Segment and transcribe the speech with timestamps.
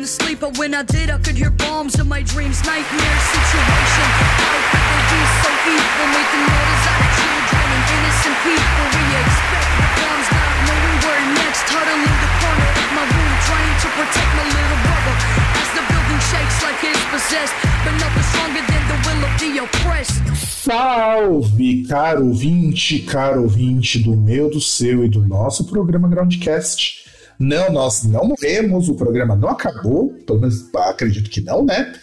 [0.00, 2.64] Couldn't sleep, but when I did, I could hear bombs in my dreams.
[2.64, 4.08] Nightmare situation.
[4.40, 6.06] How could they be so evil?
[6.08, 8.84] Making murders out of children and innocent people.
[8.96, 11.68] We expect the bombs, not knowing where next.
[11.68, 15.14] Huddling in the corner of my room, trying to protect my little brother.
[15.60, 19.50] As the building shakes like it's possessed, but nothing stronger than the will of the
[19.68, 20.24] oppressed.
[20.64, 27.09] Salve, caro ouvinte, caro ouvinte do meu, do seu e do nosso programa Groundcast.
[27.40, 31.98] Não, nós não morremos, o programa não acabou, pelo menos acredito que não, né?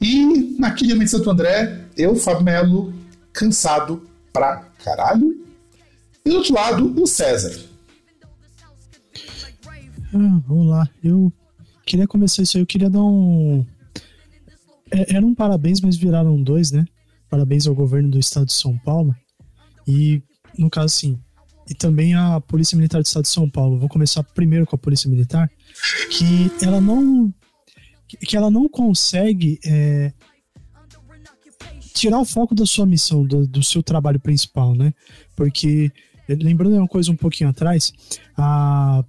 [0.00, 2.94] E aqui de Santo André, eu, Fábio Melo,
[3.32, 5.44] cansado pra caralho.
[6.24, 7.58] E do outro lado, o César.
[10.14, 10.88] Ah, vamos lá.
[11.02, 11.32] Eu
[11.84, 12.62] queria começar isso aí.
[12.62, 13.66] Eu queria dar um.
[14.92, 16.84] É, era um parabéns, mas viraram dois, né?
[17.28, 19.12] Parabéns ao governo do estado de São Paulo.
[19.88, 20.22] E,
[20.56, 21.18] no caso, sim.
[21.72, 23.78] E também a Polícia Militar do estado de São Paulo.
[23.78, 25.50] Vou começar primeiro com a Polícia Militar,
[26.10, 27.32] que ela não.
[28.20, 30.12] Que ela não consegue é,
[31.94, 34.92] tirar o foco da sua missão, do, do seu trabalho principal, né?
[35.34, 35.90] Porque,
[36.28, 37.90] lembrando uma coisa um pouquinho atrás,
[38.36, 39.02] a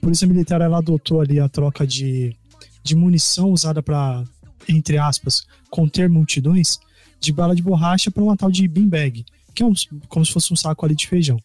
[0.00, 2.34] Polícia Militar ela adotou ali a troca de,
[2.82, 4.24] de munição usada para,
[4.66, 6.78] entre aspas, conter multidões,
[7.20, 9.22] de bala de borracha para uma tal de beanbag,
[9.54, 9.74] que é um,
[10.08, 11.38] como se fosse um saco ali de feijão.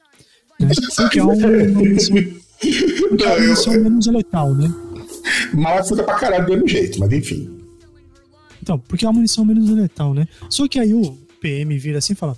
[0.65, 0.73] Né?
[0.95, 2.15] Porque é uma, munição,
[3.09, 4.73] porque é menos letal, né?
[5.53, 7.61] Mal fica pra caralho do mesmo jeito, mas enfim.
[8.61, 10.27] Então, porque é uma munição menos letal, né?
[10.49, 12.37] Só que aí o PM vira assim e fala: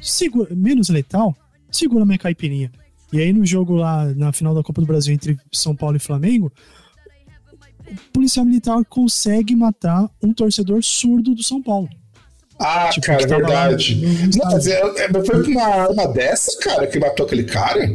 [0.00, 1.36] segura, menos letal?
[1.70, 2.70] Segura minha caipirinha.
[3.12, 6.00] E aí no jogo lá, na final da Copa do Brasil entre São Paulo e
[6.00, 6.50] Flamengo,
[7.86, 11.88] o policial militar consegue matar um torcedor surdo do São Paulo.
[12.62, 13.96] Ah, Tipo, cara, é lá verdade.
[13.96, 17.88] no Não, mas é, é, foi uma arma dessa, cara, que matou aquele cara?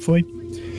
[0.00, 0.24] Foi.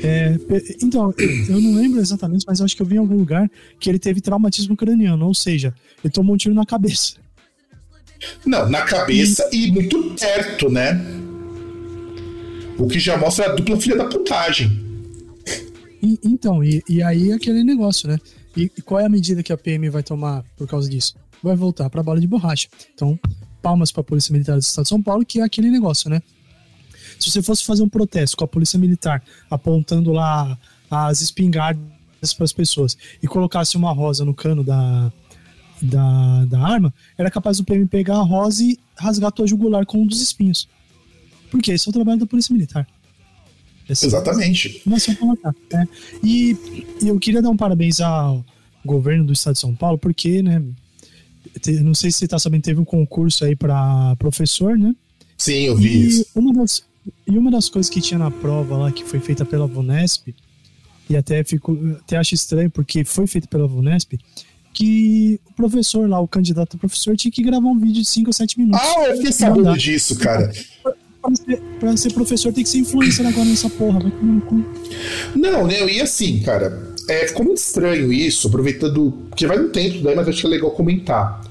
[0.02, 0.36] É,
[0.82, 3.50] então, eu não lembro exatamente, mas acho que eu vi em algum lugar
[3.80, 5.74] que ele teve traumatismo craniano, ou seja,
[6.04, 7.16] ele tomou um tiro na cabeça.
[8.46, 11.00] Não, na cabeça e muito perto, né?
[12.78, 14.72] O que já mostra a dupla filha da putagem.
[16.02, 18.18] E- então, e, e aí é aquele negócio, né?
[18.56, 21.14] E, e qual é a medida que a PM vai tomar por causa disso?
[21.44, 22.68] Vai voltar pra bala de borracha.
[22.94, 23.18] Então,
[23.62, 26.22] palmas pra Polícia Militar do Estado de São Paulo, que é aquele negócio, né?
[27.20, 30.58] Se você fosse fazer um protesto com a Polícia Militar apontando lá
[30.90, 35.12] as espingardas para as pessoas e colocasse uma rosa no cano da,
[35.82, 39.86] da, da arma, era capaz do PM pegar a rosa e rasgar a tua jugular
[39.86, 40.68] com um dos espinhos.
[41.52, 42.88] Porque esse é o trabalho da Polícia Militar.
[43.90, 44.82] Esse- Exatamente.
[44.86, 45.88] uma ação pra matar, né?
[46.24, 48.46] E, e eu queria dar um parabéns ao
[48.86, 50.64] governo do estado de São Paulo, porque, né?
[51.84, 54.94] Não sei se você tá sabendo, teve um concurso aí para professor, né?
[55.38, 56.26] Sim, eu vi E isso.
[56.36, 56.84] uma, das,
[57.28, 60.34] e uma das coisas que tinha na prova lá, que foi feita pela Vunesp,
[61.10, 64.14] e até, fico, até acho estranho, porque foi feita pela Vunesp,
[64.74, 68.28] que o professor lá, o candidato a professor, tinha que gravar um vídeo de 5
[68.30, 68.80] ou 7 minutos.
[68.82, 69.78] Ah, eu fiquei sabendo Mandar.
[69.78, 70.52] disso, cara.
[71.22, 74.00] Pra ser, pra ser professor tem que ser influencer agora nessa porra.
[74.48, 74.64] Cu.
[75.36, 75.92] Não, né?
[75.92, 79.12] E assim, cara, é, ficou muito estranho isso, aproveitando.
[79.30, 81.42] Porque vai um tempo daí, mas acho que é legal comentar.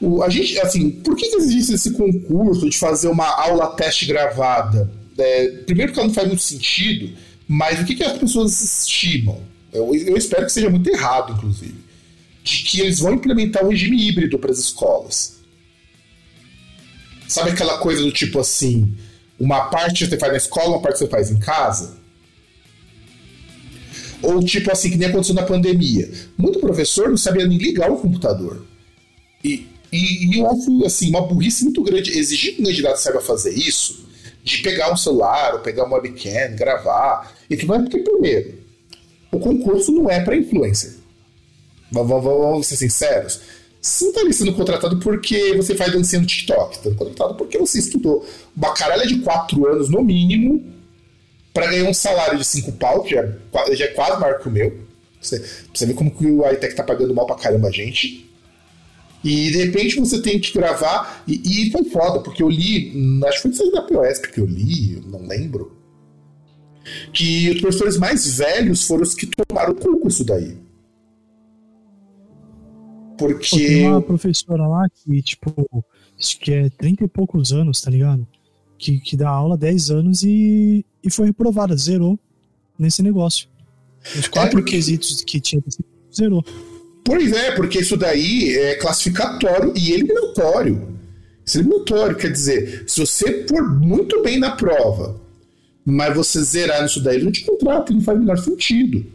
[0.00, 4.06] O, a gente, assim, por que, que existe esse concurso de fazer uma aula teste
[4.06, 4.90] gravada?
[5.18, 7.16] É, primeiro que ela não faz muito sentido,
[7.46, 9.40] mas o que, que as pessoas estimam?
[9.72, 11.74] Eu, eu espero que seja muito errado, inclusive.
[12.42, 15.40] De que eles vão implementar um regime híbrido para as escolas.
[17.26, 18.94] Sabe aquela coisa do tipo assim,
[19.38, 22.03] uma parte você faz na escola, uma parte você faz em casa?
[24.24, 26.10] Ou tipo assim, que nem aconteceu na pandemia.
[26.36, 28.64] Muito professor não sabia nem ligar o computador.
[29.42, 33.20] E, e, e eu acho assim, uma burrice muito grande exigir que um candidato saiba
[33.20, 34.06] fazer isso,
[34.42, 37.34] de pegar um celular ou pegar uma webcam, gravar.
[37.48, 38.54] E que vai porque, primeiro,
[39.30, 40.94] o concurso não é para influencer.
[41.90, 43.40] Vamos, ser sinceros.
[43.80, 46.76] Você não está sendo contratado porque você faz dancinha no TikTok.
[46.76, 48.26] Está contratado porque você estudou
[48.56, 50.64] uma caralha de quatro anos, no mínimo,
[51.54, 54.48] para ganhar um salário de cinco pau, que já, é já é quase maior que
[54.48, 54.76] o meu.
[55.20, 55.42] Você,
[55.72, 58.28] você ver como que o iTech tá pagando mal pra caramba a gente.
[59.22, 61.22] E de repente você tem que gravar.
[61.26, 62.92] E, e foi foda, porque eu li.
[63.24, 65.78] Acho que foi site da POS que eu li, eu não lembro.
[67.12, 70.58] Que os professores mais velhos foram os que tomaram o isso daí.
[73.16, 73.56] Porque.
[73.56, 75.86] Tem uma professora lá que, tipo,
[76.18, 78.26] acho que é 30 e poucos anos, tá ligado?
[78.84, 82.18] Que, que dá aula há 10 anos e, e foi reprovada, zerou
[82.78, 83.48] nesse negócio.
[84.14, 85.62] Os quatro porque- quesitos que tinha,
[86.14, 86.44] zerou.
[87.02, 90.98] Pois é, porque isso daí é classificatório e eliminatório.
[91.46, 95.18] Isso é eliminatório, quer dizer, se você for muito bem na prova,
[95.82, 99.06] mas você zerar nisso daí, ele não te contrata, não faz o menor sentido.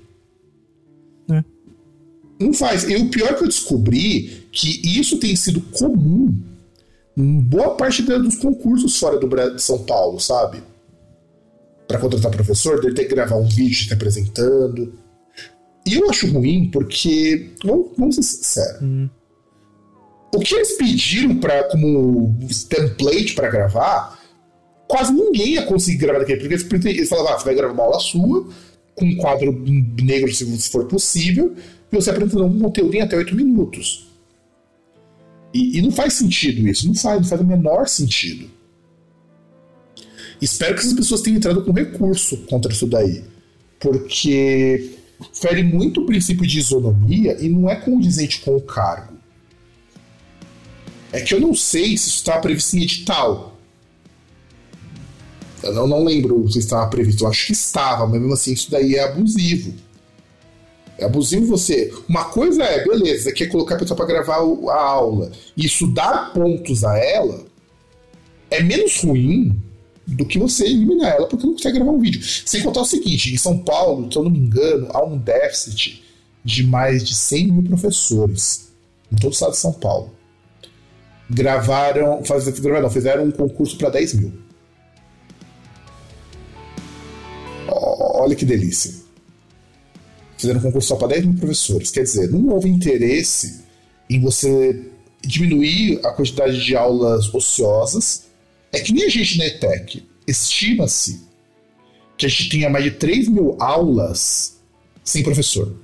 [1.31, 1.43] É.
[2.39, 2.89] Não faz.
[2.89, 6.35] E o pior que eu descobri que isso tem sido comum
[7.41, 10.61] boa parte dos concursos fora do Bra- de São Paulo, sabe?
[11.87, 14.93] Para contratar professor, dele ter que gravar um vídeo te apresentando.
[15.85, 19.09] E eu acho ruim porque, vamos, vamos ser sinceros,
[20.33, 22.37] o que eles pediram para como
[22.69, 24.19] template para gravar,
[24.87, 26.39] quase ninguém ia conseguir gravar daquele.
[26.39, 28.47] Porque eles, falavam, ah, você vai gravar uma aula sua,
[28.95, 29.51] com um quadro
[30.03, 31.55] negro se se for possível,
[31.91, 34.08] e você apresentando um conteúdo em até 8 minutos.
[35.53, 38.49] E, e não faz sentido isso, não faz, não faz o menor sentido.
[40.41, 43.23] Espero que essas pessoas tenham entrado com recurso contra isso daí.
[43.79, 44.97] Porque
[45.33, 49.17] fere muito o princípio de isonomia e não é condizente com o cargo.
[51.11, 53.57] É que eu não sei se isso estava previsto em edital.
[55.63, 57.23] Eu não, não lembro se estava previsto.
[57.23, 59.73] Eu acho que estava, mas mesmo assim isso daí é abusivo.
[60.99, 61.93] É abusivo você.
[62.07, 65.31] Uma coisa é, beleza, quer colocar a pessoa para gravar a aula.
[65.55, 67.45] Isso dar pontos a ela
[68.51, 69.55] é menos ruim
[70.05, 72.21] do que você eliminar ela porque não consegue gravar um vídeo.
[72.23, 76.03] Sem contar o seguinte: em São Paulo, se eu não me engano, há um déficit
[76.43, 78.71] de mais de 100 mil professores
[79.11, 80.11] em todo o estado de São Paulo.
[81.29, 84.33] Gravaram, faz, gravaram, fizeram um concurso para 10 mil.
[87.67, 89.08] Olha que delícia.
[90.39, 91.91] Fizeram um concurso só para 10 mil professores.
[91.91, 93.65] Quer dizer, não houve interesse
[94.09, 94.89] em você
[95.21, 98.27] diminuir a quantidade de aulas ociosas.
[98.71, 100.07] É que nem a gente na ETEC.
[100.25, 101.27] Estima-se
[102.17, 104.61] que a gente tenha mais de 3 mil aulas
[105.03, 105.75] sem professor.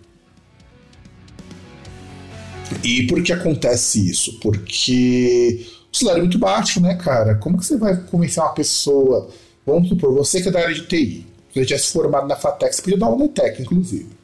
[2.81, 4.39] E por que acontece isso?
[4.39, 7.35] Porque o salário é muito baixo, né, cara?
[7.35, 9.29] Como que você vai convencer uma pessoa?
[9.65, 12.73] Vamos supor, você que é da área de TI, se você tivesse formado na FATEC,
[12.73, 14.14] você podia dar aula na ETEC, inclusive.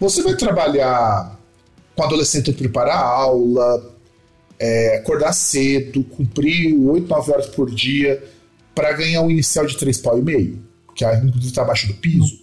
[0.00, 1.38] Você vai trabalhar
[1.96, 3.96] com adolescente que preparar a aula,
[4.58, 8.22] é, acordar cedo, cumprir 8, 9 horas por dia
[8.74, 10.62] para ganhar um inicial de 3 pau e meio,
[10.94, 12.38] que é, inclusive está abaixo do piso.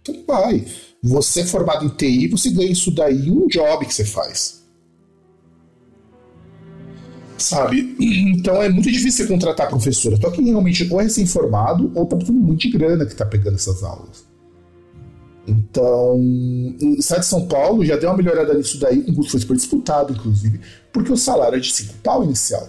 [0.00, 0.64] Então vai.
[1.02, 4.62] Você é formado em TI, você ganha isso daí um job que você faz.
[7.38, 7.96] Sabe?
[8.00, 10.16] Então é muito difícil você contratar professora.
[10.16, 13.56] Só quem realmente ou é recém-formado ou tá precisando muito de grana que tá pegando
[13.56, 14.31] essas aulas.
[15.46, 19.40] Então, o estado de São Paulo já deu uma melhorada nisso daí, o concurso foi
[19.40, 20.60] super disputado, inclusive,
[20.92, 22.68] porque o salário é de 5 pau inicial.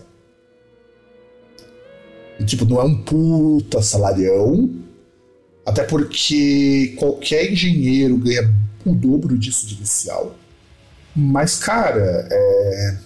[2.40, 4.70] E, tipo, não é um puta salarião,
[5.66, 8.52] até porque qualquer engenheiro ganha
[8.86, 10.36] o dobro disso de inicial.
[11.16, 12.98] Mas, cara, é.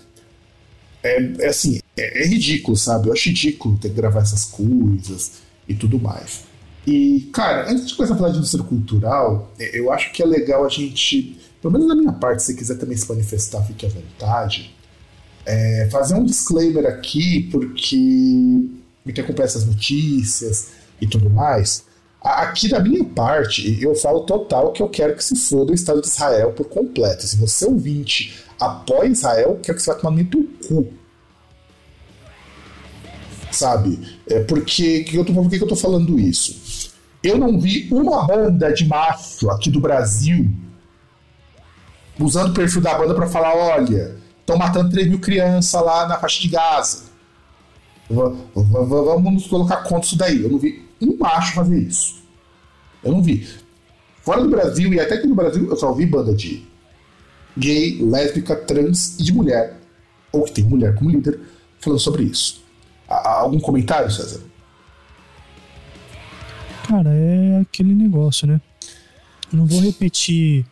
[1.03, 3.07] É, é assim, é, é ridículo, sabe?
[3.07, 5.33] Eu acho ridículo ter que gravar essas coisas
[5.67, 6.43] e tudo mais.
[6.87, 10.25] E, cara, antes de começar a falar de indústria cultural, é, eu acho que é
[10.25, 13.89] legal a gente, pelo menos da minha parte, se quiser também se manifestar, fique à
[13.89, 14.73] vontade,
[15.45, 20.69] é, fazer um disclaimer aqui, porque me acompanha essas notícias
[21.01, 21.83] e tudo mais.
[22.21, 25.99] Aqui da minha parte, eu falo total que eu quero que se foda o Estado
[25.99, 27.27] de Israel por completo.
[27.27, 30.87] Se você ouvinte apoia Israel, quero que você vá tomar no cu.
[33.51, 33.99] Sabe?
[34.29, 36.66] É porque que eu tô, por que que eu tô falando isso?
[37.23, 40.49] Eu não vi uma banda de macho aqui do Brasil
[42.19, 46.17] usando o perfil da banda para falar: olha, estão matando 3 mil crianças lá na
[46.19, 47.03] faixa de Gaza.
[48.09, 50.41] Va- Vamos nos colocar contra isso daí.
[50.43, 52.23] Eu não vi um macho fazer isso.
[53.03, 53.47] Eu não vi.
[54.21, 56.65] Fora do Brasil, e até aqui no Brasil, eu só vi banda de
[57.57, 59.77] gay, lésbica, trans e de mulher,
[60.31, 61.39] ou que tem mulher como líder,
[61.79, 62.61] falando sobre isso.
[63.07, 64.41] Há algum comentário, César?
[66.87, 68.61] Cara, é aquele negócio, né?
[69.51, 70.65] Não vou repetir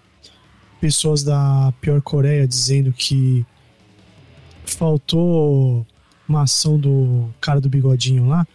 [0.79, 3.45] pessoas da pior Coreia dizendo que
[4.65, 5.86] faltou
[6.25, 8.48] uma ação do cara do bigodinho lá,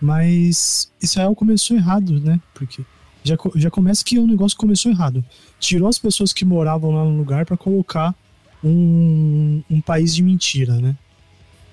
[0.00, 2.40] mas Israel começou errado, né?
[2.54, 2.84] Porque
[3.24, 5.24] já, já começa que o negócio começou errado.
[5.58, 8.14] Tirou as pessoas que moravam lá no lugar para colocar
[8.62, 10.96] um, um país de mentira, né?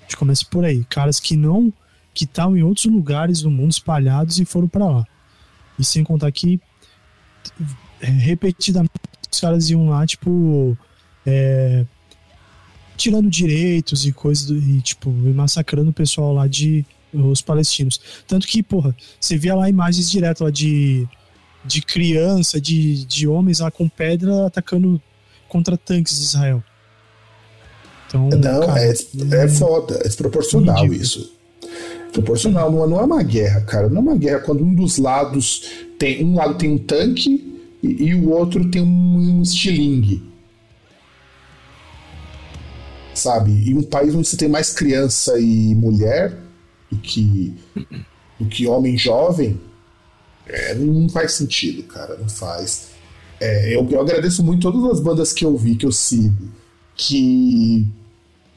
[0.00, 0.84] A gente começa por aí.
[0.90, 1.72] Caras que não.
[2.12, 5.06] que estavam em outros lugares do mundo espalhados e foram para lá.
[5.78, 6.60] E sem contar que
[8.00, 8.92] é, repetidamente
[9.30, 10.76] os caras iam lá, tipo.
[11.26, 11.84] é,
[12.96, 16.84] tirando direitos e coisas, e tipo, massacrando o pessoal lá de.
[17.12, 18.00] os palestinos.
[18.26, 21.06] Tanto que, porra, você via lá imagens direto lá de,
[21.64, 25.00] de criança, de, de homens lá com pedra atacando
[25.48, 26.62] contra tanques de Israel.
[28.06, 31.35] Então, não, cara, é, é, é foda, é desproporcional isso.
[32.12, 33.88] Proporcional, não, não é uma guerra, cara.
[33.88, 36.24] Não é uma guerra quando um dos lados tem.
[36.24, 40.22] Um lado tem um tanque e, e o outro tem um, um estilingue.
[43.14, 43.50] Sabe?
[43.50, 46.38] E um país onde você tem mais criança e mulher
[46.90, 47.54] do que,
[48.38, 49.60] do que homem jovem,
[50.46, 52.16] é, não faz sentido, cara.
[52.16, 52.88] Não faz.
[53.40, 56.48] É, eu, eu agradeço muito todas as bandas que eu vi, que eu sigo,
[56.94, 57.86] que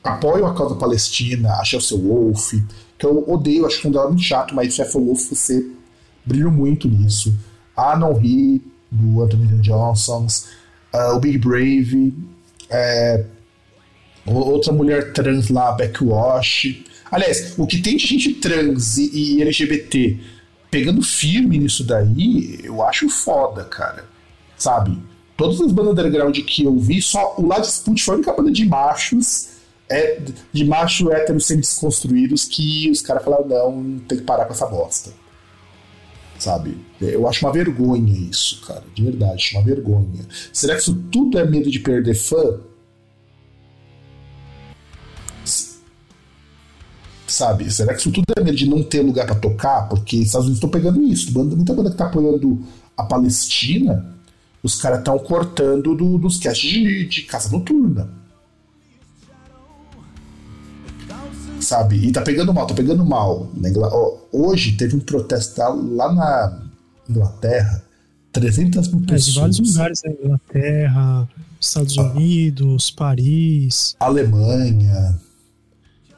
[0.03, 2.53] apoiam a causa palestina, a Chelsea Wolf,
[2.99, 5.65] que eu odeio, acho que um dela muito chato, mas Chef Wolf você
[6.25, 7.33] brilha muito nisso.
[7.75, 10.27] A Não Ri, do Anthony Johnson,
[10.93, 12.13] uh, o Big Brave,
[12.69, 13.23] é,
[14.25, 16.83] outra mulher trans lá, Backwash.
[17.09, 20.19] Aliás, o que tem de gente trans e, e LGBT
[20.69, 24.05] pegando firme nisso daí, eu acho foda, cara.
[24.57, 24.97] Sabe?
[25.35, 28.51] Todas as bandas underground que eu vi, só o Lad Sput foi a única banda
[28.51, 29.49] de machos,
[29.89, 30.21] é,
[30.53, 34.67] de macho hétero sendo desconstruídos, que os caras falaram, não, tem que parar com essa
[34.67, 35.11] bosta.
[36.37, 36.77] Sabe?
[37.01, 38.83] Eu acho uma vergonha isso, cara.
[38.93, 40.25] De verdade, acho uma vergonha.
[40.53, 42.61] Será que isso tudo é medo de perder fã?
[47.27, 47.69] Sabe?
[47.71, 49.89] Será que isso tudo é medo de não ter lugar para tocar?
[49.89, 51.31] Porque os Estados Unidos estão pegando isso.
[51.33, 52.63] Muita banda que tá apoiando
[52.95, 54.15] a Palestina,
[54.63, 58.09] os caras estão cortando do, dos casts de, de caça noturna.
[61.61, 61.95] Sabe?
[61.97, 63.49] E tá pegando mal, tá pegando mal.
[64.31, 65.61] Hoje teve um protesto
[65.95, 66.61] lá na
[67.09, 67.83] Inglaterra,
[68.31, 69.27] 300 mil pessoas.
[69.27, 72.03] É, de vários lugares na Inglaterra, Estados ah.
[72.03, 73.95] Unidos, Paris.
[73.99, 75.19] Alemanha,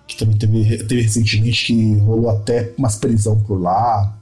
[0.07, 4.17] que também teve, teve recentemente que rolou até umas prisão por lá.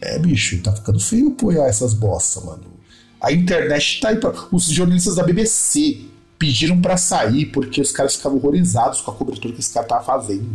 [0.00, 2.64] É, bicho, tá ficando feio apoiar essas bostas, mano.
[3.20, 4.34] A internet tá aí pra...
[4.52, 6.04] Os jornalistas da BBC
[6.38, 10.04] pediram para sair porque os caras ficavam horrorizados com a cobertura que esse cara tava
[10.04, 10.54] fazendo.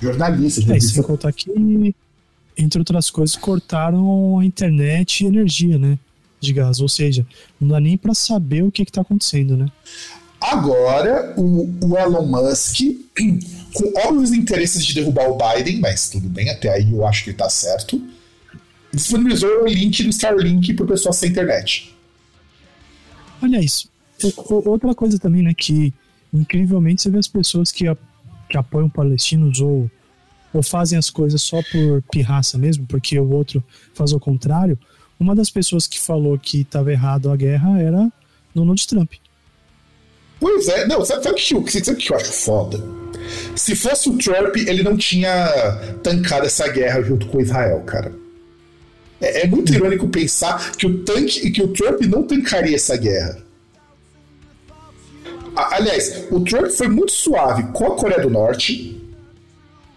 [0.00, 0.90] Jornalista, jornalista.
[0.90, 1.94] É, sem contar que,
[2.56, 5.98] entre outras coisas, cortaram a internet e energia, né?
[6.40, 6.80] De gás.
[6.80, 7.26] Ou seja,
[7.60, 9.66] não dá nem para saber o que, que tá acontecendo, né?
[10.40, 12.78] Agora, o, o Elon Musk,
[13.74, 17.30] com óbvios interesses de derrubar o Biden, mas tudo bem, até aí eu acho que
[17.30, 18.00] ele tá certo,
[18.92, 21.94] disponibilizou o link do Starlink pro pessoal sem internet.
[23.42, 23.88] Olha isso.
[24.48, 25.92] Outra coisa também, né, que
[26.32, 27.84] incrivelmente você vê as pessoas que,
[28.48, 29.90] que apoiam palestinos ou,
[30.52, 33.62] ou fazem as coisas só por pirraça mesmo, porque o outro
[33.94, 34.78] faz o contrário.
[35.18, 38.12] Uma das pessoas que falou que estava errado a guerra era
[38.54, 39.12] Donald Trump.
[40.40, 42.80] Pois é, não, sabe, sabe, o que, sabe o que eu acho foda?
[43.56, 45.48] Se fosse o Trump, ele não tinha
[46.02, 48.12] tancado essa guerra junto com Israel, cara.
[49.20, 53.47] É, é muito irônico pensar que o tanque que o Trump não tancaria essa guerra.
[55.58, 58.96] Aliás, o Trump foi muito suave com a Coreia do Norte,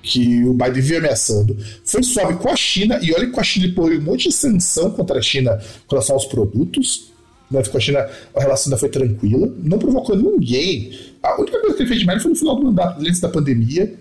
[0.01, 1.56] que o Biden vinha ameaçando.
[1.86, 4.36] Foi suave com a China, e olha que a China ele pôs um monte de
[4.36, 7.12] sanção contra a China com relação aos produtos.
[7.50, 7.62] Né?
[7.63, 10.98] Com a China a relação ainda foi tranquila, não provocou ninguém.
[11.22, 13.30] A única coisa que ele fez de merda foi no final do mandato antes da
[13.30, 13.94] pandemia,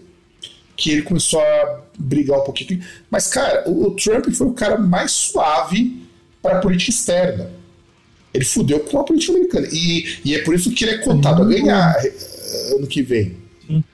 [0.76, 2.83] que ele começou a brigar um pouquinho.
[3.11, 6.02] Mas, cara, o, o Trump foi o cara mais suave
[6.40, 7.60] para a política externa.
[8.33, 9.69] Ele fudeu com a política americana.
[9.73, 13.37] E, e é por isso que ele é cotado a ganhar eh, ano que vem.
[13.67, 13.85] Sim.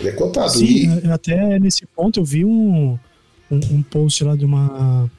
[0.00, 0.50] Ele é cotado.
[0.50, 1.10] Sim, e...
[1.10, 2.98] até nesse ponto eu vi um,
[3.50, 5.10] um, um, post lá de uma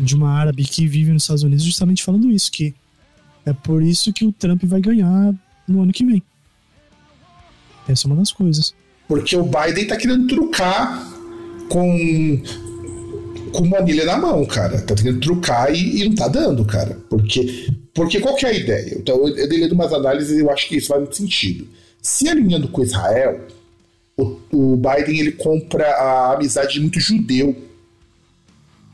[0.00, 2.74] de uma árabe que vive nos Estados Unidos justamente falando isso, que
[3.46, 5.34] é por isso que o Trump vai ganhar
[5.68, 6.22] no ano que vem.
[7.88, 8.74] Essa é uma das coisas.
[9.06, 11.06] Porque o Biden tá querendo trucar
[11.68, 12.42] com
[13.54, 14.80] com uma anilha na mão, cara.
[14.80, 16.98] Tá tentando trucar e, e, não tá dando, cara.
[17.08, 18.96] Porque, porque qual que é a ideia?
[18.98, 21.66] Então, eu dei umas análises e eu acho que isso faz muito sentido.
[22.02, 23.40] Se alinhando com Israel,
[24.16, 27.56] o, o Biden ele compra a amizade de muito judeu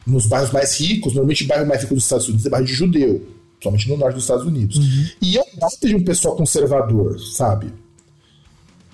[0.07, 2.73] nos bairros mais ricos, normalmente o bairro mais rico dos Estados Unidos é bairro de
[2.73, 3.27] judeu,
[3.63, 4.77] somente no norte dos Estados Unidos.
[4.77, 5.07] Uhum.
[5.23, 7.73] E eu gosto de um pessoal conservador, sabe?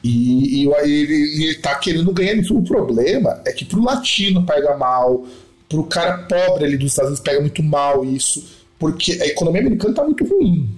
[0.03, 2.37] E, e ele, ele tá querendo ganhar.
[2.51, 5.27] O problema é que pro latino pega mal,
[5.69, 8.45] pro cara pobre ali dos Estados Unidos pega muito mal isso,
[8.79, 10.69] porque a economia americana tá muito ruim.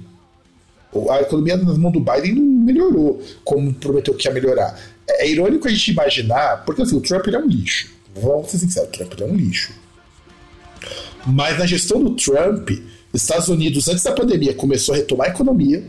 [1.11, 4.79] A economia nas mãos do Biden não melhorou, como prometeu que ia melhorar.
[5.07, 7.91] É, é irônico a gente imaginar, porque assim, o Trump ele é um lixo.
[8.15, 9.73] Vamos ser sinceros, o Trump ele é um lixo.
[11.27, 12.71] Mas na gestão do Trump,
[13.13, 15.85] os Estados Unidos, antes da pandemia, começou a retomar a economia,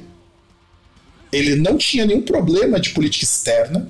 [1.31, 3.87] Ele não tinha nenhum problema de política externa.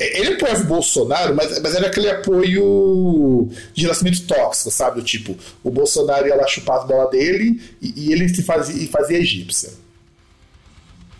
[0.00, 5.02] Ele apoiava o Bolsonaro, mas, mas era aquele apoio de relacionamento tóxico, sabe?
[5.02, 9.18] Tipo, o Bolsonaro ia lá chupar as bolas dele e, e ele se fazia, fazia
[9.18, 9.70] egípcia.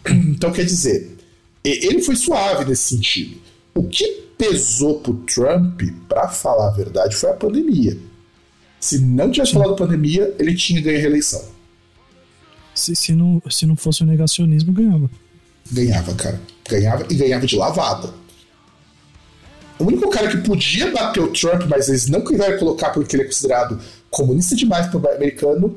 [0.08, 1.16] Então, quer dizer,
[1.64, 3.36] ele foi suave nesse sentido.
[3.74, 7.98] O que pesou pro Trump, para falar a verdade, foi a pandemia.
[8.80, 11.44] Se não tivesse falado pandemia, ele tinha ganho a reeleição.
[12.74, 15.10] Se, se, não, se não fosse o negacionismo, ganhava.
[15.70, 16.40] Ganhava, cara.
[16.68, 18.14] Ganhava e ganhava de lavada.
[19.78, 23.22] O único cara que podia bater o Trump, mas eles não quiseram colocar porque ele
[23.22, 23.80] é considerado
[24.10, 25.76] comunista demais para o americano,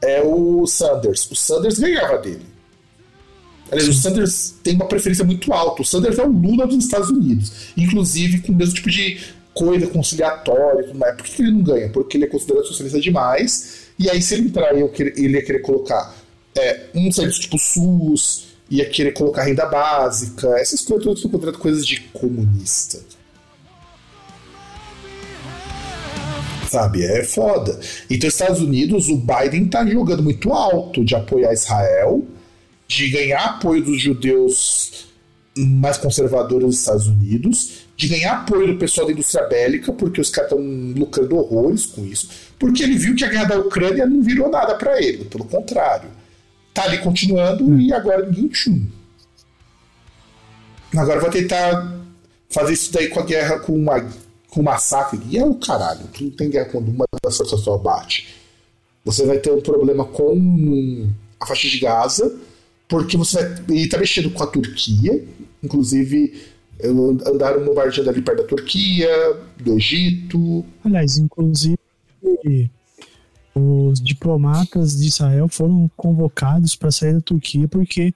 [0.00, 1.30] é o Sanders.
[1.30, 2.46] O Sanders ganhava dele.
[3.70, 5.80] Aliás, o Sanders tem uma preferência muito alta.
[5.80, 7.72] O Sanders é o Lula dos Estados Unidos.
[7.76, 9.18] Inclusive com o mesmo tipo de
[9.54, 11.16] coisa conciliatória e tudo mais.
[11.16, 11.88] Por que ele não ganha?
[11.88, 13.86] Porque ele é considerado socialista demais.
[13.98, 16.14] E aí, se ele entrar, ele ia querer colocar
[16.54, 20.48] é, um serviço tipo SUS, ia querer colocar renda básica.
[20.58, 23.00] Essas coisas todas coisas de comunista.
[26.72, 27.04] Sabe?
[27.04, 27.78] É foda.
[28.08, 32.24] Então, Estados Unidos, o Biden tá jogando muito alto de apoiar Israel
[32.88, 35.06] de ganhar apoio dos judeus
[35.54, 40.30] mais conservadores dos Estados Unidos, de ganhar apoio do pessoal da indústria bélica, porque os
[40.30, 40.64] caras estão
[40.96, 44.74] lucrando horrores com isso, porque ele viu que a guerra da Ucrânia não virou nada
[44.74, 46.08] para ele, pelo contrário.
[46.72, 47.78] Tá ali continuando hum.
[47.78, 48.86] e agora ninguém tchum.
[50.96, 52.00] Agora vai tentar
[52.48, 54.00] fazer isso daí com a guerra, com uma
[54.52, 55.18] com massacre.
[55.28, 58.28] E é o caralho, tu não tem guerra quando uma das forças só bate.
[59.04, 61.08] Você vai ter um problema com
[61.40, 62.38] a faixa de Gaza,
[62.88, 63.76] porque você vai.
[63.76, 65.24] E tá mexendo com a Turquia,
[65.62, 66.52] inclusive
[67.26, 69.08] andaram bombardeando ali perto da Turquia,
[69.58, 70.64] do Egito.
[70.84, 71.78] Aliás, inclusive
[73.54, 78.14] os diplomatas de Israel foram convocados para sair da Turquia porque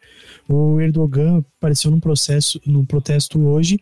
[0.49, 3.79] o Erdogan apareceu num processo, num protesto hoje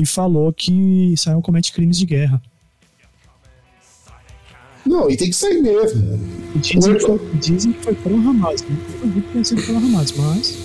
[0.00, 0.72] e falou que
[1.12, 2.42] Israel comete crimes de guerra.
[4.86, 6.18] Não, e tem que sair mesmo.
[6.56, 8.76] Dizem, que, foi, dizem que foi pelo Hamas, né?
[9.02, 10.58] Eu vi que tenha sido pelo Hamas, mas.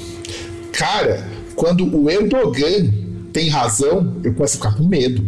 [0.72, 2.92] Cara, quando o Erdogan
[3.34, 5.28] tem razão, eu começo a ficar com medo.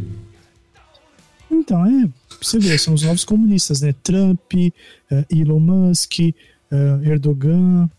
[1.51, 2.09] Então, é.
[2.41, 3.93] Você vê, são os novos comunistas, né?
[4.03, 7.89] Trump, uh, Elon Musk, uh, Erdogan.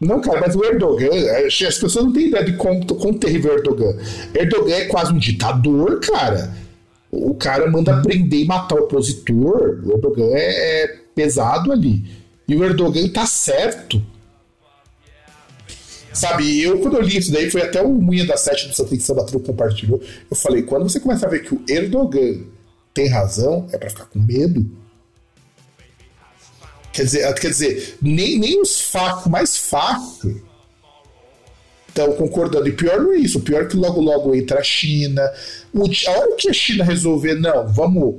[0.00, 1.08] Não, cara, mas o Erdogan,
[1.46, 3.96] as pessoas não têm ideia de como, como terrível o Erdogan.
[4.34, 6.54] Erdogan é quase um ditador, cara.
[7.10, 9.80] O cara manda prender e matar o opositor.
[9.84, 12.04] O Erdogan é, é pesado ali.
[12.46, 14.02] E o Erdogan tá certo.
[16.12, 18.98] Sabe, eu quando eu li isso daí, foi até o Munha da Sete do Santa
[18.98, 20.00] Sabatru compartilhou.
[20.30, 22.42] Eu falei, quando você começa a ver que o Erdogan
[22.94, 24.66] tem razão, é para ficar com medo.
[26.96, 30.34] Quer dizer, quer dizer nem, nem os facos mais facos
[31.88, 32.66] estão concordando.
[32.66, 33.36] E pior não é isso.
[33.36, 35.20] O pior é que logo logo entra a China.
[35.22, 38.14] A hora que a China resolver, não, vamos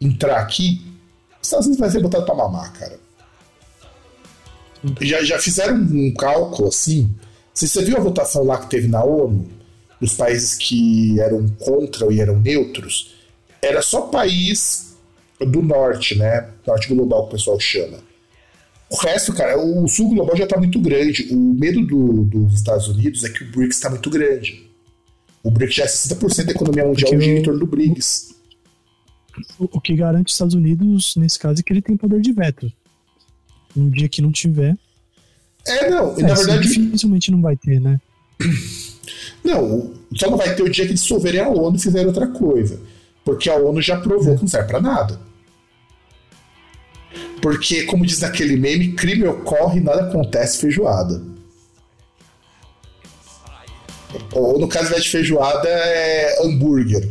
[0.00, 0.82] entrar aqui,
[1.40, 2.98] os Estados Unidos vai ser botado para mamar, cara.
[5.00, 7.08] Já, já fizeram um cálculo assim.
[7.54, 9.48] Se você viu a votação lá que teve na ONU,
[10.00, 13.14] dos países que eram contra e eram neutros,
[13.62, 14.96] era só país
[15.40, 16.48] do norte, né?
[16.66, 18.07] Norte global que o pessoal chama.
[18.90, 21.28] O resto, cara, o sul global já está muito grande.
[21.30, 24.66] O medo do, dos Estados Unidos é que o BRICS está muito grande.
[25.42, 28.34] O BRICS já é 60% da economia mundial gira em torno do BRICS.
[29.58, 32.72] O, que garante os Estados Unidos, nesse caso, é que ele tem poder de veto.
[33.76, 34.76] No dia que não tiver.
[35.66, 36.68] É, não, é, na verdade.
[36.68, 38.00] Dificilmente não vai ter, né?
[39.44, 42.80] Não, só não vai ter o dia que dissolverem a ONU e fizerem outra coisa.
[43.24, 45.20] Porque a ONU já provou que não serve pra nada.
[47.40, 51.22] Porque, como diz naquele meme, crime ocorre e nada acontece feijoada.
[54.32, 57.08] Ou no caso, de feijoada, é hambúrguer.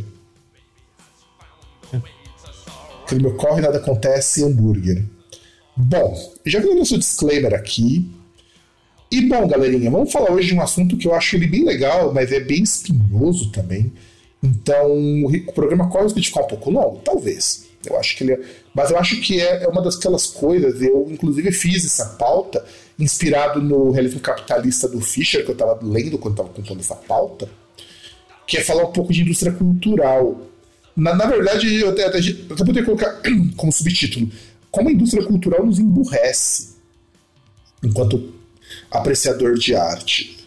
[3.06, 5.04] Crime ocorre nada acontece hambúrguer.
[5.76, 8.10] Bom, já vi o nosso disclaimer aqui.
[9.10, 12.12] E bom, galerinha, vamos falar hoje de um assunto que eu acho ele bem legal,
[12.12, 13.90] mas é bem espinhoso também.
[14.42, 14.86] Então,
[15.24, 16.98] o programa corre de ficar um pouco longo?
[16.98, 17.67] Talvez.
[17.86, 18.40] Eu acho que ele é...
[18.74, 20.82] Mas eu acho que é, é uma daquelas coisas.
[20.82, 22.64] Eu, inclusive, fiz essa pauta
[22.98, 27.48] inspirado no realismo capitalista do Fischer, que eu estava lendo quando estava contando essa pauta,
[28.46, 30.40] que é falar um pouco de indústria cultural.
[30.96, 33.20] Na, na verdade, eu até, até, eu até poderia colocar
[33.56, 34.30] como subtítulo:
[34.70, 36.76] Como a indústria cultural nos emburrece
[37.82, 38.34] enquanto
[38.90, 40.46] apreciador de arte.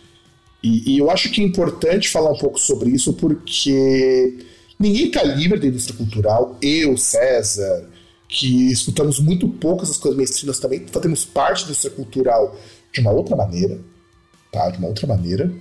[0.62, 4.46] E, e eu acho que é importante falar um pouco sobre isso porque
[4.82, 6.58] Ninguém está livre da indústria cultural.
[6.60, 7.88] Eu, César,
[8.28, 12.58] que escutamos muito pouco essas coisas mainstream, também fazemos parte da indústria cultural
[12.91, 13.80] de uma outra maneira.
[14.52, 14.70] tá?
[14.72, 15.52] De uma outra maneira.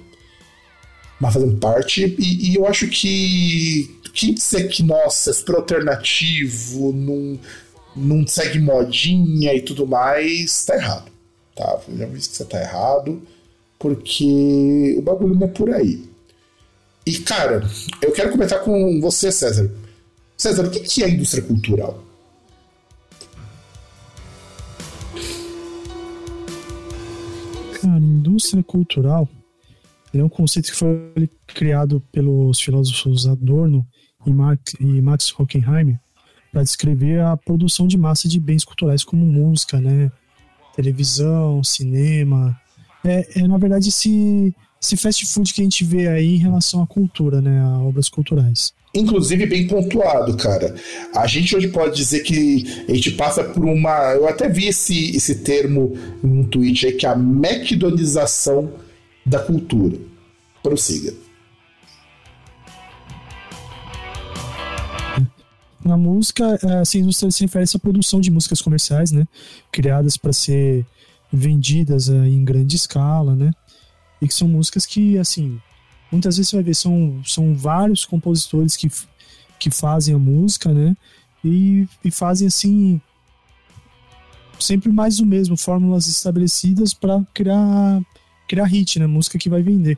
[1.21, 2.17] Mas fazendo parte.
[2.19, 3.99] E, e eu acho que.
[4.15, 7.39] Quem disser que, nossa, é super alternativo, não,
[7.95, 11.13] não segue modinha e tudo mais, tá errado.
[11.55, 11.81] Tá?
[11.87, 13.23] Eu já vi que você tá errado,
[13.79, 16.10] porque o bagulho não é por aí.
[17.07, 17.69] E, cara,
[18.03, 19.71] eu quero comentar com você, César.
[20.37, 22.05] César, o que é indústria cultural?
[27.81, 29.29] Cara, indústria cultural
[30.13, 33.87] é um conceito que foi criado pelos filósofos Adorno
[34.27, 35.99] e Max, e Max Hockenheim
[36.53, 40.11] para descrever a produção de massa de bens culturais como música, né,
[40.75, 42.59] televisão, cinema.
[43.05, 46.83] É, é na verdade esse, esse fast food que a gente vê aí em relação
[46.83, 48.73] à cultura, né, a obras culturais.
[48.95, 50.75] Inclusive bem pontuado, cara.
[51.15, 54.15] A gente hoje pode dizer que a gente passa por uma.
[54.15, 55.93] Eu até vi esse, esse termo
[56.25, 58.73] em um tweet aí, que é a McDonização
[59.25, 59.97] da cultura.
[60.61, 61.15] Prossiga.
[65.85, 69.25] Na música, essa indústria se refere essa produção de músicas comerciais, né?
[69.71, 70.85] Criadas para ser
[71.33, 73.53] vendidas em grande escala, né?
[74.21, 75.61] E que são músicas que, assim,
[76.11, 78.91] muitas vezes você vai ver, são, são vários compositores que,
[79.59, 80.97] que fazem a música, né?
[81.45, 83.01] E, e fazem assim
[84.59, 88.01] sempre mais o mesmo, fórmulas estabelecidas para criar
[88.47, 89.07] criar hit, né?
[89.07, 89.97] Música que vai vender.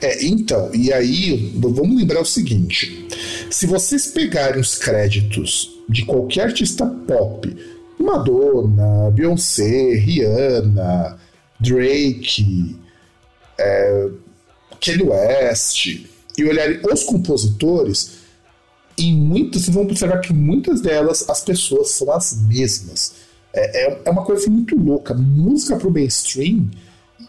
[0.00, 3.08] É, então, e aí vamos lembrar o seguinte:
[3.50, 7.54] se vocês pegarem os créditos de qualquer artista pop,
[7.98, 11.18] Madonna, Beyoncé, Rihanna,
[11.60, 12.76] Drake,
[13.58, 14.08] é,
[14.80, 15.86] Kanye West
[16.36, 18.24] e olharem os compositores,
[18.98, 23.14] em muitas, vocês vão observar que muitas delas as pessoas são as mesmas.
[23.52, 25.14] É, é, é uma coisa assim, muito louca.
[25.14, 26.68] Música pro mainstream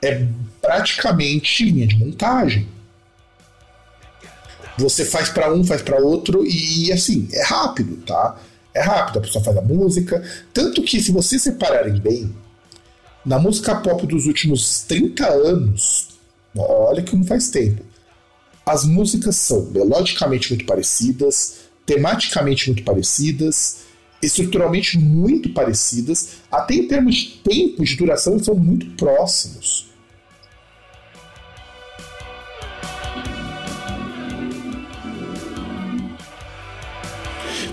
[0.01, 0.27] é
[0.61, 2.67] praticamente linha de montagem.
[4.77, 8.37] Você faz para um, faz para outro e assim, é rápido, tá?
[8.73, 10.21] É rápido, a pessoa faz a música.
[10.53, 12.35] Tanto que, se vocês separarem bem,
[13.25, 16.14] na música pop dos últimos 30 anos,
[16.57, 17.83] Olha que não faz tempo.
[18.65, 23.85] As músicas são melodicamente muito parecidas, tematicamente muito parecidas,
[24.21, 29.93] estruturalmente muito parecidas, até em termos de tempo de duração eles são muito próximos.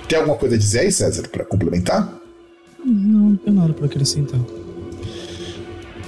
[0.08, 2.20] Tem alguma coisa a dizer aí, César, para complementar?
[2.84, 4.38] Não, não tem nada para acrescentar.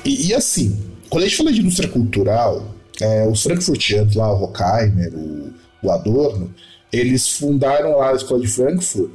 [0.05, 0.79] E, e assim,
[1.14, 5.90] quando a gente fala de indústria cultural, é, os frankfurtianos lá, o Horkheimer, o, o
[5.92, 6.53] Adorno,
[6.92, 9.12] eles fundaram lá a escola de Frankfurt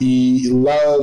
[0.00, 0.96] e lá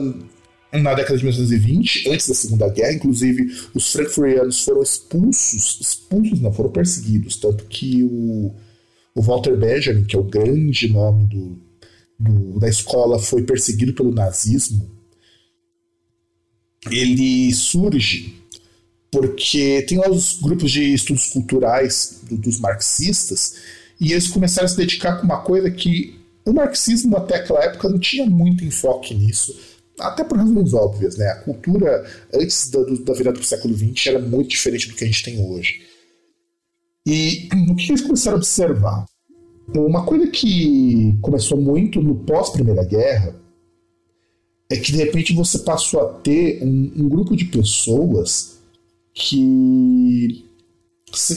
[0.73, 6.51] na década de 1920, antes da Segunda Guerra, inclusive os frankfurtianos foram expulsos, expulsos não,
[6.51, 8.51] foram perseguidos, tanto que o,
[9.13, 11.61] o Walter Benjamin, que é o grande nome do,
[12.17, 14.89] do, da escola, foi perseguido pelo nazismo.
[16.89, 18.43] Ele surge
[19.15, 23.55] porque tem lá os grupos de estudos culturais do, dos marxistas
[23.99, 27.87] e eles começaram a se dedicar com uma coisa que o marxismo até aquela época
[27.87, 29.57] não tinha muito enfoque nisso,
[29.97, 31.27] até por razões óbvias, né?
[31.27, 35.07] A cultura antes da, da virada do século XX era muito diferente do que a
[35.07, 35.81] gente tem hoje.
[37.07, 39.05] E o que eles começaram a observar?
[39.73, 43.33] Uma coisa que começou muito no pós-Primeira Guerra
[44.69, 48.54] é que de repente você passou a ter um, um grupo de pessoas
[49.15, 50.45] que,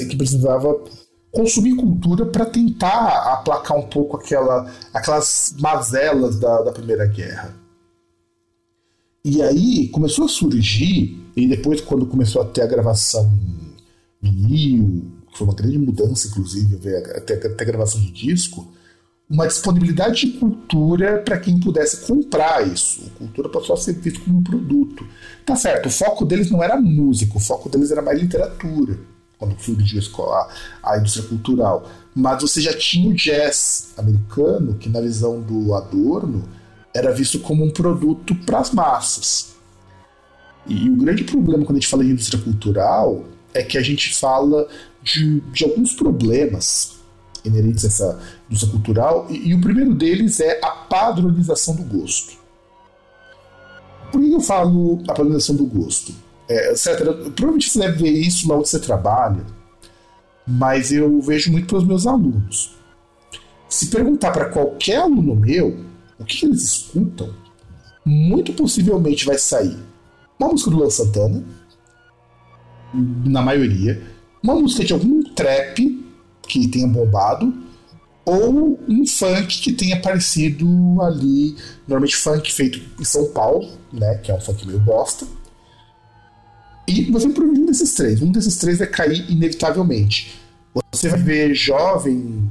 [0.09, 0.85] que precisava
[1.31, 7.55] consumir cultura para tentar aplacar um pouco aquela, aquelas mazelas da, da Primeira Guerra.
[9.25, 13.33] E aí começou a surgir, e depois, quando começou a ter a gravação
[14.23, 16.77] em vinil, que foi uma grande mudança, inclusive,
[17.15, 18.67] até, até a gravação de disco,
[19.31, 23.11] uma disponibilidade de cultura para quem pudesse comprar isso.
[23.15, 25.07] A cultura passou a ser vista como um produto.
[25.45, 28.99] Tá certo, o foco deles não era música, o foco deles era mais literatura,
[29.37, 30.01] quando surgiu
[30.33, 30.49] a,
[30.83, 31.89] a indústria cultural.
[32.15, 36.49] Mas você já tinha o jazz americano, que na visão do Adorno
[36.95, 39.57] era visto como um produto para as massas.
[40.67, 44.15] E o grande problema quando a gente fala de indústria cultural é que a gente
[44.15, 44.67] fala
[45.03, 46.98] de, de alguns problemas
[47.49, 52.37] inerentes a essa indústria cultural, e, e, o primeiro deles é a padronização do gosto.
[54.13, 56.15] Por que eu falo a padronização do gosto?
[56.49, 56.99] É, etc.
[57.35, 59.45] Provavelmente você deve ver isso lá onde você trabalha,
[60.47, 62.77] mas eu vejo muito pelos meus alunos.
[63.69, 65.85] Se perguntar para qualquer aluno meu
[66.19, 67.35] o que eles escutam,
[68.05, 69.77] muito possivelmente vai sair
[70.39, 71.45] uma música do Luan Santana,
[72.95, 74.01] na maioria,
[74.43, 75.98] uma música de algum trap
[76.49, 77.53] que tenha bombado,
[78.25, 80.67] ou um funk que tenha aparecido
[81.01, 81.57] ali,
[81.87, 85.27] normalmente funk feito em São Paulo, né, que é um funk meio bosta.
[86.87, 88.23] E você improvisa um desses três.
[88.23, 90.41] Um desses três vai cair inevitavelmente.
[90.93, 92.51] Você vai ver jovem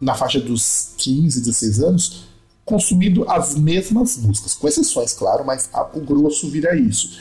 [0.00, 2.32] na faixa dos 15, 16 anos
[2.64, 7.20] consumindo as mesmas músicas, com exceções, claro, mas a, o grosso vira isso.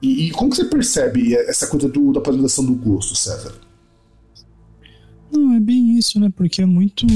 [0.00, 3.54] E, e, como que você percebe essa coisa do, da polarização do gosto, César?
[5.30, 6.30] Não, é bem isso, né?
[6.34, 7.06] Porque é muito.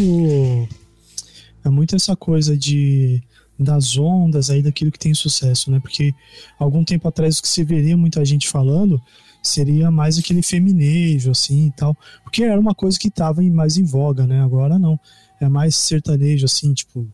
[1.65, 3.23] É muito essa coisa de
[3.59, 5.79] das ondas aí daquilo que tem sucesso, né?
[5.79, 6.13] Porque
[6.59, 9.01] algum tempo atrás o que se veria muita gente falando
[9.43, 11.97] seria mais aquele feminejo, assim e tal.
[12.23, 14.41] Porque era uma coisa que estava mais em voga, né?
[14.41, 14.99] Agora não.
[15.41, 17.09] É mais sertanejo, assim, tipo.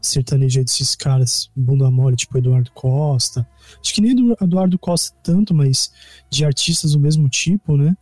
[0.00, 3.46] Sertanejo desses caras, bunda mole, tipo Eduardo Costa.
[3.82, 5.92] Acho que nem do Eduardo Costa tanto, mas
[6.30, 7.94] de artistas do mesmo tipo, né?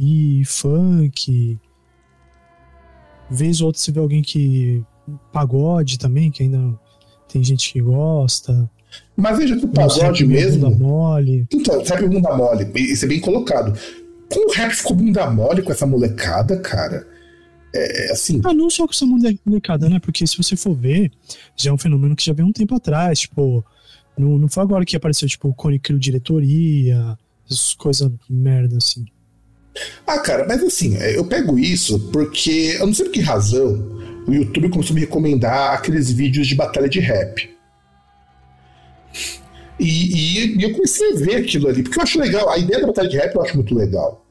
[0.00, 1.58] E funk.
[3.32, 4.82] Vez ou outra você vê alguém que.
[5.32, 6.78] Pagode também, que ainda
[7.28, 8.70] tem gente que gosta.
[9.16, 10.70] Mas veja que o pagode mesmo.
[10.70, 11.46] Bunda mole.
[11.52, 12.70] Então, sabe bunda mole?
[12.76, 13.76] Isso é bem colocado.
[14.32, 17.06] Como o rap ficou bunda mole com essa molecada, cara?
[17.74, 18.40] É, é assim.
[18.44, 19.06] Ah, não só com essa
[19.44, 19.98] molecada, né?
[19.98, 21.10] Porque se você for ver,
[21.56, 23.20] já é um fenômeno que já veio um tempo atrás.
[23.20, 23.64] Tipo,
[24.16, 27.18] não, não foi agora que apareceu, tipo, o Cone Crew Diretoria,
[27.50, 29.04] essas coisas merda, assim.
[30.06, 33.74] Ah, cara, mas assim, é, eu pego isso porque, eu não sei por que razão,
[34.26, 37.50] o YouTube começou a me recomendar aqueles vídeos de batalha de rap.
[39.78, 42.48] E, e, e, eu comecei a ver aquilo ali, porque eu acho legal.
[42.50, 44.24] A ideia da batalha de rap eu acho muito legal.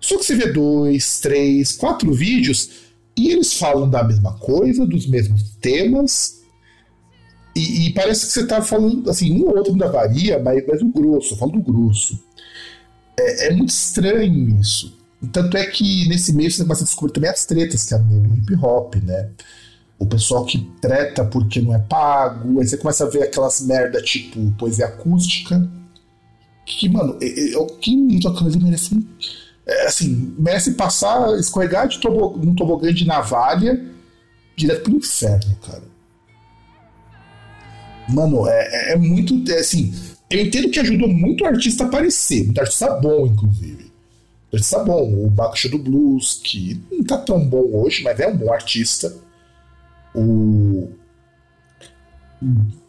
[0.00, 2.70] Só que você vê dois, três, quatro vídeos
[3.16, 6.40] e eles falam da mesma coisa, dos mesmos temas.
[7.54, 10.82] E, e parece que você tá falando, assim, um ou outro ainda varia, mas, mas
[10.82, 12.18] o grosso, eu falo do grosso.
[13.18, 14.98] É, é muito estranho isso.
[15.32, 18.34] Tanto é que nesse mês você começa a descobrir também as tretas que há no
[18.36, 19.30] hip hop, né?
[19.98, 24.02] O pessoal que treta porque não é pago, aí você começa a ver aquelas merda
[24.02, 25.70] tipo poesia acústica.
[26.66, 27.18] Que, mano,
[27.80, 28.96] quem toca ali merece.
[29.64, 33.80] É, assim, merece passar, escorregar de num tobogã de navalha
[34.56, 35.82] direto pro inferno, cara.
[38.08, 39.34] Mano, é, é, é muito.
[39.50, 39.94] É, assim,
[40.32, 43.92] eu entendo que ajudou muito o artista a aparecer, muito artista bom, inclusive.
[44.52, 48.36] Artista bom, o Bakushu do Blues, que não tá tão bom hoje, mas é um
[48.36, 49.14] bom artista.
[50.14, 50.88] O.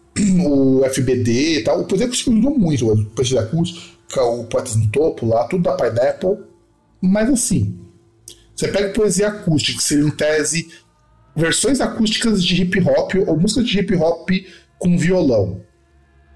[0.45, 1.79] O FBD e tal.
[1.79, 3.81] O Acústico ajudou muito, o Poder Acústico,
[4.15, 6.37] o Poetas no Topo lá, tudo da Pineapple.
[7.01, 7.79] Mas assim,
[8.55, 10.69] você pega poesia acústica, que seria em tese
[11.35, 14.29] versões acústicas de hip hop ou música de hip hop
[14.77, 15.61] com violão.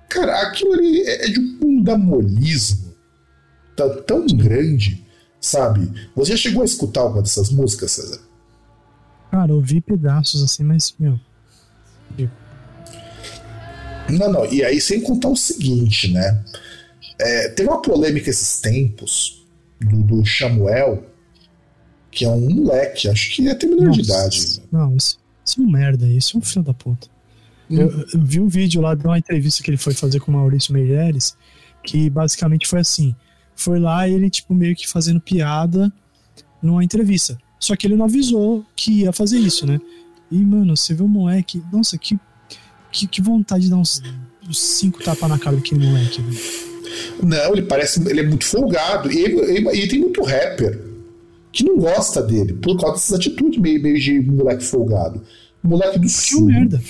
[0.10, 2.94] Cara, aquilo ali é, é de um fundamolismo
[3.76, 5.08] tão, tão grande
[5.48, 5.92] sabe?
[6.16, 8.20] Você já chegou a escutar alguma dessas músicas, César?
[9.32, 11.20] Cara, eu vi pedaços assim, mas, meu.
[14.10, 16.44] Não, não, e aí sem contar o seguinte, né?
[17.20, 19.46] É, teve uma polêmica esses tempos
[19.82, 21.04] do, do Samuel,
[22.10, 24.62] que é um moleque, acho que é até menor de idade.
[24.72, 27.10] Não, isso, isso é um merda, isso é um filho da puta.
[27.70, 30.34] Eu, eu, vi um vídeo lá de uma entrevista que ele foi fazer com o
[30.36, 31.36] Maurício Meirelles,
[31.84, 33.16] que basicamente foi assim:
[33.56, 35.92] foi lá ele, tipo, meio que fazendo piada
[36.62, 37.38] numa entrevista.
[37.60, 39.80] Só que ele não avisou que ia fazer isso, né?
[40.32, 41.62] E, mano, você vê o moleque.
[41.72, 42.20] Nossa, que,
[42.92, 44.02] que, que vontade de dar uns,
[44.48, 46.68] uns cinco tapas na cara daquele moleque, velho.
[47.22, 48.08] Não, ele parece.
[48.08, 49.12] Ele é muito folgado.
[49.12, 50.86] E ele, ele, ele, tem muito rapper
[51.52, 55.22] que não gosta dele por causa dessas atitudes meio, meio de moleque folgado.
[55.64, 56.46] Moleque do que sul.
[56.46, 56.82] merda.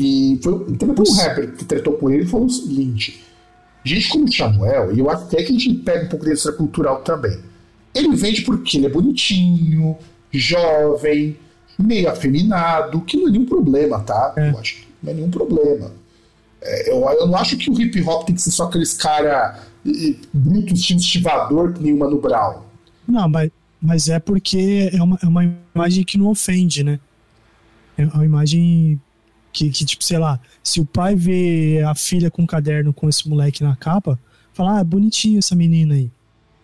[0.00, 3.22] E foi, teve um rapper que tretou com ele e falou o seguinte:
[3.84, 6.32] gente como o Samuel, e eu acho até que a gente pega um pouco de
[6.32, 7.38] extra cultural também.
[7.94, 9.98] Ele vende porque ele é bonitinho,
[10.32, 11.36] jovem,
[11.78, 14.32] meio afeminado, que não é nenhum problema, tá?
[14.36, 14.50] É.
[14.50, 15.92] Eu acho que não é nenhum problema.
[16.62, 19.60] É, eu, eu não acho que o hip hop tem que ser só aqueles cara
[20.32, 22.62] bruto, estivador, que nem o Mano Brown.
[23.06, 26.98] Não, mas, mas é porque é uma, é uma imagem que não ofende, né?
[27.98, 29.00] É uma imagem
[29.52, 33.08] que, que, tipo, sei lá, se o pai vê a filha com um caderno com
[33.08, 34.18] esse moleque na capa,
[34.52, 36.10] fala, ah, é bonitinho essa menina aí.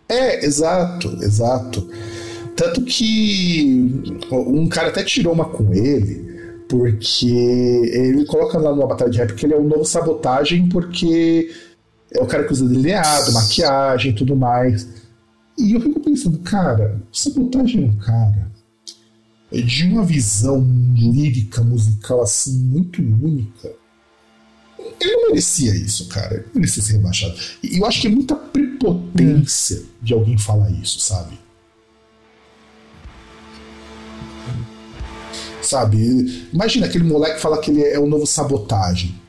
[0.09, 1.89] É, exato, exato.
[2.55, 6.25] Tanto que um cara até tirou uma com ele,
[6.69, 11.51] porque ele coloca lá numa batalha de rap que ele é um novo sabotagem, porque
[12.11, 14.87] é o cara que usa delineado, maquiagem e tudo mais.
[15.57, 18.56] E eu fico pensando, cara, sabotagem é um cara
[19.51, 20.61] de uma visão
[20.93, 23.73] lírica, musical assim, muito única.
[24.99, 26.35] Ele não merecia isso, cara.
[26.35, 27.35] Ele merecia ser rebaixado.
[27.63, 31.39] E eu acho que é muita prepotência de alguém falar isso, sabe?
[35.61, 36.47] Sabe?
[36.53, 39.19] Imagina aquele moleque fala que ele é o novo sabotagem.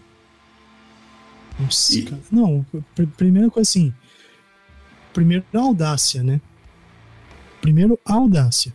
[1.59, 2.22] Nossa, cara.
[2.31, 3.92] Não, pr primeira coisa assim.
[5.12, 6.40] Primeiro, a audácia, né?
[7.61, 8.72] Primeiro, a audácia.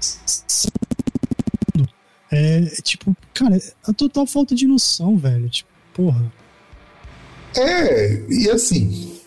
[0.00, 1.88] Segundo,
[2.30, 5.48] é tipo, cara, é a total falta de noção, velho.
[5.48, 6.32] Tipo, porra.
[7.56, 9.18] É, e assim,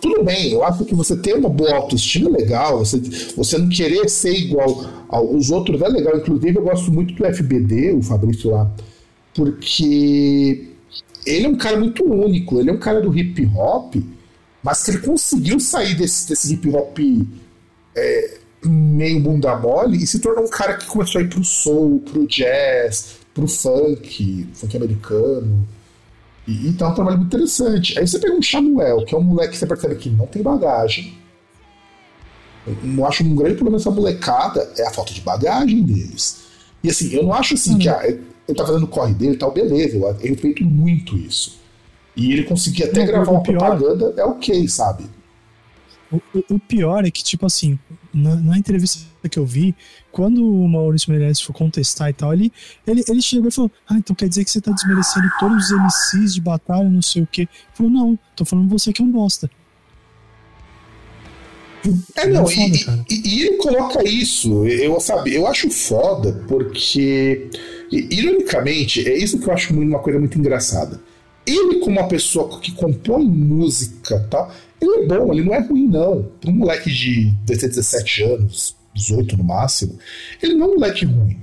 [0.00, 2.98] tudo bem, eu acho que você ter uma boa autoestima é legal, você,
[3.36, 6.16] você não querer ser igual aos outros é legal.
[6.16, 8.70] Inclusive, eu gosto muito do FBD, o Fabrício lá,
[9.34, 10.68] porque
[11.26, 13.96] ele é um cara muito único, ele é um cara do hip hop,
[14.62, 16.98] mas que ele conseguiu sair desse, desse hip hop
[17.94, 22.00] é, meio bunda mole e se tornou um cara que começou a ir pro soul,
[22.00, 25.66] pro jazz, pro funk, funk americano.
[26.46, 27.98] E, então é um trabalho muito interessante.
[27.98, 30.42] Aí você pega um Samuel, que é um moleque que você percebe que não tem
[30.42, 31.18] bagagem.
[32.66, 36.42] Eu não acho um grande problema dessa molecada é a falta de bagagem deles.
[36.82, 39.36] E assim, eu não acho assim que ah, ele tá fazendo o corre dele e
[39.36, 41.58] tal, beleza, eu, eu respeito muito isso.
[42.16, 45.04] E ele conseguir até não, gravar uma pior, propaganda é ok, sabe?
[46.12, 46.20] O,
[46.54, 47.78] o, pior é que, tipo assim,
[48.12, 49.76] na, na, entrevista que eu vi,
[50.10, 52.52] quando o Maurício Meirelles foi contestar e tal, ele,
[52.84, 55.78] ele, ele chegou e falou: Ah, então quer dizer que você tá desmerecendo todos os
[55.78, 57.42] MCs de batalha, não sei o quê.
[57.42, 59.48] Ele falou: Não, tô falando você que é um bosta.
[62.16, 66.44] É, não, é foda, e, e, e, ele coloca isso, eu, sabe, eu acho foda,
[66.46, 67.48] porque,
[67.90, 71.00] ironicamente, é isso que eu acho uma coisa muito engraçada.
[71.46, 75.86] Ele, como uma pessoa que compõe música tal, ele é bom, ele não é ruim,
[75.86, 76.30] não.
[76.46, 79.98] Um moleque de 17 anos, 18 no máximo,
[80.42, 81.38] ele não é um moleque ruim.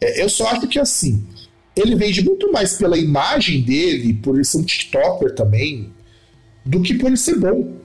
[0.00, 1.26] É, eu só acho que assim,
[1.74, 5.92] ele vende muito mais pela imagem dele, por ele ser um TikToker também,
[6.64, 7.76] do que por ele ser bom.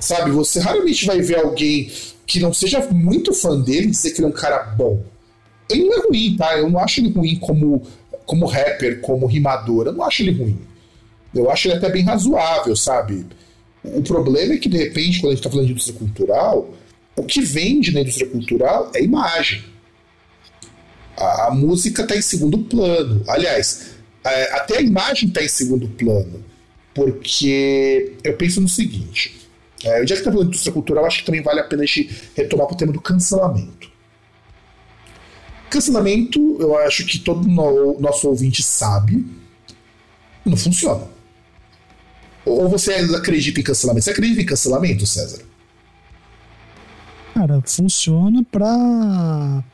[0.00, 1.90] Sabe, você raramente vai ver alguém
[2.26, 5.02] que não seja muito fã dele dizer que ele é um cara bom.
[5.68, 6.56] Ele não é ruim, tá?
[6.56, 7.82] Eu não acho ele ruim como,
[8.24, 9.86] como rapper, como rimador.
[9.86, 10.58] Eu não acho ele ruim.
[11.34, 13.26] Eu acho ele até bem razoável, sabe?
[13.84, 16.74] O problema é que, de repente, quando a gente está falando de indústria cultural,
[17.16, 19.62] o que vende na indústria cultural é imagem.
[21.16, 23.22] A, a música está em segundo plano.
[23.28, 23.90] Aliás,
[24.24, 26.44] a, até a imagem está em segundo plano.
[26.94, 29.48] Porque eu penso no seguinte:
[29.84, 31.86] é, já que está falando de indústria cultural, acho que também vale a pena a
[31.86, 33.90] gente retomar para o tema do cancelamento.
[35.70, 39.24] Cancelamento, eu acho que todo no, nosso ouvinte sabe,
[40.44, 41.06] não funciona.
[42.48, 44.04] Ou você acredita em cancelamento?
[44.04, 45.42] Você acredita em cancelamento, César?
[47.34, 49.64] Cara, funciona para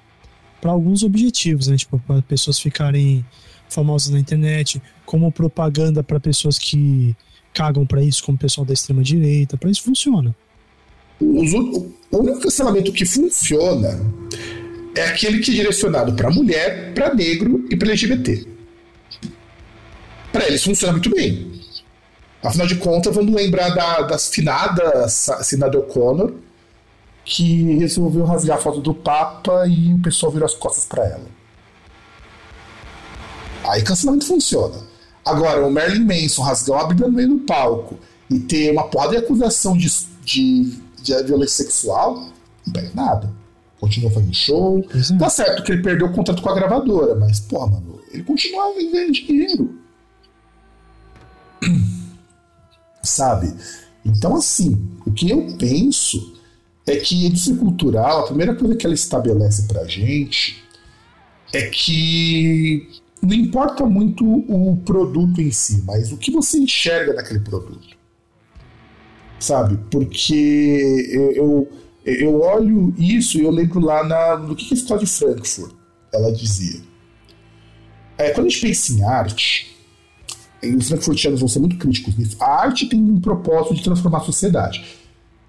[0.60, 1.76] para alguns objetivos, né?
[1.76, 3.24] Tipo, para pessoas ficarem
[3.68, 7.14] famosas na internet, como propaganda para pessoas que
[7.52, 10.34] cagam para isso, como o pessoal da extrema direita, para isso funciona.
[11.20, 14.00] o único cancelamento que funciona
[14.94, 18.46] é aquele que é direcionado para mulher, para negro e para LGBT.
[20.32, 21.63] Para eles funciona muito bem.
[22.44, 26.34] Afinal de contas, vamos lembrar da, da finada Sinada O'Connor,
[27.24, 31.24] que resolveu rasgar a foto do Papa e o pessoal virou as costas para ela.
[33.66, 34.76] Aí cancelamento funciona.
[35.24, 37.98] Agora, o Marilyn Manson rasgar uma Bíblia no meio do palco
[38.30, 39.88] e ter uma porrada de acusação de,
[40.22, 42.28] de, de violência sexual,
[42.66, 43.32] não pega nada.
[43.80, 44.86] Continua fazendo show.
[44.94, 45.18] Exato.
[45.18, 48.74] Tá certo que ele perdeu o contrato com a gravadora, mas, pô, mano, ele continua
[48.74, 49.78] ganhando dinheiro.
[53.04, 53.54] Sabe?
[54.04, 56.34] Então, assim, o que eu penso
[56.86, 60.62] é que a indústria cultural, a primeira coisa que ela estabelece pra gente
[61.52, 62.88] é que
[63.22, 67.96] não importa muito o produto em si, mas o que você enxerga naquele produto.
[69.38, 69.78] Sabe?
[69.90, 71.68] Porque eu,
[72.04, 75.74] eu, olho isso e eu lembro lá na, no que, que a história de Frankfurt
[76.12, 76.80] ela dizia.
[78.16, 79.73] É, quando a gente pensa em arte,
[80.74, 84.24] os frankfurtianos vão ser muito críticos nisso, a arte tem um propósito de transformar a
[84.24, 84.84] sociedade.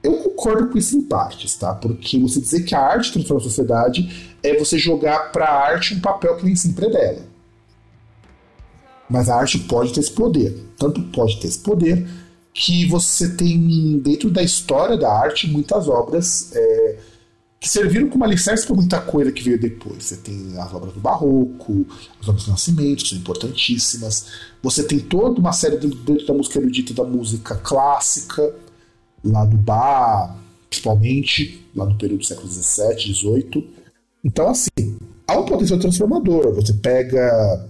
[0.04, 1.74] Eu concordo com isso em partes, tá?
[1.74, 5.96] Porque você dizer que a arte transforma a sociedade é você jogar para a arte
[5.96, 7.22] um papel que nem sempre é dela.
[9.10, 10.56] Mas a arte pode ter esse poder.
[10.78, 12.08] Tanto pode ter esse poder
[12.54, 16.98] que você tem dentro da história da arte muitas obras é,
[17.60, 20.04] que serviram como alicerce para muita coisa que veio depois.
[20.04, 21.86] Você tem as obras do Barroco,
[22.22, 24.28] as obras do Nascimento, que são importantíssimas.
[24.62, 28.54] Você tem toda uma série dentro da música erudita da música clássica,
[29.24, 30.36] lá do Bach,
[30.70, 33.74] principalmente, lá no período do século XVII, XVIII.
[34.24, 34.98] Então, assim,
[35.28, 36.54] há um potencial transformador.
[36.56, 37.70] Você pega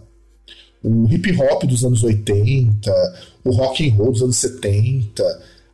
[0.83, 2.91] o hip hop dos anos 80,
[3.43, 5.23] o rock and roll dos anos 70.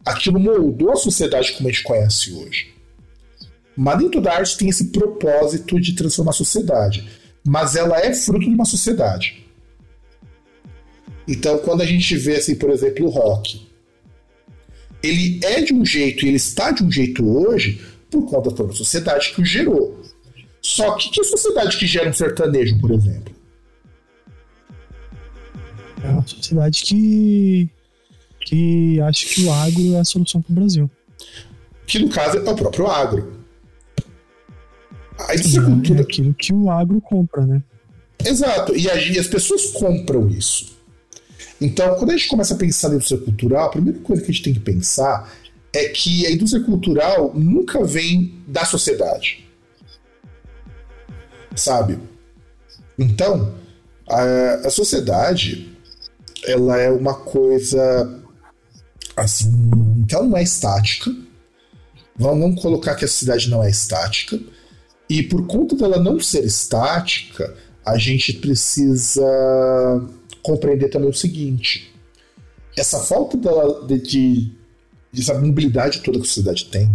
[0.06, 2.81] Aquilo moldou a sociedade como a gente conhece hoje.
[3.76, 7.08] Mas toda arte tem esse propósito de transformar a sociedade.
[7.46, 9.46] Mas ela é fruto de uma sociedade.
[11.28, 13.68] Então, quando a gente vê, assim, por exemplo, o rock,
[15.02, 18.56] ele é de um jeito e ele está de um jeito hoje por conta da
[18.56, 20.02] própria sociedade que o gerou.
[20.62, 23.34] Só que que sociedade que gera um sertanejo, por exemplo?
[26.04, 27.70] É uma sociedade que,
[28.46, 30.92] que acha que o agro é a solução para o Brasil.
[31.88, 33.41] Que no caso é o próprio agro.
[35.28, 36.00] A agricultura...
[36.00, 37.64] É aquilo que o agro compra, né?
[38.24, 40.78] Exato, e, e as pessoas compram isso.
[41.60, 44.34] Então, quando a gente começa a pensar na indústria cultural, a primeira coisa que a
[44.34, 45.32] gente tem que pensar
[45.74, 49.48] é que a indústria cultural nunca vem da sociedade.
[51.56, 52.00] Sabe?
[52.98, 53.56] Então,
[54.08, 55.72] a, a sociedade
[56.44, 58.20] ela é uma coisa
[59.16, 59.52] assim,
[60.08, 61.14] que ela não é estática.
[62.16, 64.40] Vamos colocar que a sociedade não é estática.
[65.12, 67.54] E por conta dela não ser estática,
[67.86, 69.22] a gente precisa
[70.42, 71.94] compreender também o seguinte:
[72.78, 74.54] essa falta dela de,
[75.12, 76.90] de, mobilidade toda que a sociedade tem,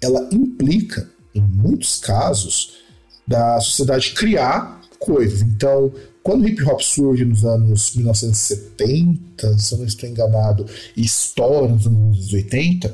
[0.00, 2.78] ela implica, em muitos casos,
[3.24, 5.40] da sociedade criar coisas.
[5.40, 5.92] Então,
[6.24, 11.68] quando o hip hop surge nos anos 1970, se eu não estou enganado, e estoura
[11.68, 12.92] nos anos 80,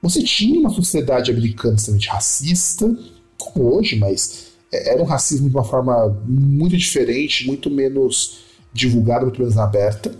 [0.00, 2.96] você tinha uma sociedade americana extremamente racista,
[3.38, 8.40] como hoje, mas era um racismo de uma forma muito diferente, muito menos
[8.72, 10.12] divulgada, muito menos aberta.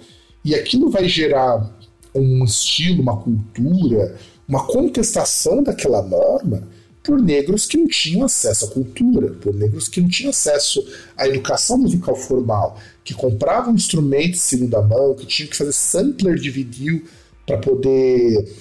[0.44, 1.70] E aquilo vai gerar
[2.14, 4.16] um estilo, uma cultura,
[4.48, 6.66] uma contestação daquela norma
[7.02, 11.26] por negros que não tinham acesso à cultura, por negros que não tinham acesso à
[11.26, 16.50] educação musical formal, que compravam instrumentos de segunda mão, que tinham que fazer sampler de
[16.50, 17.04] vinil
[17.46, 18.54] para poder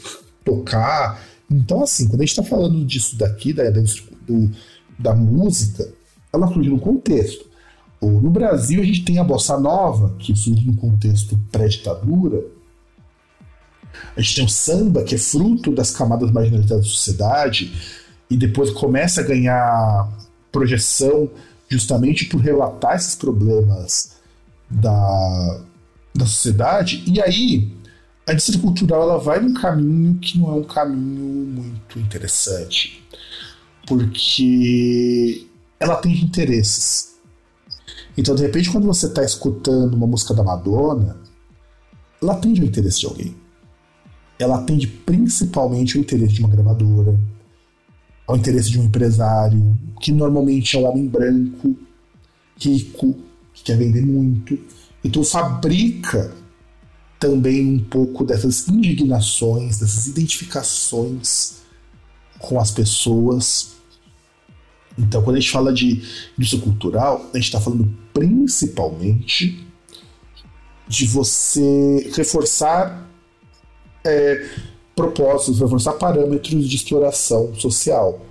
[0.46, 1.22] tocar.
[1.52, 3.82] Então, assim, quando a gente está falando disso daqui, da, da,
[4.28, 4.52] do,
[5.00, 5.88] da música,
[6.34, 7.46] ela surge no contexto.
[8.02, 12.44] No Brasil, a gente tem a bossa nova, que surge no contexto pré-ditadura.
[14.16, 17.74] A gente tem o samba, que é fruto das camadas marginalizadas da sociedade
[18.30, 20.10] e depois começa a ganhar
[20.52, 21.30] projeção
[21.68, 24.18] justamente por relatar esses problemas
[24.70, 25.62] da,
[26.14, 27.04] da sociedade.
[27.08, 27.72] E aí,
[28.28, 33.07] a indústria cultural ela vai num caminho que não é um caminho muito interessante,
[33.88, 35.48] porque
[35.80, 37.16] ela tem interesses.
[38.18, 41.18] Então, de repente, quando você está escutando uma música da Madonna,
[42.22, 43.36] ela atende o interesse de alguém.
[44.38, 47.18] Ela atende principalmente o interesse de uma gravadora,
[48.28, 51.76] ao interesse de um empresário, que normalmente é um homem branco,
[52.60, 53.16] rico,
[53.54, 54.60] que quer vender muito.
[55.04, 56.36] Então fabrica
[57.20, 61.58] também um pouco dessas indignações, dessas identificações
[62.38, 63.77] com as pessoas.
[64.98, 66.02] Então, quando a gente fala de
[66.38, 69.66] indústria cultural, a gente está falando principalmente
[70.88, 73.08] de você reforçar
[74.04, 74.46] é,
[74.96, 78.22] propósitos, reforçar parâmetros de exploração social.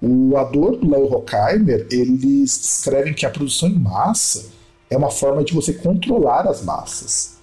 [0.00, 4.46] O Adorno do Léo Horkheimer, eles descrevem que a produção em massa
[4.88, 7.34] é uma forma de você controlar as massas.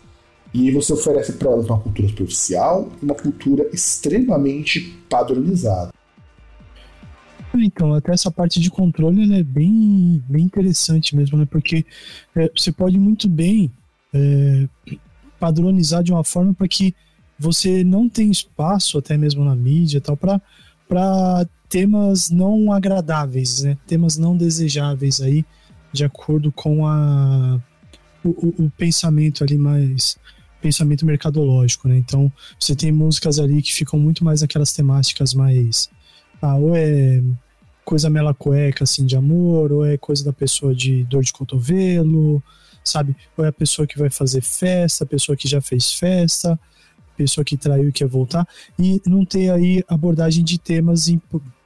[0.53, 5.90] E você oferece para elas uma cultura superficial e uma cultura extremamente padronizada.
[7.53, 11.45] Então, até essa parte de controle é bem, bem interessante mesmo, né?
[11.45, 11.85] Porque
[12.35, 13.71] é, você pode muito bem
[14.13, 14.67] é,
[15.39, 16.95] padronizar de uma forma para que
[17.37, 23.77] você não tem espaço, até mesmo na mídia tal, para temas não agradáveis, né?
[23.87, 25.43] Temas não desejáveis aí,
[25.91, 27.59] de acordo com a,
[28.23, 30.17] o, o, o pensamento ali mais
[30.61, 31.97] pensamento mercadológico, né?
[31.97, 35.89] Então, você tem músicas ali que ficam muito mais aquelas temáticas mais
[36.41, 37.21] ah, ou é
[37.83, 42.41] coisa mela cueca assim de amor, ou é coisa da pessoa de dor de cotovelo,
[42.83, 43.15] sabe?
[43.37, 46.59] Ou é a pessoa que vai fazer festa, a pessoa que já fez festa,
[47.17, 48.47] pessoa que traiu e quer voltar,
[48.79, 51.05] e não ter aí abordagem de temas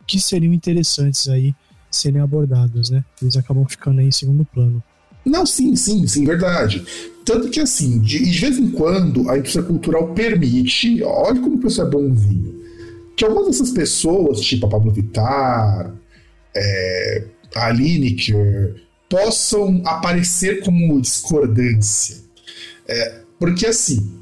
[0.06, 1.54] que seriam interessantes aí
[1.90, 3.04] serem abordados, né?
[3.22, 4.84] Eles acabam ficando aí em segundo plano.
[5.26, 6.86] Não, sim, sim, sim, verdade.
[7.24, 11.60] Tanto que, assim, de, de vez em quando, a indústria cultural permite, olha como o
[11.60, 12.55] pessoal é bonzinho,
[13.16, 15.94] que algumas dessas pessoas, tipo a Pablo Vittar,
[16.56, 17.24] é,
[17.56, 18.76] a Lineker,
[19.10, 22.18] possam aparecer como discordância.
[22.88, 24.20] É, porque, assim,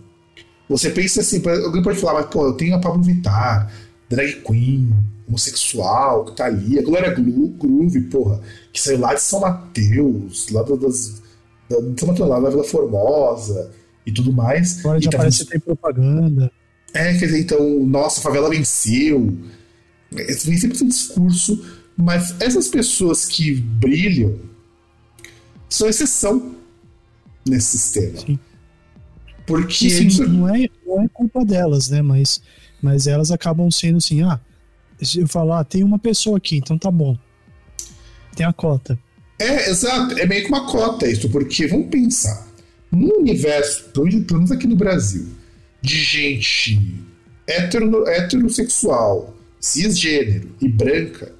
[0.69, 3.71] você pensa assim, alguém pode falar, mas pô, eu tenho a Pablo Vittar,
[4.09, 4.93] drag queen,
[5.27, 8.41] homossexual, que tá ali, a Glória Groove, porra,
[8.71, 11.21] que saiu lá de São Mateus, lá das,
[11.69, 13.71] Estamos lá na Vila Formosa
[14.05, 14.79] e tudo mais.
[14.79, 16.51] Agora já então, parece que tem propaganda.
[16.93, 19.35] É, quer dizer, então, nossa, a favela venceu.
[20.11, 21.65] Vem sempre esse discurso,
[21.97, 24.39] mas essas pessoas que brilham
[25.67, 26.55] são exceção
[27.47, 28.19] nesse sistema.
[28.19, 28.39] Sim.
[29.45, 32.01] Porque Sim, não, é, não é culpa delas, né?
[32.01, 32.41] Mas,
[32.81, 34.39] mas elas acabam sendo assim, ah,
[35.01, 37.17] se eu falar, ah, tem uma pessoa aqui, então tá bom.
[38.35, 38.97] Tem a cota.
[39.39, 40.17] É, exato.
[40.17, 42.47] É meio que uma cota isso, porque vamos pensar.
[42.91, 45.27] No universo, pelo menos aqui no Brasil,
[45.83, 46.79] de gente
[47.47, 51.33] hetero, heterossexual, cisgênero e branca,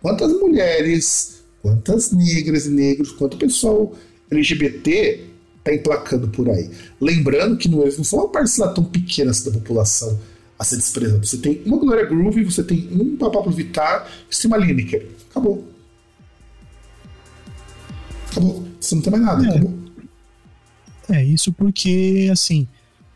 [0.00, 3.92] quantas mulheres, quantas negras e negros, quanto pessoal
[4.30, 5.24] LGBT
[5.64, 6.70] tá emplacando por aí.
[7.00, 10.18] Lembrando que não, não são uma parcela tão pequena assim da população
[10.56, 11.24] a ser desprezada.
[11.26, 15.06] Você tem uma Gloria Groove, você tem um Pablo Vittar e você tem uma Lineker.
[15.30, 15.68] Acabou.
[18.30, 18.68] Acabou.
[18.80, 19.50] Você não tem mais nada, É.
[19.50, 19.74] acabou.
[21.08, 22.68] É, isso porque, assim,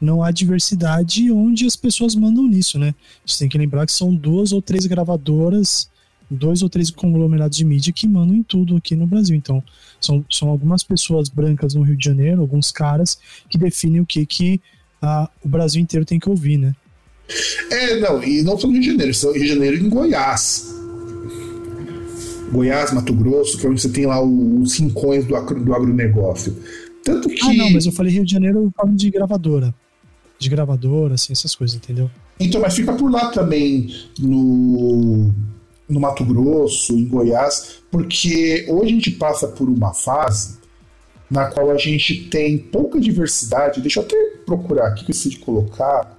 [0.05, 2.95] não há diversidade onde as pessoas mandam nisso, né?
[3.27, 5.89] Você tem que lembrar que são duas ou três gravadoras,
[6.31, 9.35] dois ou três conglomerados de mídia que mandam em tudo aqui no Brasil.
[9.37, 9.63] Então,
[10.01, 14.25] são, são algumas pessoas brancas no Rio de Janeiro, alguns caras, que definem o que,
[14.27, 14.61] que
[15.01, 16.75] ah, o Brasil inteiro tem que ouvir, né?
[17.71, 19.89] É, não, e não só no Rio de Janeiro, são Rio de Janeiro e em
[19.89, 20.75] Goiás.
[22.53, 26.57] Goiás, Mato Grosso, que é onde você tem lá os rincões do, agro, do agronegócio.
[27.03, 27.43] Tanto que.
[27.43, 29.75] Ah, não, mas eu falei Rio de Janeiro falando de gravadora.
[30.45, 32.11] De gravadora, assim, essas coisas, entendeu?
[32.39, 33.89] Então, mas fica por lá também,
[34.19, 35.33] no,
[35.89, 40.59] no Mato Grosso, em Goiás, porque hoje a gente passa por uma fase
[41.31, 43.81] na qual a gente tem pouca diversidade.
[43.81, 46.19] Deixa eu até procurar aqui, decidi colocar.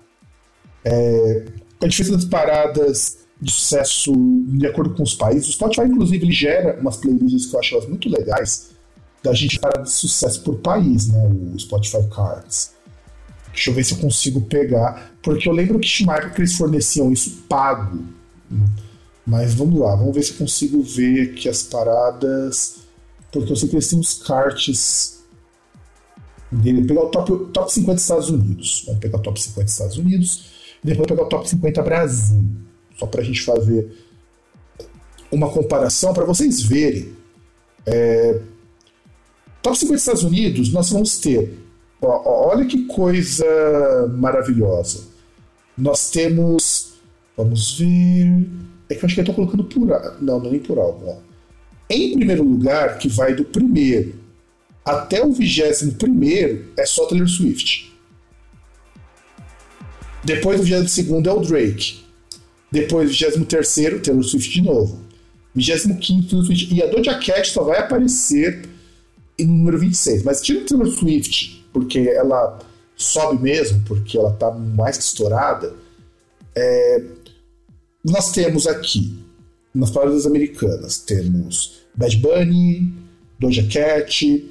[0.84, 1.46] É,
[1.84, 4.12] a diferença das paradas de sucesso
[4.48, 5.50] de acordo com os países.
[5.50, 8.72] O Spotify, inclusive, ele gera umas playlists que eu acho muito legais
[9.22, 11.30] da gente parar de sucesso por país, né?
[11.54, 12.75] O Spotify Cards.
[13.56, 15.16] Deixa eu ver se eu consigo pegar.
[15.24, 18.04] Porque eu lembro que tinha uma época que eles forneciam isso pago.
[19.26, 22.76] Mas vamos lá, vamos ver se eu consigo ver aqui as paradas.
[23.32, 25.24] Porque eu sei que eles têm os cards
[26.52, 26.86] dele.
[26.86, 28.84] Pegar o top, top 50 Estados Unidos.
[28.86, 30.46] Vamos pegar o top 50 Estados Unidos.
[30.84, 32.46] E depois pegar o top 50 Brasil.
[33.00, 33.90] Só pra gente fazer
[35.32, 37.16] uma comparação, para vocês verem.
[37.86, 38.42] É,
[39.62, 41.65] top 50 Estados Unidos, nós vamos ter.
[42.06, 43.46] Olha que coisa
[44.18, 45.04] maravilhosa.
[45.78, 46.94] Nós temos.
[47.36, 48.48] Vamos ver.
[48.90, 49.88] É que eu acho que eu tô colocando por.
[50.22, 51.18] Não, não é nem por ó.
[51.90, 54.26] Em primeiro lugar, que vai do primeiro
[54.86, 57.92] até o vigésimo primeiro, é só Taylor Swift.
[60.24, 62.06] Depois o vigésimo segundo é o Drake.
[62.72, 65.00] Depois o vigésimo terceiro, Taylor Swift de novo.
[65.56, 66.74] Vigésimo quinto, Taylor Swift.
[66.74, 68.70] E a Doja Cat só vai aparecer
[69.40, 70.24] em número 26.
[70.24, 72.58] Mas tira o Taylor Swift, porque ela
[72.96, 75.76] sobe mesmo, porque ela tá mais que estourada.
[76.56, 77.04] É,
[78.02, 79.20] nós temos aqui,
[79.74, 82.94] nas paradas americanas, temos Bad Bunny,
[83.38, 84.50] Doja Cat,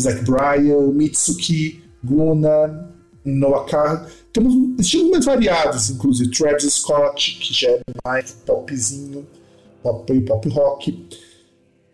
[0.00, 2.90] Zac Bryan, Mitsuki, Guna,
[3.22, 4.08] Noah.
[4.32, 9.26] Temos estilos mais variados, inclusive Travis Scott, que já é mais popzinho,
[9.82, 11.06] pop, pop rock.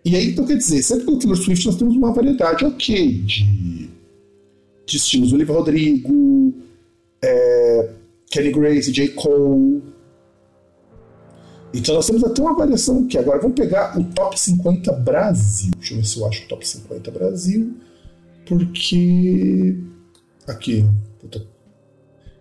[0.04, 3.90] E aí, então, quer dizer, sempre pelo Taylor Swift nós temos uma variedade ok de,
[4.93, 5.32] de estilos.
[5.32, 6.55] Olivia Rodrigo,
[7.22, 7.90] é,
[8.30, 9.09] Kenny Grace, J.
[9.09, 9.82] Cole.
[11.74, 13.16] Então nós temos até uma variação aqui.
[13.16, 15.72] Agora vamos pegar o top 50 Brasil.
[15.78, 17.74] Deixa eu ver se eu acho o top 50 Brasil.
[18.47, 19.78] Porque.
[20.47, 20.84] Aqui.
[21.18, 21.38] Puta.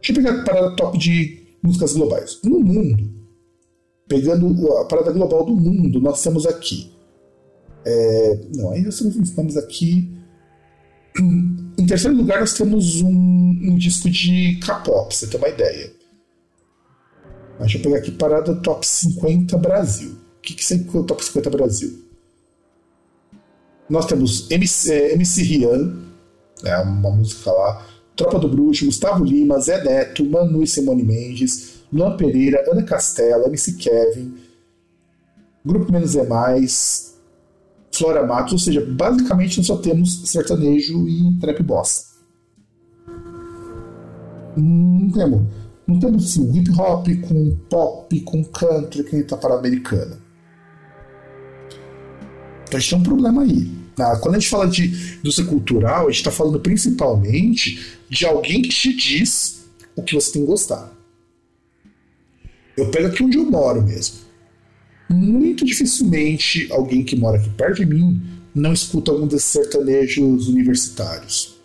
[0.01, 2.39] Deixa eu pegar a parada top de músicas globais.
[2.43, 3.09] No mundo,
[4.07, 6.91] pegando a parada global do mundo, nós temos aqui.
[7.85, 10.20] É, não, aí nós temos aqui.
[11.19, 15.91] Em terceiro lugar, nós temos um, um disco de K-pop, você ter uma ideia.
[17.59, 20.11] Deixa eu pegar aqui parada top 50 Brasil.
[20.37, 22.05] O que, que é o top 50 Brasil?
[23.89, 25.97] Nós temos MC, é, MC Rian,
[26.63, 27.85] né, uma música lá,
[28.15, 33.47] Tropa do Bruxo, Gustavo Lima, Zé Neto, Manu e Simone Mendes, Luan Pereira, Ana Castela,
[33.47, 34.37] MC Kevin,
[35.63, 37.10] Grupo Menos é Mais,
[37.93, 42.11] Flora Matos, ou seja, basicamente nós só temos sertanejo e trap bossa.
[44.55, 45.41] Não temos,
[45.87, 50.19] não temos assim, hip hop com pop, com country, que nem tá para americana.
[52.63, 53.71] Então a gente tem um problema aí.
[53.99, 54.85] Ah, Quando a gente fala de
[55.19, 59.65] indústria cultural, a gente está falando principalmente de alguém que te diz
[59.95, 60.91] o que você tem que gostar.
[62.77, 64.30] Eu pego aqui onde eu moro mesmo.
[65.11, 68.21] Muito dificilmente alguém que mora aqui perto de mim
[68.55, 71.59] não escuta algum desses sertanejos universitários.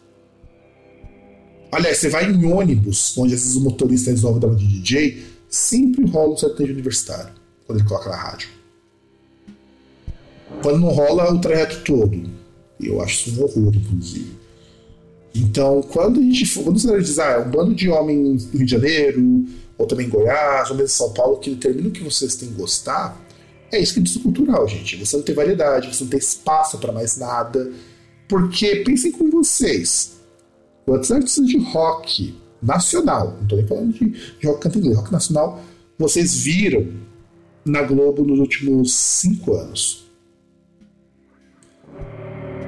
[1.70, 5.22] Aliás, você vai em ônibus, onde às vezes o motorista resolve dar uma de DJ,
[5.48, 7.32] sempre rola um sertanejo universitário,
[7.66, 8.48] quando ele coloca na rádio.
[10.62, 12.30] Quando não rola o trajeto todo.
[12.80, 14.36] Eu acho isso um horror, inclusive.
[15.34, 18.66] Então, quando a gente quando você diz, ah, é um bando de homens do Rio
[18.66, 19.44] de Janeiro,
[19.76, 22.48] ou também em Goiás, ou mesmo em São Paulo, que determina o que vocês têm
[22.48, 23.20] que gostar,
[23.76, 24.96] é isso que é disco cultural, gente.
[24.96, 27.72] Você não tem variedade, você não tem espaço para mais nada.
[28.28, 30.16] Porque pensem com vocês.
[30.84, 35.12] Quantos artistas de rock nacional, não estou nem falando de, de rock canto inglês, rock
[35.12, 35.62] nacional,
[35.98, 36.88] vocês viram
[37.64, 40.06] na Globo nos últimos cinco anos?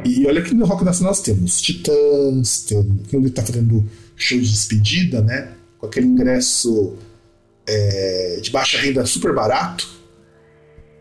[0.05, 3.85] E olha que no rock nacional nós temos Titãs, temos, quem está fazendo
[4.17, 5.53] show de despedida, né?
[5.79, 6.97] Com aquele ingresso
[7.67, 9.98] é, de baixa renda super barato.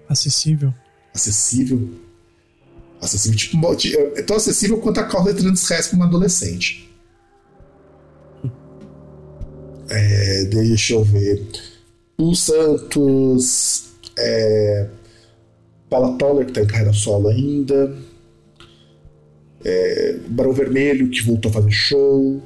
[0.07, 0.73] Acessível.
[1.13, 1.89] Acessível.
[3.01, 3.57] Acessível, tipo,
[4.15, 6.89] é tão acessível quanto a calça de transresp para uma adolescente.
[9.89, 11.47] É, deixa eu ver.
[12.17, 13.85] O Santos.
[14.19, 14.89] É,
[15.89, 17.95] Paula Toller, que está em carreira solo ainda
[19.67, 22.41] é, Barão Vermelho, que voltou a fazer show.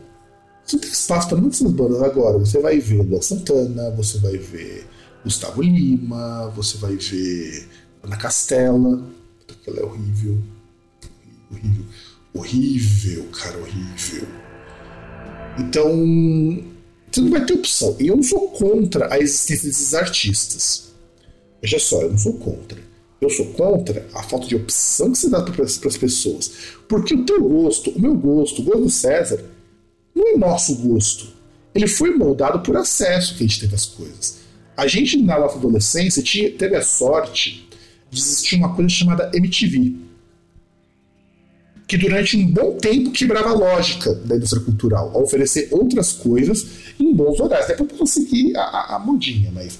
[0.64, 2.38] Você tem espaço para muitas bandas agora.
[2.40, 4.86] Você vai ver Luan Santana, você vai ver
[5.24, 7.68] Gustavo Lima, você vai ver
[8.04, 9.04] Ana Castela,
[9.64, 10.38] que ela é horrível.
[11.52, 11.86] Horrível.
[12.34, 14.28] Horrível, cara, horrível.
[15.60, 15.92] Então,
[17.12, 17.96] você não vai ter opção.
[18.00, 20.92] E eu não sou contra a existência desses artistas.
[21.62, 22.80] Veja só, eu não sou contra.
[23.20, 26.52] Eu sou contra a falta de opção que se dá para as pessoas.
[26.88, 29.44] Porque o teu gosto, o meu gosto, o gosto do César,
[30.16, 31.28] não é nosso gosto.
[31.76, 34.41] Ele foi moldado por acesso que a gente teve às coisas.
[34.82, 37.70] A gente, na nossa adolescência, tinha, teve a sorte
[38.10, 39.94] de existir uma coisa chamada MTV.
[41.88, 46.66] Que durante um bom tempo quebrava a lógica da indústria cultural, a oferecer outras coisas
[47.00, 47.70] em bons horários.
[47.70, 49.78] Até para conseguir a, a, a modinha, mas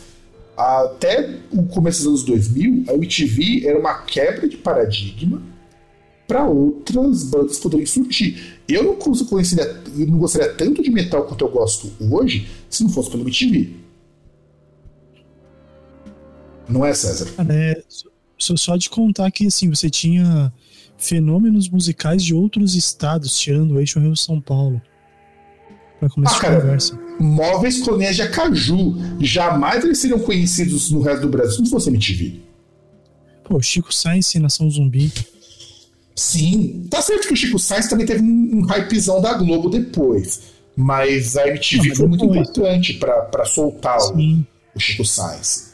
[0.56, 5.42] até o começo dos anos 2000, a MTV era uma quebra de paradigma
[6.28, 8.60] para outras bandas poderem surgir.
[8.70, 12.92] Eu não, conheceria, eu não gostaria tanto de metal quanto eu gosto hoje se não
[12.92, 13.81] fosse pelo MTV.
[16.72, 17.28] Não é, César?
[17.50, 17.84] É,
[18.38, 20.52] só, só de contar que assim, você tinha
[20.98, 24.82] fenômenos musicais de outros estados, tirando o eixo Rio São Paulo.
[26.00, 27.00] Pra começar ah, a cara, conversa.
[27.20, 28.96] Móveis coloniais de Acaju.
[29.20, 32.40] Jamais eles seriam conhecidos no resto do Brasil se não fosse MTV.
[33.44, 35.12] Pô, Chico Sainz, Nação Zumbi.
[36.16, 36.88] Sim.
[36.90, 40.42] Tá certo que o Chico Sainz também teve um, hypezão da Globo depois.
[40.76, 44.46] Mas a MTV não, foi muito importante para soltar o,
[44.76, 45.71] o, Chico Sainz.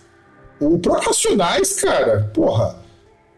[0.59, 2.87] O próprio Racionais, cara, porra.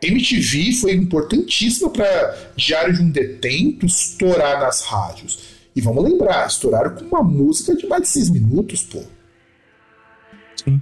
[0.02, 5.40] MTV foi importantíssima para Diário de um Detento estourar nas rádios.
[5.76, 9.04] E vamos lembrar, estouraram com uma música de mais de seis minutos, pô.
[10.56, 10.82] Sim.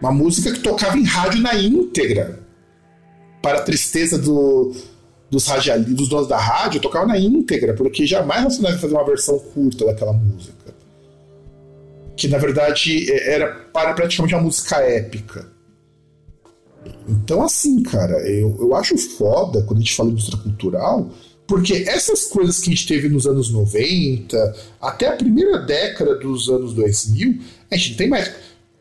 [0.00, 2.40] Uma música que tocava em rádio na íntegra.
[3.42, 4.74] Para a tristeza do,
[5.30, 9.04] dos, radialistas, dos donos da rádio, tocava na íntegra, porque jamais Racionais ia fazer uma
[9.04, 10.74] versão curta daquela música.
[12.16, 15.57] Que na verdade é, era para praticamente uma música épica.
[17.08, 21.10] Então, assim, cara, eu, eu acho foda quando a gente fala de indústria cultural
[21.48, 26.50] porque essas coisas que a gente teve nos anos 90, até a primeira década dos
[26.50, 28.30] anos 2000, a gente não tem mais.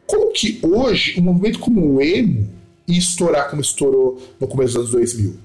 [0.05, 2.49] Como que hoje um movimento como o emo
[2.85, 5.39] ia estourar como estourou no começo dos anos 2000?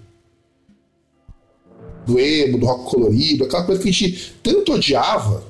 [2.07, 5.44] Do emo, do rock colorido, aquela coisa que a gente tanto odiava.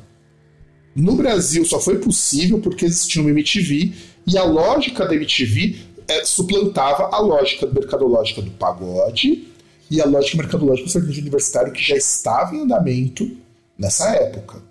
[0.94, 3.92] No Brasil só foi possível porque existia uma MTV
[4.26, 5.76] e a lógica da MTV
[6.12, 9.48] é, suplantava a lógica mercadológica do pagode
[9.90, 13.30] e a lógica mercadológica do servidor universitário que já estava em andamento
[13.78, 14.62] nessa época.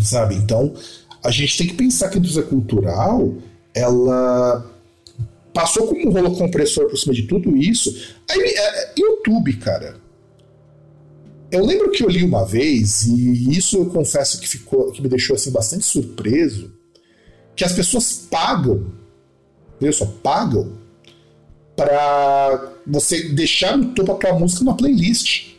[0.00, 0.34] Sabe?
[0.34, 0.74] Então,
[1.22, 3.34] a gente tem que pensar que a indústria cultural
[3.74, 4.64] ela
[5.52, 8.14] passou como um rolo compressor por cima de tudo isso.
[8.30, 9.96] Aí, é, é, YouTube, cara.
[11.50, 15.08] Eu lembro que eu li uma vez, e isso eu confesso que ficou que me
[15.08, 16.75] deixou assim bastante surpreso,
[17.56, 18.92] que as pessoas pagam,
[19.80, 20.76] viu só, pagam
[21.74, 25.54] para você deixar no topo a tua música numa playlist.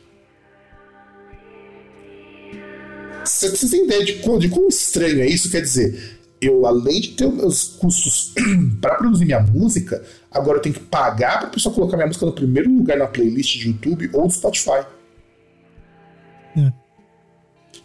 [3.25, 5.51] Você, tem ideia de, de quão estranho é isso?
[5.51, 8.33] Quer dizer, eu além de ter os custos
[8.79, 12.25] para produzir minha música, agora eu tenho que pagar para a pessoa colocar minha música
[12.25, 14.85] no primeiro lugar na playlist de YouTube ou do Spotify.
[16.55, 16.71] É.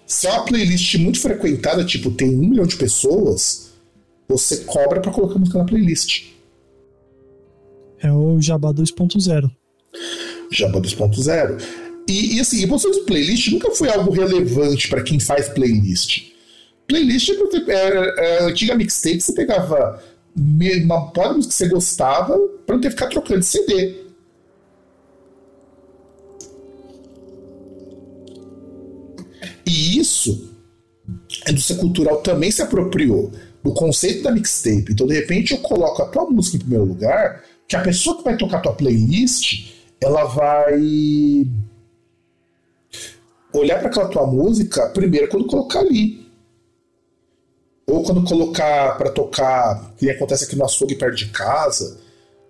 [0.07, 3.62] Se é uma playlist muito frequentada, tipo, tem um milhão de pessoas,
[4.33, 6.33] você cobra para colocar a música na playlist.
[8.01, 9.51] É o Jabá 2.0.
[10.51, 11.63] Jabá 2.0.
[12.09, 16.33] E, e assim, de playlist nunca foi algo relevante para quem faz playlist.
[16.89, 17.31] Playlist
[17.69, 20.03] era, era antiga mixtape, você pegava
[20.37, 24.03] uma porra que você gostava para não ter que ficar trocando de CD.
[29.65, 30.53] E isso
[31.47, 34.93] a indústria cultural também se apropriou do conceito da mixtape.
[34.93, 38.25] Então, de repente, eu coloco a tua música em primeiro lugar, que a pessoa que
[38.25, 41.47] vai tocar a tua playlist, ela vai
[43.53, 46.23] olhar para aquela tua música primeiro quando colocar ali.
[47.87, 52.01] Ou quando colocar para tocar, que acontece aqui no açougue perto de casa,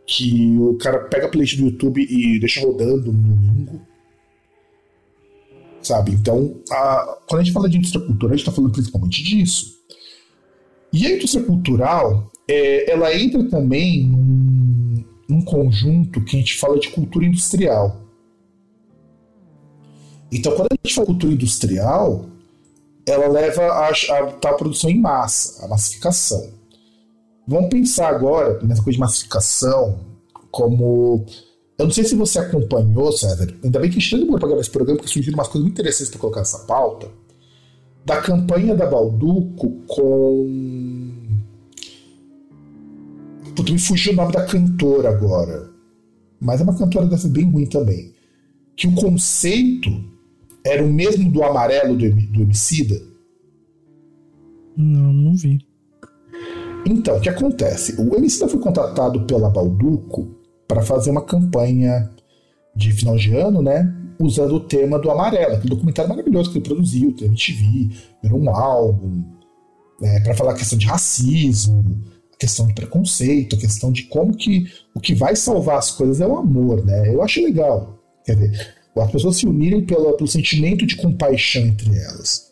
[0.06, 3.80] que o cara pega a playlist do YouTube e deixa rodando no domingo.
[5.82, 6.12] Sabe?
[6.12, 9.82] Então, a, quando a gente fala de indústria cultural, a gente está falando principalmente disso.
[10.93, 16.78] E a indústria cultural, é, ela entra também num, num conjunto que a gente fala
[16.78, 18.01] de cultura industrial.
[20.30, 22.26] Então, quando a gente fala cultura industrial,
[23.07, 26.51] ela leva a, a tal produção em massa, a massificação.
[27.47, 30.01] Vamos pensar agora nessa coisa de massificação
[30.51, 31.26] como.
[31.78, 34.61] Eu não sei se você acompanhou, César, ainda bem que a gente demorou para gravar
[34.61, 37.09] esse programa, porque surgiram umas coisas muito interessantes para colocar nessa pauta,
[38.05, 41.11] da campanha da Balduco com.
[43.55, 45.70] Puta, me fugiu o nome da cantora agora.
[46.40, 48.12] Mas é uma cantora dessa bem ruim também.
[48.76, 49.90] Que o conceito
[50.64, 53.00] era o mesmo do amarelo do, do Emicida?
[54.76, 55.61] Não, não vi.
[56.86, 58.00] Então, o que acontece?
[58.00, 60.34] O Emicida foi contratado pela Balduco
[60.66, 62.11] para fazer uma campanha
[62.74, 63.92] de final de ano, né?
[64.18, 67.90] Usando o tema do amarelo, aquele documentário maravilhoso que ele produziu, tem MTV,
[68.22, 69.24] virou um álbum,
[70.00, 72.02] né, para falar a questão de racismo,
[72.32, 76.20] a questão de preconceito, a questão de como que o que vai salvar as coisas
[76.20, 77.14] é o amor, né?
[77.14, 77.98] Eu acho legal.
[78.24, 82.50] Quer dizer, as pessoas se unirem pela, pelo sentimento de compaixão entre elas.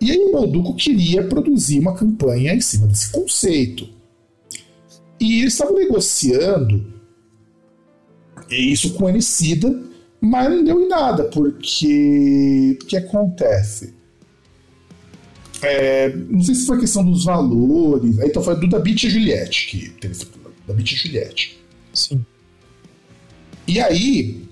[0.00, 3.88] E aí o Balduco queria produzir uma campanha em cima desse conceito.
[5.20, 6.91] E eles estavam negociando
[8.50, 9.82] isso com Emicida,
[10.20, 13.94] mas não deu em nada, porque o que acontece?
[15.62, 18.18] É, não sei se foi questão dos valores.
[18.18, 21.58] Aí então foi do da Beat Juliette, que teve esse problema, da Beat Juliette.
[21.92, 22.24] Sim.
[23.66, 24.42] E aí,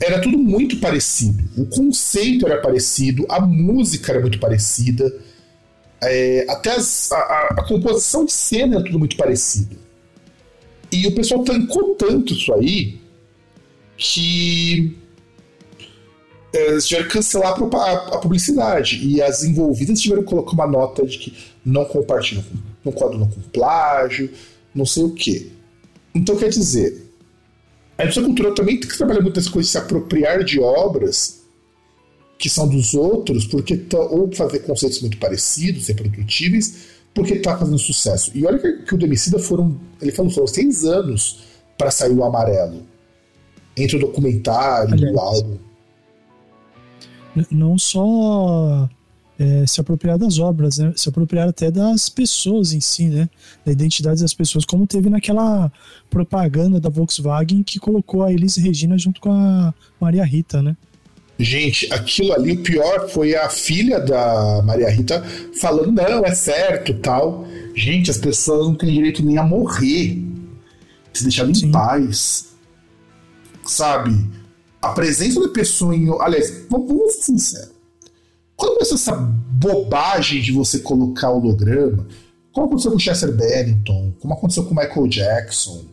[0.00, 1.42] era tudo muito parecido.
[1.56, 5.12] O conceito era parecido, a música era muito parecida,
[6.02, 9.76] é, até as, a, a, composição de cena era tudo muito parecido.
[10.92, 13.00] E o pessoal tancou tanto isso aí
[13.96, 14.96] que
[16.52, 19.06] é, eles tiveram que cancelar a, publicidade.
[19.06, 22.44] E as envolvidas tiveram que colocar uma nota de que não compartilham,
[22.84, 24.30] não coadunam com plágio,
[24.74, 25.50] não sei o quê.
[26.14, 27.10] Então quer dizer,
[27.98, 31.42] a indústria cultural também tem que trabalhar muitas coisas, se apropriar de obras
[32.38, 38.30] que são dos outros, porque ou fazer conceitos muito parecidos, reprodutíveis, porque está fazendo sucesso.
[38.34, 41.40] E olha que, que o Demicida foram, ele falou, foram seis anos
[41.78, 42.82] para sair o amarelo.
[43.76, 45.58] Entre o documentário, Aliás, o álbum.
[47.50, 48.88] Não só
[49.38, 50.92] é, se apropriar das obras, né?
[50.96, 53.28] se apropriar até das pessoas em si, né?
[53.64, 55.70] da identidade das pessoas, como teve naquela
[56.08, 60.76] propaganda da Volkswagen que colocou a Elis Regina junto com a Maria Rita, né?
[61.38, 65.22] Gente, aquilo ali, o pior foi a filha da Maria Rita
[65.60, 67.46] falando, não, é certo, tal.
[67.74, 70.18] Gente, as pessoas não têm direito nem a morrer.
[71.12, 72.55] Se deixar em paz.
[73.66, 74.30] Sabe?
[74.80, 76.08] A presença da pessoa em.
[76.20, 77.76] Aliás, vamos ser sinceros
[78.56, 82.06] quando começou essa bobagem de você colocar holograma,
[82.50, 85.84] como aconteceu com Chester Bennington, como aconteceu com Michael Jackson,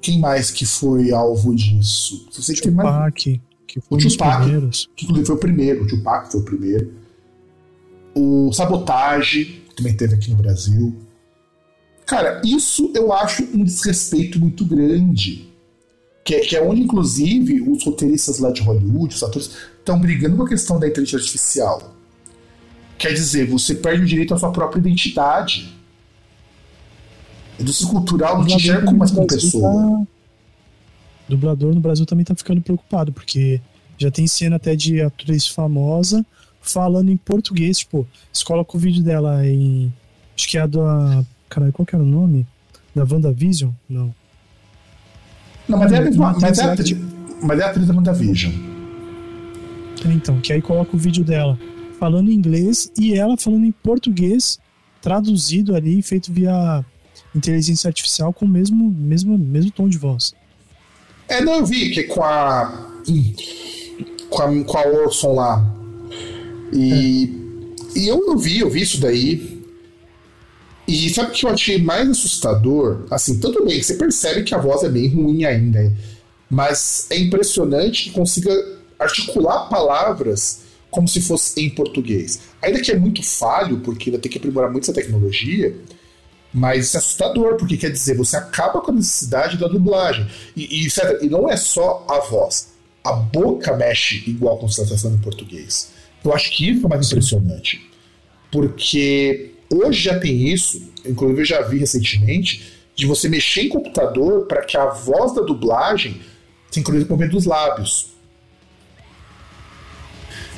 [0.00, 2.26] quem mais que foi alvo disso?
[2.32, 3.14] Você Tupac, mais...
[3.66, 6.94] que foi o Tupac, que inclusive foi o primeiro, o Tupac foi o primeiro.
[8.14, 10.96] O Sabotage, que também teve aqui no Brasil.
[12.06, 15.49] Cara, isso eu acho um desrespeito muito grande.
[16.30, 20.36] Que é, que é onde, inclusive, os roteiristas lá de Hollywood, os atores, estão brigando
[20.36, 21.92] com a questão da inteligência artificial.
[22.96, 25.76] Quer dizer, você perde o direito à sua própria identidade.
[27.58, 29.72] A indústria cultural não te enxerga mais como pessoa.
[29.72, 30.06] Tá...
[31.28, 33.60] Dublador no Brasil também tá ficando preocupado, porque
[33.98, 36.24] já tem cena até de atriz famosa
[36.60, 39.92] falando em português, tipo, você coloca o vídeo dela em.
[40.36, 41.24] Acho que é a da.
[41.48, 42.46] Caralho, qual que era o nome?
[42.94, 43.72] Da WandaVision?
[43.88, 44.14] Não.
[45.70, 46.76] Não, mas, é, a mesma, mas, é, a
[47.42, 48.52] mas é a atriz da WandaVision.
[50.06, 51.58] Então, que aí coloca o vídeo dela
[51.98, 54.58] falando em inglês e ela falando em português,
[55.02, 56.84] traduzido ali, feito via
[57.34, 60.34] inteligência artificial com o mesmo, mesmo, mesmo tom de voz.
[61.28, 62.88] É, não, eu vi que com a.
[64.30, 65.74] Com a, com a Orson lá.
[66.72, 67.36] E.
[67.36, 67.40] É.
[67.92, 69.59] E eu, eu vi, eu vi isso daí.
[70.86, 73.06] E sabe o que eu achei mais assustador?
[73.10, 75.92] Assim, tudo bem, você percebe que a voz é bem ruim ainda.
[76.50, 78.50] Mas é impressionante que consiga
[78.98, 82.40] articular palavras como se fosse em português.
[82.60, 85.76] Ainda que é muito falho, porque ainda tem que aprimorar muito essa tecnologia,
[86.52, 90.26] mas isso é assustador, porque quer dizer, você acaba com a necessidade da dublagem.
[90.56, 90.88] E, e,
[91.22, 92.70] e não é só a voz.
[93.04, 95.92] A boca mexe igual com você está falando em português.
[96.24, 97.88] Eu acho que isso é mais impressionante.
[98.50, 104.46] Porque hoje já tem isso, inclusive eu já vi recentemente, de você mexer em computador
[104.46, 106.20] para que a voz da dublagem
[106.70, 108.10] sincronize com o movimento dos lábios.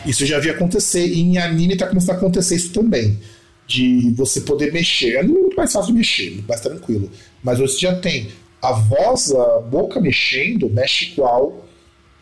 [0.05, 3.21] Isso eu já vi acontecer, e em anime está começando a acontecer isso também
[3.67, 5.17] de você poder mexer.
[5.17, 7.11] É muito mais fácil mexer, mais tranquilo.
[7.43, 8.29] Mas você já tem
[8.61, 11.69] a voz, a boca mexendo, mexe igual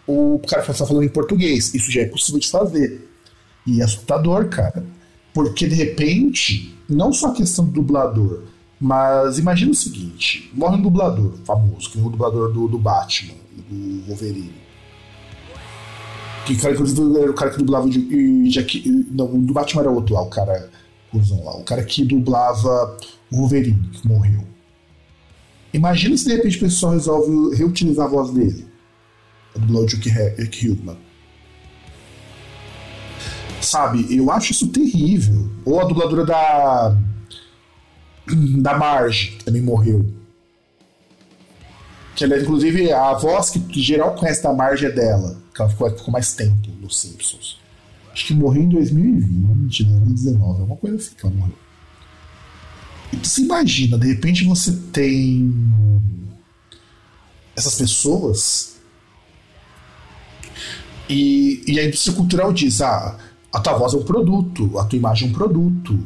[0.07, 1.73] o cara está falando em português.
[1.75, 3.09] Isso já é possível de fazer.
[3.67, 4.85] E é assustador, cara.
[5.33, 8.43] Porque de repente, não só a questão do dublador,
[8.81, 13.35] mas imagina o seguinte: morre um dublador famoso, que é o dublador do, do Batman,
[13.69, 14.61] do Wolverine.
[16.47, 18.89] Que cara, inclusive, era o cara que dublava o Jack.
[19.11, 20.71] Não, do Batman era outro lá, o cara
[21.13, 22.97] lá, o cara que dublava
[23.31, 24.45] o Wolverine, que morreu.
[25.73, 28.67] Imagina se de repente o pessoal resolve reutilizar a voz dele.
[29.55, 30.11] Dublar o Duke
[30.69, 30.97] Hugman.
[33.61, 35.51] Sabe, eu acho isso terrível.
[35.65, 36.97] Ou a dubladora da.
[38.59, 40.07] da Marge, que também morreu.
[42.17, 45.41] Que ela, inclusive, a voz que, geral conhece da Marge é dela.
[45.55, 47.59] Que ela ficou, ficou mais tempo nos Simpsons.
[48.13, 51.55] Acho que morreu em 2020, 2019, alguma coisa assim que ela morreu.
[53.13, 55.53] E você imagina, de repente você tem
[57.57, 58.81] essas pessoas
[61.11, 63.19] e, e a indústria cultural diz: ah,
[63.53, 65.99] a tua voz é um produto, a tua imagem é um produto.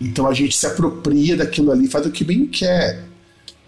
[0.00, 3.04] Então a gente se apropria daquilo ali, faz o que bem quer.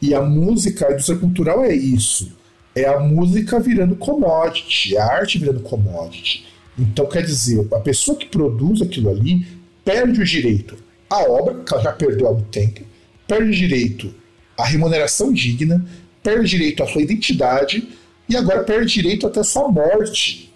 [0.00, 2.32] E a música, a indústria cultural é isso.
[2.74, 6.46] É a música virando commodity, a arte virando commodity.
[6.78, 9.46] Então, quer dizer, a pessoa que produz aquilo ali
[9.84, 10.76] perde o direito
[11.10, 12.80] à obra, que ela já perdeu há muito tempo,
[13.26, 14.14] perde o direito
[14.56, 15.84] à remuneração digna,
[16.22, 17.88] perde o direito à sua identidade
[18.28, 20.49] e agora perde direito até sua morte.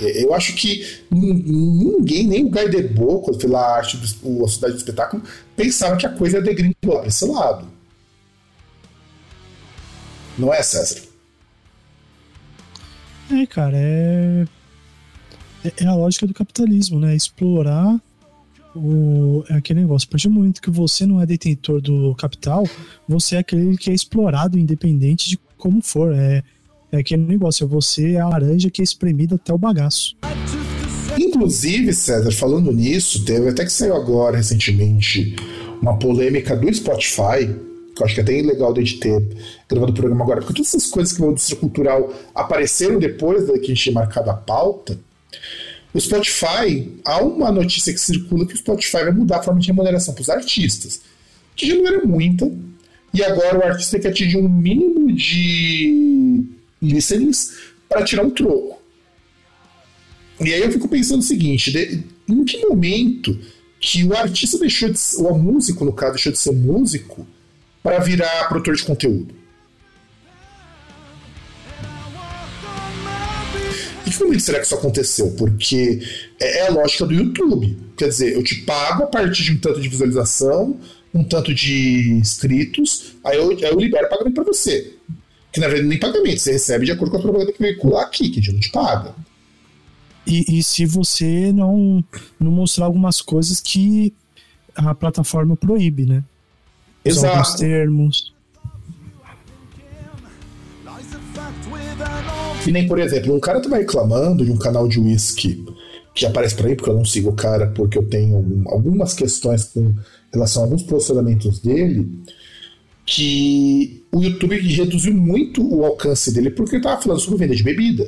[0.00, 4.48] Eu acho que ninguém, nem o Guy Debord, quando fez lá a arte do, a
[4.48, 5.22] cidade do espetáculo,
[5.56, 7.66] pensava que a coisa ia degringolar para esse lado.
[10.38, 11.02] Não é, César?
[13.30, 14.44] É, cara, é...
[15.64, 15.72] é.
[15.84, 17.16] É a lógica do capitalismo, né?
[17.16, 18.00] Explorar
[18.74, 20.06] o, é aquele negócio.
[20.08, 22.64] A partir do momento que você não é detentor do capital,
[23.08, 26.14] você é aquele que é explorado, independente de como for.
[26.14, 26.42] É,
[26.90, 30.16] é aquele negócio, é você é a laranja que é espremida até o bagaço.
[31.18, 35.36] Inclusive, César, falando nisso, teve até que saiu agora recentemente
[35.80, 37.48] uma polêmica do Spotify
[37.98, 39.20] que eu acho que é até legal de ter
[39.68, 43.54] gravado o programa agora, porque todas essas coisas que vão indústria cultural apareceram depois da
[43.54, 44.98] que a gente tinha marcado a pauta.
[45.92, 49.66] O Spotify, há uma notícia que circula que o Spotify vai mudar a forma de
[49.66, 51.00] remuneração para os artistas,
[51.56, 52.48] que já não era muita,
[53.12, 56.44] e agora o artista que atingir um mínimo de
[56.80, 57.56] listenings
[57.88, 58.80] para tirar um troco.
[60.40, 63.38] E aí eu fico pensando o seguinte: de, em que momento
[63.80, 67.26] que o artista deixou de ser, ou a músico, no caso, deixou de ser músico
[67.82, 69.34] para virar produtor de conteúdo.
[74.06, 75.30] E que momento será que isso aconteceu?
[75.32, 76.00] Porque
[76.40, 77.76] é, é a lógica do YouTube.
[77.96, 80.78] Quer dizer, eu te pago a partir de um tanto de visualização,
[81.14, 84.94] um tanto de inscritos, aí eu, aí eu libero pagamento para você.
[85.58, 88.30] Que na verdade nem pagamento, você recebe de acordo com a propaganda que veicular aqui,
[88.30, 89.12] que a gente não te paga.
[90.24, 92.04] E, e, se você não,
[92.38, 94.14] não mostrar algumas coisas que
[94.76, 96.22] a plataforma proíbe, né?
[97.04, 97.34] Exato.
[97.34, 98.34] alguns termos.
[102.64, 105.64] E nem, por exemplo, um cara tava reclamando de um canal de whisky
[106.14, 109.64] que aparece para mim, porque eu não sigo o cara, porque eu tenho algumas questões
[109.64, 109.92] com
[110.32, 112.08] relação a alguns posicionamentos dele,
[113.10, 117.62] que o YouTube reduziu muito o alcance dele porque ele tava falando sobre venda de
[117.62, 118.06] bebida.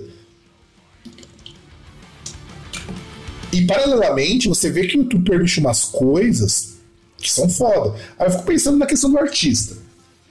[3.50, 6.74] E paralelamente, você vê que o YouTube permite umas coisas
[7.16, 7.98] que são foda.
[8.18, 9.74] Aí eu fico pensando na questão do artista.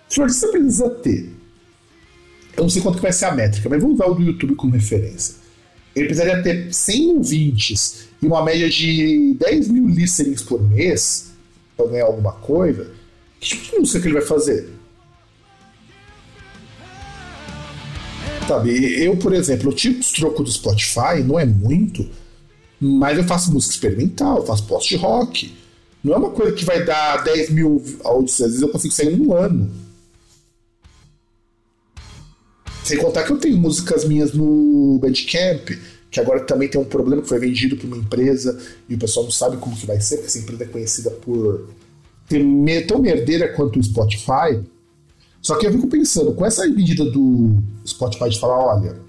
[0.08, 1.32] Se o artista precisa ter,
[2.56, 4.54] eu não sei quanto que vai ser a métrica, mas vamos usar o do YouTube
[4.54, 5.34] como referência.
[5.96, 11.32] Ele precisaria ter 100 ouvintes e uma média de 10 mil listenings por mês
[11.76, 12.99] pra ganhar alguma coisa,
[13.40, 14.70] que tipo de música que ele vai fazer?
[18.48, 22.10] Sabe, eu, por exemplo, eu tiro os trocos do Spotify, não é muito,
[22.82, 25.56] mas eu faço música experimental, eu faço post-rock.
[26.04, 29.14] Não é uma coisa que vai dar 10 mil audições, às vezes eu consigo sair
[29.14, 29.70] em um ano.
[32.84, 35.70] Sem contar que eu tenho músicas minhas no Bandcamp,
[36.10, 38.60] que agora também tem um problema que foi vendido para uma empresa
[38.90, 41.70] e o pessoal não sabe como que vai ser, porque essa empresa é conhecida por
[42.88, 44.62] tão merdeira quanto o Spotify.
[45.42, 49.00] Só que eu fico pensando, com essa medida do Spotify de falar, olha,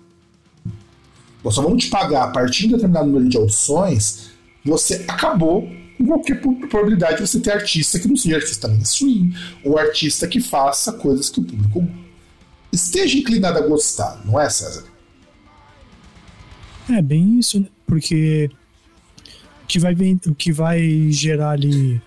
[1.44, 4.30] nós só vamos te pagar a partir de determinado número de audições,
[4.64, 5.68] você acabou
[5.98, 9.32] com qualquer probabilidade de você ter artista que não seja artista mainstream,
[9.64, 11.88] ou artista que faça coisas que o público
[12.72, 14.84] esteja inclinado a gostar, não é, César?
[16.88, 17.66] É bem isso, né?
[17.86, 18.50] porque
[19.62, 19.94] o que vai,
[20.26, 22.00] o que vai gerar ali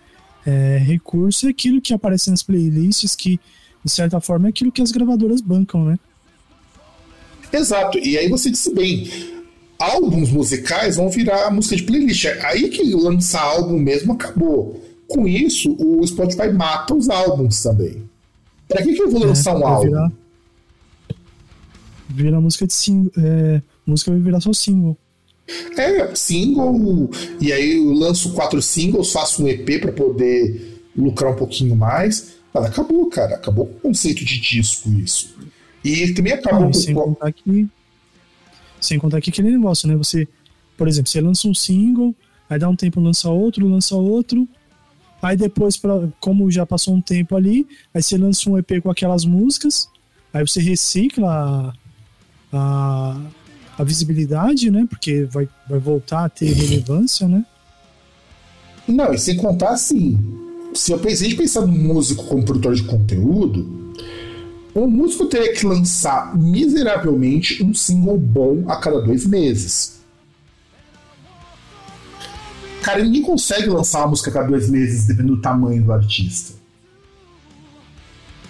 [0.46, 3.40] é, recurso é aquilo que aparece nas playlists, que
[3.84, 6.00] de certa forma é aquilo que as gravadoras bancam, né?
[7.52, 9.08] Exato, e aí você disse bem,
[9.78, 12.26] álbuns musicais vão virar música de playlist.
[12.26, 14.82] É aí que lançar álbum mesmo acabou.
[15.08, 18.04] Com isso, o Spotify mata os álbuns também.
[18.68, 19.86] Pra que, que eu vou é, lançar é, um álbum?
[19.86, 20.12] Virar,
[22.10, 23.12] vira música de single.
[23.18, 24.98] É, música vai virar só single.
[25.78, 27.10] É, single.
[27.40, 32.36] E aí eu lanço quatro singles, faço um EP para poder lucrar um pouquinho mais.
[32.54, 33.36] Mas acabou, cara.
[33.36, 35.36] Acabou o conceito de disco isso.
[35.84, 36.74] E também acabou com.
[36.74, 37.68] Sem contar, que,
[38.80, 39.96] sem contar que aquele negócio, né?
[39.96, 40.28] Você,
[40.78, 42.16] por exemplo, você lança um single,
[42.50, 44.48] aí dá um tempo, lança outro, lança outro.
[45.22, 48.92] Aí depois, pra, como já passou um tempo ali, aí você lança um EP com
[48.92, 49.88] aquelas músicas,
[50.34, 51.74] aí você recicla
[52.52, 53.22] a, a,
[53.78, 54.86] a visibilidade, né?
[54.90, 57.46] Porque vai, vai voltar a ter relevância, né?
[58.88, 60.18] Não, e sem contar assim,
[60.74, 63.94] se eu de pensar no músico como produtor de conteúdo,
[64.76, 70.02] um músico teria que lançar miseravelmente um single bom a cada dois meses.
[72.82, 76.54] Cara, ninguém consegue lançar uma música a cada dois meses, dependendo do tamanho do artista.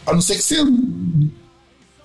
[0.05, 0.57] A não ser que você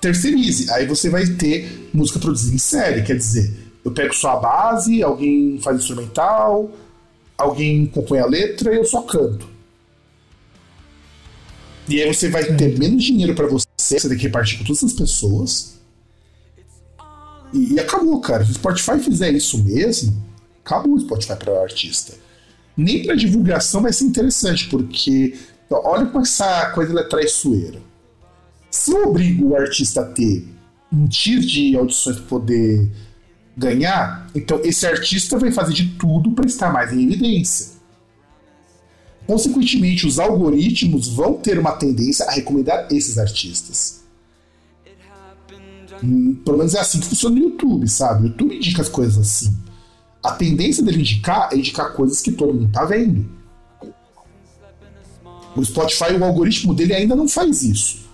[0.00, 0.70] terceirize.
[0.70, 3.52] Aí você vai ter música produzida em série, quer dizer,
[3.84, 6.70] eu pego só a base, alguém faz instrumental,
[7.36, 9.48] alguém compõe a letra e eu só canto.
[11.88, 14.84] E aí você vai ter menos dinheiro para você, você tem que repartir com todas
[14.84, 15.78] as pessoas.
[17.52, 18.44] E, e, acabou, cara.
[18.44, 20.22] Se o Spotify fizer isso mesmo,
[20.62, 22.12] acabou o Spotify para o artista.
[22.76, 25.34] Nem para divulgação vai ser interessante, porque
[25.70, 27.80] olha como essa coisa é traiçoeira.
[28.70, 30.46] Se eu obrigo o artista a ter
[30.92, 32.90] um X de audições para poder
[33.56, 37.78] ganhar, então esse artista vai fazer de tudo para estar mais em evidência.
[39.26, 44.02] Consequentemente, os algoritmos vão ter uma tendência a recomendar esses artistas.
[46.02, 48.24] Hum, pelo menos é assim que funciona no YouTube, sabe?
[48.24, 49.54] O YouTube indica as coisas assim.
[50.22, 53.28] A tendência dele indicar é indicar coisas que todo mundo tá vendo.
[55.54, 58.07] O Spotify, o algoritmo dele ainda não faz isso.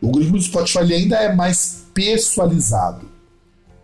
[0.00, 3.08] O algoritmo do Spotify ainda é mais pessoalizado.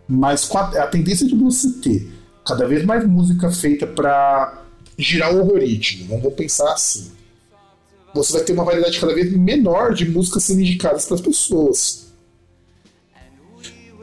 [0.07, 2.11] Mas a, tendência de você ter
[2.45, 4.63] cada vez mais música feita para
[4.97, 6.07] girar o algoritmo.
[6.07, 7.11] Vamos pensar assim.
[8.13, 12.07] Você vai ter uma variedade cada vez menor de músicas sendo indicadas para as pessoas.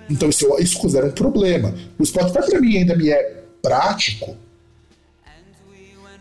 [0.09, 1.75] Então isso, isso considera um problema.
[1.99, 4.37] O Spotify para mim ainda me é prático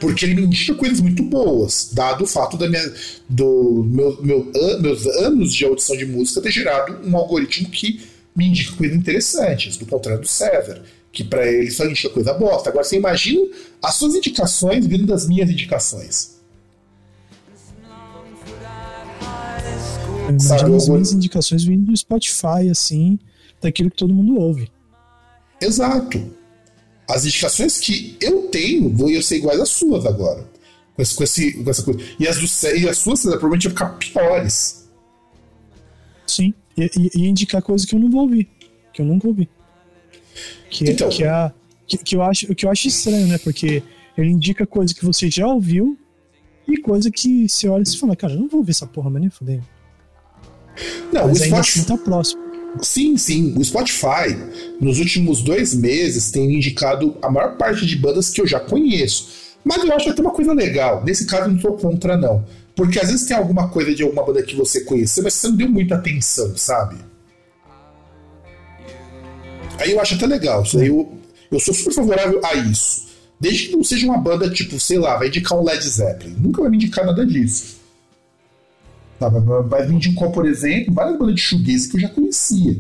[0.04, 2.93] porque ele me indica coisas muito boas, dado o fato da minha,
[3.30, 4.51] do meu, meu,
[4.82, 8.01] meus anos de audição de música ter gerado um algoritmo que
[8.36, 12.70] me indica coisas interessantes, do contrário do Sever, que para ele só indica coisa bosta.
[12.70, 13.47] Agora você imagina
[13.82, 16.34] as suas indicações vindo das minhas indicações.
[20.28, 23.18] Imagina as minhas indicações vindo do Spotify, assim,
[23.62, 24.70] daquilo que todo mundo ouve.
[25.62, 26.43] Exato.
[27.08, 30.47] As indicações que eu tenho vão ser iguais às suas agora.
[30.95, 31.99] Com, esse, com, esse, com essa coisa.
[32.20, 34.88] E as, do, e as suas provavelmente vão ficar piores.
[36.28, 36.54] Sim.
[36.78, 38.49] E, e, indicar coisas que eu não vou ouvir.
[38.93, 39.49] Que eu nunca ouvi.
[40.70, 41.51] Que, então, que, a,
[41.88, 43.38] que, que, eu acho, que eu acho estranho, né?
[43.38, 43.84] Porque
[44.18, 45.97] ele indica coisa que você já ouviu
[46.68, 49.10] e coisa que você olha e você fala, cara, eu não vou ver essa porra,
[49.10, 49.66] mas nem fudendo.
[51.12, 51.80] Não, mas o Spotify...
[51.80, 52.43] assim tá próximo.
[52.82, 53.54] Sim, sim.
[53.58, 54.36] O Spotify,
[54.82, 59.44] nos últimos dois meses, tem indicado a maior parte de bandas que eu já conheço.
[59.64, 61.04] Mas eu acho tem uma coisa legal.
[61.04, 62.46] Nesse caso, eu não sou contra, não.
[62.76, 65.56] Porque às vezes tem alguma coisa de alguma banda que você conheceu, mas você não
[65.56, 66.98] deu muita atenção, sabe?
[69.80, 70.64] Aí eu acho até legal.
[70.64, 71.18] Isso aí eu,
[71.52, 73.08] eu sou super favorável a isso.
[73.40, 76.36] Desde que não seja uma banda tipo, sei lá, vai indicar um Led Zeppelin.
[76.40, 77.83] Nunca vai me indicar nada disso.
[79.24, 79.40] Sabe?
[79.70, 82.78] Mas me indicou, por exemplo, várias bandas de shoegaze que eu já conhecia.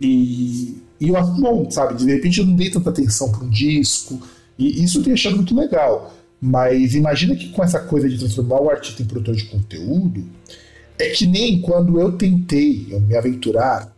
[0.00, 1.94] E, e eu acho bom, sabe?
[1.94, 4.20] De repente eu não dei tanta atenção para um disco.
[4.58, 6.12] E isso eu tenho achado muito legal.
[6.40, 10.24] Mas imagina que com essa coisa de transformar o artista em produtor de conteúdo,
[10.98, 13.94] é que nem quando eu tentei me aventurar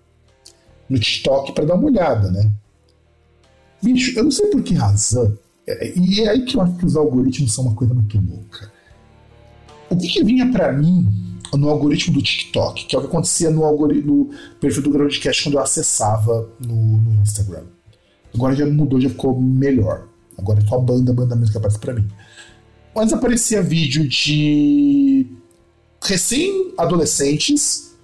[0.88, 2.50] no TikTok para dar uma olhada, né?
[3.80, 5.36] Bicho, eu não sei por que razão,
[5.66, 8.71] é, e é aí que eu acho que os algoritmos são uma coisa muito louca.
[9.92, 11.06] O que, que vinha para mim
[11.56, 13.60] no algoritmo do TikTok, que é o que acontecia no,
[14.04, 17.64] no perfil do Groundcast quando eu acessava no, no, Instagram.
[18.34, 20.08] Agora já mudou, já ficou melhor.
[20.38, 22.08] Agora é só banda, banda mesmo que aparece para mim.
[22.96, 25.26] Antes aparecia vídeo de
[26.02, 27.94] recém-adolescentes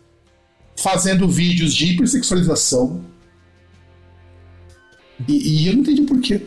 [0.76, 3.02] fazendo vídeos de hipersexualização.
[5.26, 6.42] E, e, eu não entendi por quê.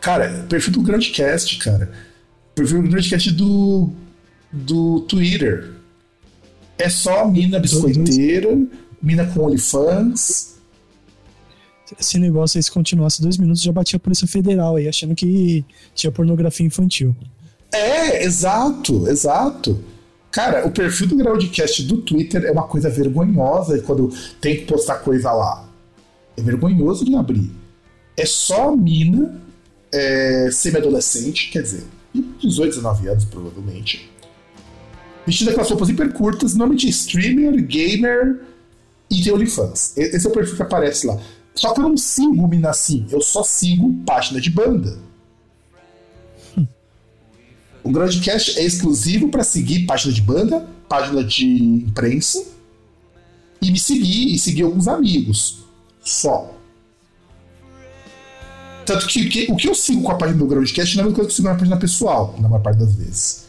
[0.00, 1.92] Cara, perfil do Grandcast, cara.
[2.58, 3.90] Perfil do Grandcast do,
[4.50, 5.70] do Twitter.
[6.76, 8.58] É só mina biscoiteira,
[9.00, 10.56] mina com OnlyFans.
[11.98, 15.64] Esse negócio aí, se continuasse dois minutos, já batia a Polícia Federal aí, achando que
[15.94, 17.16] tinha pornografia infantil.
[17.72, 19.82] É, exato, exato.
[20.30, 24.96] Cara, o perfil do Groundcast do Twitter é uma coisa vergonhosa quando tem que postar
[24.96, 25.68] coisa lá.
[26.36, 27.50] É vergonhoso de abrir.
[28.16, 29.40] É só mina
[29.92, 31.84] é, semi-adolescente, quer dizer,
[32.14, 34.10] 18, 19 anos, provavelmente.
[35.26, 38.40] Vestida com as roupas hiper curtas, normalmente streamer, gamer
[39.10, 39.96] e tem OnlyFans.
[39.96, 41.20] Esse é o perfil que aparece lá.
[41.54, 44.98] Só que eu não sigo mina assim, eu só sigo página de banda.
[47.82, 52.44] O Groundcast é exclusivo para seguir página de banda, página de imprensa
[53.62, 55.64] e me seguir e seguir alguns amigos.
[56.02, 56.57] Só.
[58.88, 61.08] Tanto que, que, o que eu sigo com a página do Groundcast não é a
[61.08, 63.46] mesma coisa que eu sigo na página pessoal, na maior parte das vezes.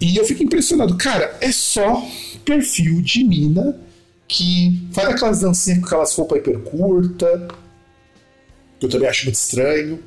[0.00, 0.96] E eu fico impressionado.
[0.96, 2.04] Cara, é só
[2.44, 3.78] perfil de mina
[4.26, 7.48] que faz aquelas dancinhas com aquelas roupas hiper curta,
[8.80, 10.00] que eu também acho muito estranho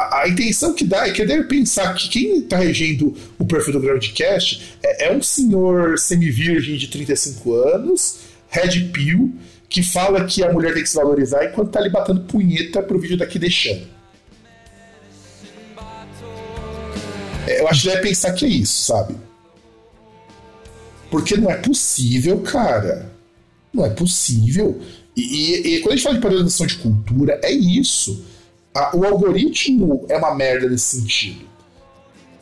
[0.00, 3.74] a, a, intenção que dá é que deve pensar que quem está regendo o perfil
[3.74, 8.18] do Groundcast é, é um senhor semi-virgem de 35 anos,
[8.48, 9.32] Red Pill,
[9.70, 12.98] que fala que a mulher tem que se valorizar enquanto está ali batendo punheta pro
[12.98, 13.86] vídeo daqui deixando.
[17.46, 19.16] É, eu acho que deve pensar que é isso, sabe?
[21.10, 23.10] Porque não é possível, cara.
[23.72, 24.78] Não é possível.
[25.16, 28.28] E, e, e quando a gente fala de padronização de cultura, é isso
[28.74, 31.44] a, o algoritmo é uma merda nesse sentido.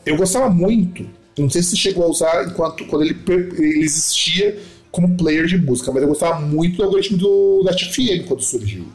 [0.05, 4.59] Eu gostava muito, não sei se chegou a usar enquanto quando ele, ele existia
[4.91, 8.87] como player de música, mas eu gostava muito do algoritmo do da FM quando surgiu.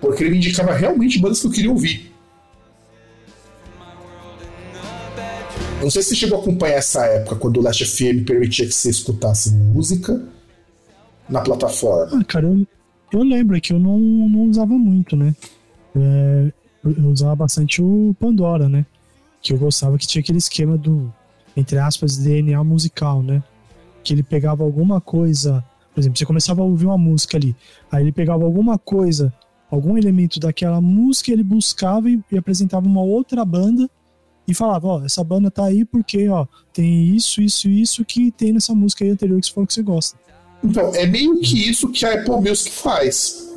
[0.00, 2.12] Porque ele me indicava realmente bandas que eu queria ouvir.
[5.80, 8.72] Não sei se você chegou a acompanhar essa época, quando o Last FM permitia que
[8.72, 10.22] você escutasse música
[11.28, 12.20] na plataforma.
[12.20, 12.66] Ah, cara, eu,
[13.12, 15.34] eu lembro que eu não, não usava muito, né?
[15.94, 16.52] é,
[16.84, 18.86] eu usava bastante o Pandora, né?
[19.40, 21.12] Que eu gostava que tinha aquele esquema do,
[21.56, 23.42] entre aspas, DNA musical, né?
[24.02, 27.54] Que ele pegava alguma coisa, por exemplo, você começava a ouvir uma música ali,
[27.90, 29.32] aí ele pegava alguma coisa,
[29.70, 33.88] algum elemento daquela música, ele buscava e, e apresentava uma outra banda
[34.46, 38.52] e falava, ó, essa banda tá aí porque, ó, tem isso, isso, isso que tem
[38.52, 40.18] nessa música aí anterior que você falou que você gosta.
[40.64, 43.50] Então, é meio que isso que a Apple Music faz.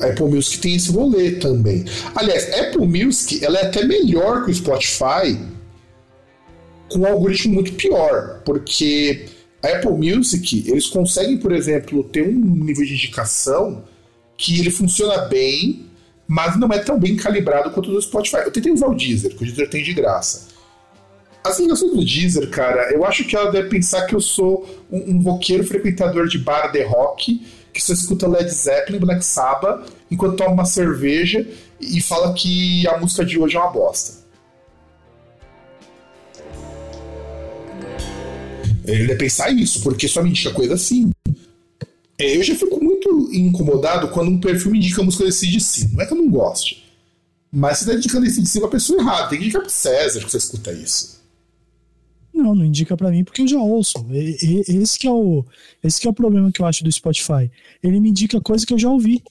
[0.00, 1.84] A Apple Music tem esse rolê também.
[2.14, 5.38] Aliás, a Apple Music ela é até melhor que o Spotify
[6.90, 9.26] com um algoritmo muito pior, porque
[9.62, 13.84] a Apple Music eles conseguem, por exemplo, ter um nível de indicação
[14.36, 15.86] que ele funciona bem,
[16.26, 18.38] mas não é tão bem calibrado quanto o do Spotify.
[18.38, 20.48] Eu tentei usar o Deezer, que o Deezer tem de graça.
[21.42, 25.16] As ligações do Deezer, cara, eu acho que ela deve pensar que eu sou um,
[25.16, 27.40] um roqueiro frequentador de bar de rock
[27.72, 31.46] que você escuta Led Zeppelin, Black Sabbath, enquanto toma uma cerveja
[31.80, 34.20] e fala que a música de hoje é uma bosta.
[38.90, 41.10] Ele deve pensar isso, porque só me indica coisa assim.
[42.18, 45.92] É, eu já fico muito incomodado quando um perfil me indica música desse de si.
[45.92, 46.84] Não é que eu não goste.
[47.50, 49.28] Mas você está indicando esse de si pra pessoa errada.
[49.28, 51.20] Tem que indicar pro César que você escuta isso.
[52.32, 54.06] Não, não indica para mim porque eu já ouço.
[54.12, 55.44] Esse que é o
[55.82, 57.50] esse que é o problema que eu acho do Spotify.
[57.82, 59.22] Ele me indica coisa que eu já ouvi.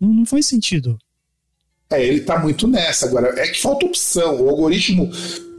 [0.00, 0.98] Não, não faz sentido.
[1.90, 3.28] É, ele tá muito nessa agora.
[3.40, 4.42] É que falta opção.
[4.42, 5.10] O algoritmo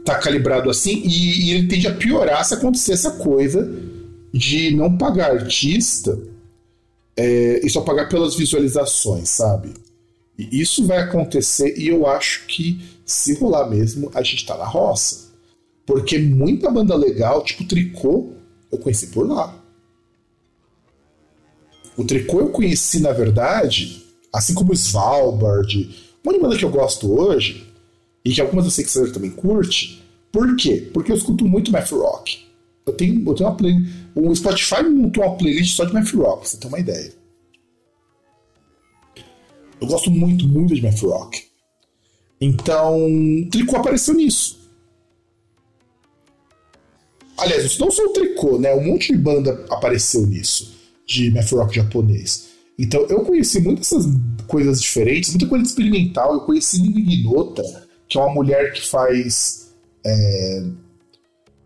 [0.06, 3.68] tá calibrado assim e, e ele tende a piorar se acontecer essa coisa
[4.32, 6.18] de não pagar artista
[7.18, 9.74] é, e só pagar pelas visualizações, sabe?
[10.38, 14.66] E isso vai acontecer e eu acho que se rolar mesmo, a gente tá na
[14.66, 15.26] roça.
[15.86, 18.34] Porque muita banda legal, tipo Tricô,
[18.72, 19.58] eu conheci por lá.
[21.96, 24.04] O Tricô eu conheci, na verdade,
[24.34, 27.65] assim como o Svalbard, uma banda que eu gosto hoje,
[28.26, 30.04] e que algumas eu sei que você também curte.
[30.32, 30.90] Por quê?
[30.92, 32.44] Porque eu escuto muito math rock.
[32.86, 33.76] Eu tenho, eu tenho uma play,
[34.16, 37.14] o Spotify montou uma playlist só de math rock, pra você ter uma ideia.
[39.80, 41.44] Eu gosto muito, muito de math rock.
[42.40, 43.08] Então,
[43.52, 44.60] Tricô apareceu nisso.
[47.38, 48.74] Aliás, isso não só o Tricô, né?
[48.76, 50.74] Um monte de banda apareceu nisso,
[51.06, 52.50] de math rock japonês.
[52.78, 53.90] Então, eu conheci muitas
[54.48, 56.34] coisas diferentes, muita coisa experimental.
[56.34, 59.74] Eu conheci Lingua Ignota, que é uma mulher que faz
[60.06, 60.64] é,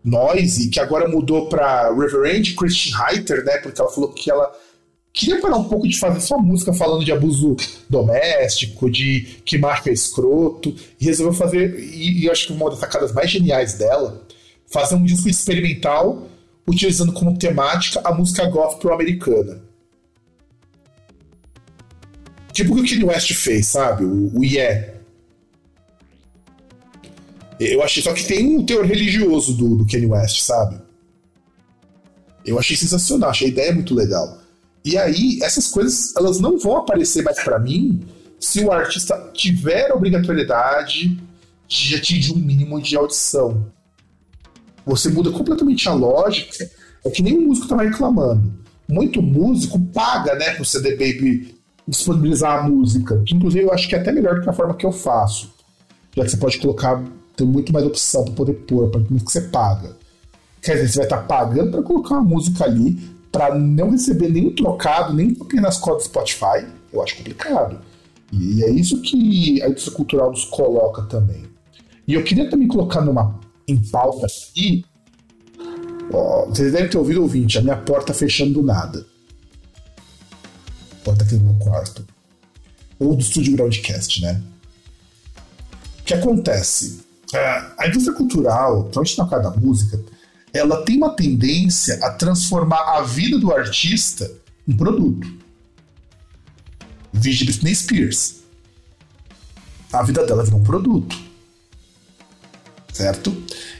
[0.02, 3.58] noise, que agora mudou para Reverend Christian Reiter, né?
[3.58, 4.50] Porque ela falou que ela
[5.12, 7.56] queria parar um pouco de fazer só música falando de abuso
[7.88, 12.78] doméstico, de que marca é escroto, e resolveu fazer, e, e acho que uma das
[12.78, 14.22] sacadas mais geniais dela,
[14.66, 16.26] fazer um disco experimental
[16.66, 19.62] utilizando como temática a música gospel americana.
[22.52, 24.04] Tipo o que o Kanye West fez, sabe?
[24.04, 24.99] O, o Yeah.
[27.60, 30.80] Eu achei, só que tem um teor religioso do, do Kanye West, sabe?
[32.44, 34.38] Eu achei sensacional, achei a ideia muito legal.
[34.82, 38.00] E aí, essas coisas, elas não vão aparecer mais para mim
[38.38, 41.20] se o artista tiver a obrigatoriedade
[41.68, 43.70] de atingir um mínimo de audição.
[44.86, 46.70] Você muda completamente a lógica.
[47.04, 48.52] É que nem o músico tava reclamando.
[48.88, 51.54] Muito músico paga, né, pro CD Baby
[51.86, 53.22] disponibilizar a música.
[53.26, 55.52] Que inclusive eu acho que é até melhor do que a forma que eu faço.
[56.16, 57.02] Já que você pode colocar,
[57.36, 59.96] tem muito mais opção para poder pôr, para que você paga.
[60.62, 62.98] Quer dizer, você vai estar tá pagando para colocar uma música ali,
[63.32, 66.66] para não receber nenhum trocado, nem nas cotas do Spotify.
[66.92, 67.78] Eu acho complicado.
[68.32, 71.44] E é isso que a indústria cultural nos coloca também.
[72.06, 74.84] E eu queria também colocar numa em pauta aqui.
[76.12, 79.06] Ó, vocês devem ter ouvido ouvinte, a minha porta fechando do nada
[81.10, 82.06] porta aqui no meu quarto.
[82.98, 84.42] Ou do estúdio Groundcast, né?
[86.00, 87.00] O que acontece?
[87.32, 90.00] É, a indústria cultural, principalmente na da música,
[90.52, 94.30] ela tem uma tendência a transformar a vida do artista
[94.66, 95.32] em produto.
[97.12, 98.40] Vide Britney Spears.
[99.92, 101.16] A vida dela virou um produto.
[102.92, 103.34] Certo?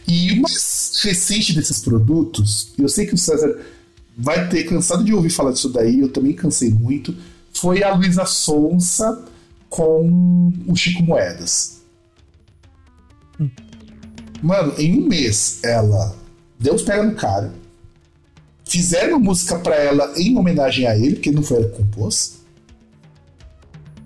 [0.07, 3.59] E o mais recente desses produtos, eu sei que o César
[4.17, 7.17] vai ter cansado de ouvir falar disso daí, eu também cansei muito,
[7.53, 9.25] foi a Luísa Sonsa
[9.69, 11.80] com o Chico Moedas.
[14.43, 16.17] Mano, em um mês ela
[16.61, 17.53] Deus pega no cara.
[18.67, 22.41] Fizeram uma música para ela em homenagem a ele, que não foi ela que compôs.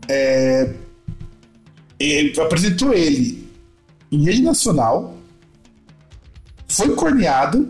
[0.09, 0.73] É,
[1.99, 3.51] ele apresentou ele
[4.11, 5.17] em rede nacional,
[6.69, 7.69] foi corneado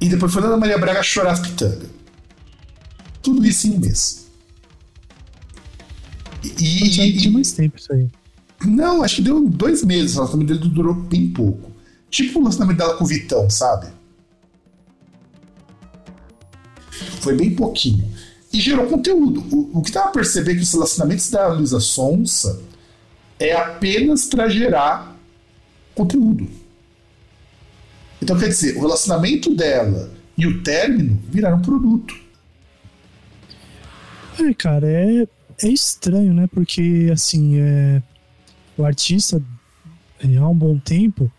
[0.00, 1.90] e depois foi Ana Maria Braga chorar as pitangas.
[3.22, 4.28] Tudo isso em um mês.
[6.42, 8.08] E, e, e mais tempo isso aí.
[8.64, 10.16] Não, acho que deu dois meses.
[10.16, 11.70] O lançamento dele durou bem pouco.
[12.10, 13.88] Tipo o lançamento dela com o Vitão, sabe?
[17.20, 18.08] Foi bem pouquinho.
[18.52, 19.44] E gerou conteúdo.
[19.54, 22.60] O, o que dá pra perceber é que os relacionamentos da Luísa Sonsa
[23.38, 25.16] é apenas para gerar
[25.94, 26.48] conteúdo.
[28.20, 32.14] Então, quer dizer, o relacionamento dela e o término viraram produto.
[34.40, 35.26] É, cara, é,
[35.62, 36.48] é estranho, né?
[36.52, 38.02] Porque, assim, é,
[38.78, 39.42] o artista,
[40.22, 41.30] há um bom tempo,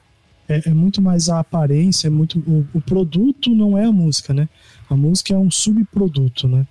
[0.47, 4.33] é, é muito mais a aparência, é muito o, o, produto não é a música,
[4.33, 4.49] né?
[4.89, 6.67] A música é um subproduto, né?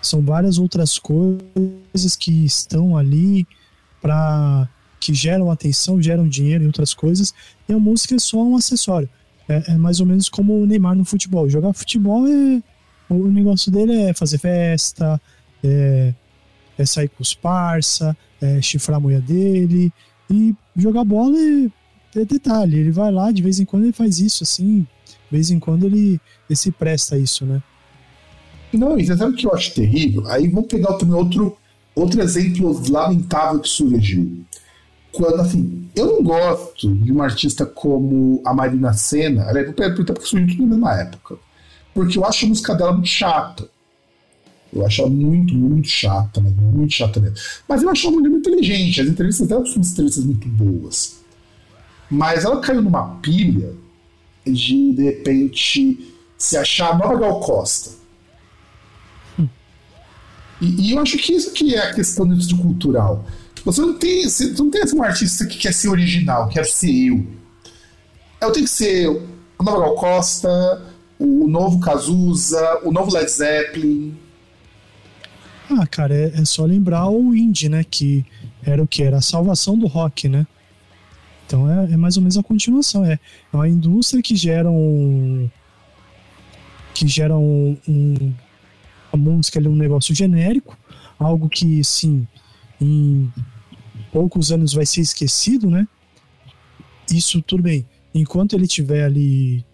[0.00, 3.46] São várias outras coisas que estão ali
[4.00, 4.68] para
[5.00, 7.34] que geram atenção, geram dinheiro e outras coisas,
[7.68, 9.08] e a música é só um acessório.
[9.48, 11.48] É, é mais ou menos como o Neymar no futebol.
[11.48, 12.62] Jogar futebol é.
[13.08, 15.20] O negócio dele é fazer festa,
[15.62, 16.12] é,
[16.76, 19.92] é sair com os parça, é chifrar a mulher dele.
[20.30, 22.78] E jogar bola é, é, detalhe.
[22.78, 24.86] Ele vai lá, de vez em quando ele faz isso, assim.
[25.06, 27.62] De vez em quando ele, ele se presta a isso, né?
[28.72, 30.26] Não, e sabe o que eu acho terrível?
[30.28, 31.56] Aí vamos pegar também outro,
[31.94, 34.44] outro exemplo lamentável que surgiu
[35.16, 40.12] quando, assim, eu não gosto de uma artista como a Marina Senna, aliás, vou perguntar
[40.12, 41.36] porque surgiu tudo na mesma época,
[41.94, 43.68] porque eu acho a música dela muito chata.
[44.76, 47.36] Eu acho ela muito, muito chata, mas muito chata mesmo.
[47.68, 51.16] Mas eu acho ela muito inteligente, as entrevistas dela são entrevistas muito boas.
[52.10, 53.74] Mas ela caiu numa pilha
[54.44, 57.90] de, de repente, se achar a nova Gal Costa.
[60.60, 63.26] E, e, eu acho que isso que é a questão do cultural.
[63.64, 67.26] Você não tem, você não tem um artista que quer ser original, quer ser eu.
[68.40, 70.82] Eu tenho que ser o novo Gal Costa,
[71.18, 74.16] o novo Cazuza, o novo Led Zeppelin.
[75.68, 77.84] Ah, cara, é, é só lembrar o indie, né?
[77.84, 78.24] Que
[78.62, 79.02] era o que?
[79.02, 80.46] Era a salvação do rock, né?
[81.46, 83.04] Então é, é, mais ou menos a continuação.
[83.04, 85.48] É, é uma indústria que gera um.
[86.94, 87.76] que gera um.
[87.88, 88.32] um
[89.12, 90.76] a música é um negócio genérico,
[91.18, 92.26] algo que, sim,
[92.80, 93.32] em
[94.12, 95.86] poucos anos vai ser esquecido, né?
[97.10, 97.86] Isso tudo bem.
[98.14, 99.64] Enquanto ele tiver ali.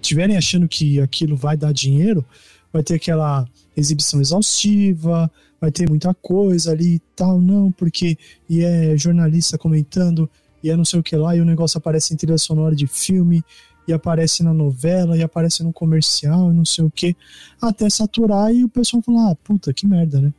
[0.00, 2.24] tiverem achando que aquilo vai dar dinheiro,
[2.72, 3.46] vai ter aquela
[3.76, 5.30] exibição exaustiva,
[5.60, 8.16] vai ter muita coisa ali e tal, não, porque
[8.48, 10.28] e é jornalista comentando
[10.62, 12.86] e é não sei o que lá, e o negócio aparece em trilha sonora de
[12.86, 13.44] filme,
[13.86, 17.16] e aparece na novela, e aparece no comercial, e não sei o que,
[17.60, 20.32] até saturar e o pessoal falar, ah, puta, que merda, né?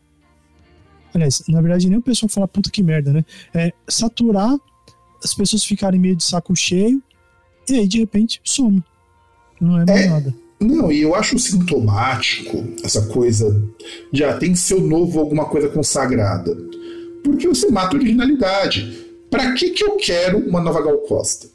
[1.14, 3.26] Aliás, na verdade, nem o pessoal falar, puta, que merda, né?
[3.54, 4.54] É saturar,
[5.24, 7.02] as pessoas ficarem meio de saco cheio,
[7.70, 8.84] e aí de repente some.
[9.60, 10.36] Não é mais é, nada.
[10.60, 13.64] Não, e eu acho sintomático essa coisa
[14.12, 16.56] de ah, tem que ser novo alguma coisa consagrada.
[17.24, 19.06] Porque você mata a originalidade.
[19.30, 21.48] Para que, que eu quero uma nova Gal Costa?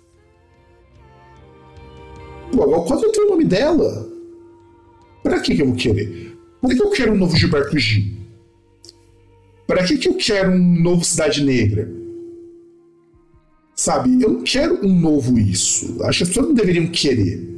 [2.53, 4.09] Pô, a Gal Costa tem o nome dela.
[5.23, 6.37] Para que, que eu vou querer?
[6.61, 8.23] Para que eu quero um novo Gilberto Gil?
[9.67, 11.91] Para que, que eu quero um novo Cidade Negra?
[13.75, 16.03] Sabe, eu não quero um novo isso.
[16.05, 17.52] Acho que as pessoas não deveriam querer.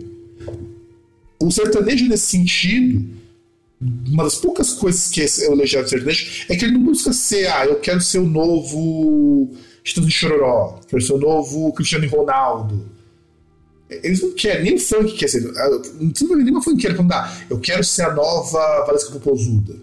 [1.40, 3.04] O sertanejo, nesse sentido,
[3.80, 7.46] uma das poucas coisas que é elogiado do sertanejo é que ele não busca ser,
[7.48, 9.50] ah, eu quero ser o novo
[9.84, 12.88] Instituto de Chororó, quero ser o novo Cristiano Ronaldo.
[13.90, 15.52] Eles não querem, nem o funk quer ser.
[15.56, 15.68] Ah,
[16.00, 17.30] não precisa nenhuma funkeira quando dá.
[17.50, 19.76] Eu quero ser a nova Valesca Popozuda.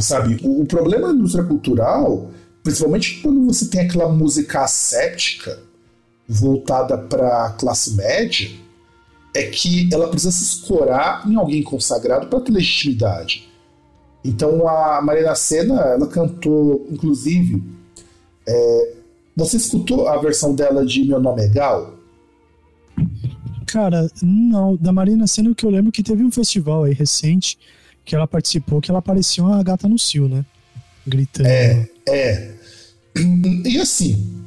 [0.00, 2.30] Sabe, o, o problema da indústria cultural,
[2.62, 5.69] principalmente quando você tem aquela música asséptica
[6.30, 8.48] voltada para classe média,
[9.34, 13.50] é que ela precisa se escorar em alguém consagrado para ter legitimidade.
[14.24, 17.62] Então a Marina Senna, ela cantou, inclusive,
[18.46, 18.92] é,
[19.36, 21.94] você escutou a versão dela de Meu Nome é Gal?
[23.66, 24.76] Cara, não.
[24.76, 27.58] Da Marina Senna, o que eu lembro é que teve um festival aí recente
[28.04, 30.44] que ela participou, que ela parecia uma gata no cio, né?
[31.06, 31.48] Gritando.
[31.48, 32.54] É, é.
[33.64, 34.39] E assim,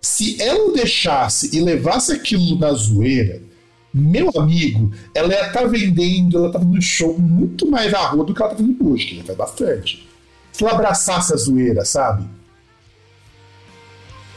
[0.00, 3.42] se ela deixasse e levasse aquilo na zoeira,
[3.92, 8.24] meu amigo, ela ia estar tá vendendo, ela tá fazendo show muito mais a rua
[8.24, 10.08] do que ela tá fazendo hoje, que já faz bastante.
[10.52, 12.24] Se ela abraçasse a zoeira, sabe?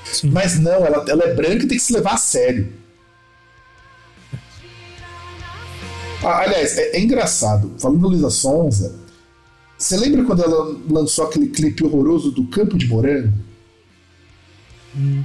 [0.05, 0.31] Sim.
[0.31, 2.73] Mas não, ela, ela é branca e tem que se levar a sério.
[6.23, 8.99] Ah, aliás, é, é, engraçado, falando da Luísa Sonza,
[9.77, 13.33] você lembra quando ela lançou aquele clipe horroroso do Campo de Morango?
[14.95, 15.23] Hum.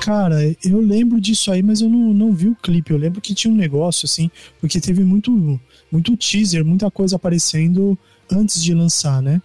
[0.00, 2.90] Cara, eu lembro disso aí, mas eu não, não vi o clipe.
[2.90, 5.60] Eu lembro que tinha um negócio assim, porque teve muito,
[5.92, 7.98] muito teaser, muita coisa aparecendo
[8.30, 9.42] antes de lançar, né?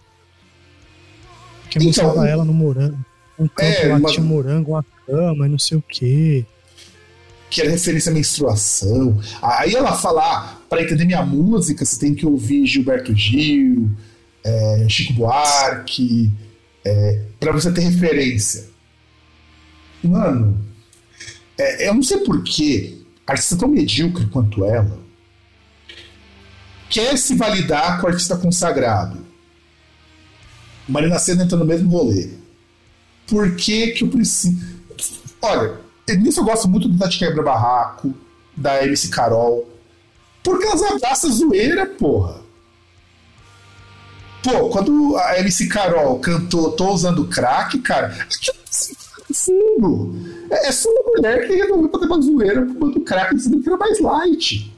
[1.70, 2.98] Que então, mostrava ela no morango.
[3.38, 4.08] Um campo é, lá uma...
[4.08, 6.46] tinha um morango, uma cama e não sei o quê.
[7.50, 9.20] Que era referência à menstruação.
[9.42, 13.90] Aí ela fala: ah, para entender minha música, você tem que ouvir Gilberto Gil,
[14.42, 16.32] é, Chico Buarque,
[16.82, 18.74] é, para você ter referência.
[20.02, 20.58] Mano,
[21.58, 25.06] é, eu não sei porquê, artista tão medíocre quanto ela
[26.88, 29.18] quer se validar com o artista consagrado.
[30.88, 32.30] Marina Senna entra no mesmo rolê.
[33.26, 34.56] Por que, que eu preciso.
[35.42, 35.78] Olha,
[36.18, 38.14] nisso eu gosto muito do Tati Quebra Barraco,
[38.56, 39.68] da MC Carol.
[40.42, 42.40] Porque elas abraçam zoeira, porra.
[44.44, 48.56] Pô, quando a MC Carol cantou Tô usando crack, cara, aquilo
[49.44, 50.14] fundo.
[50.50, 53.68] É, é só uma mulher que resolveu fazer uma zoeira quando o crack dizendo que
[53.68, 54.74] era mais light.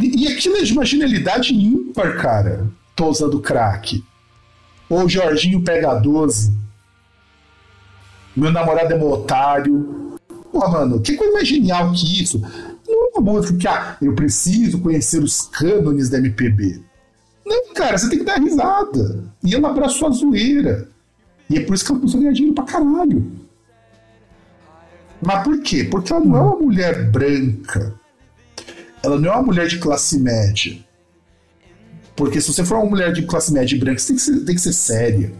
[0.00, 2.66] E, e aquilo é de uma genialidade ímpar, cara.
[2.94, 4.02] Tô usando crack.
[4.88, 6.52] Ou Jorginho pega 12.
[8.36, 10.16] Meu namorado é meu otário.
[10.52, 12.40] Pô, mano, que coisa mais genial que isso?
[12.86, 16.82] Não é uma música que, ah, eu preciso conhecer os cânones da MPB.
[17.44, 19.24] Não, cara, você tem que dar risada.
[19.44, 20.88] E ela abraçou a zoeira.
[21.48, 23.32] E é por isso que ela começou a ganhar dinheiro pra caralho.
[25.20, 25.84] Mas por quê?
[25.84, 27.98] Porque ela não é uma mulher branca.
[29.02, 30.78] Ela não é uma mulher de classe média.
[32.14, 34.44] Porque se você for uma mulher de classe média e branca, você tem que ser,
[34.44, 35.32] tem que ser séria.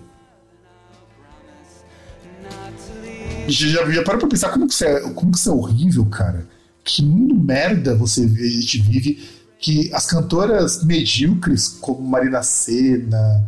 [3.46, 6.46] Já, já para pra pensar como que, você é, como que você é horrível, cara.
[6.84, 9.22] que mundo merda você a gente vive,
[9.58, 13.44] que as cantoras medíocres, como Marina Senna,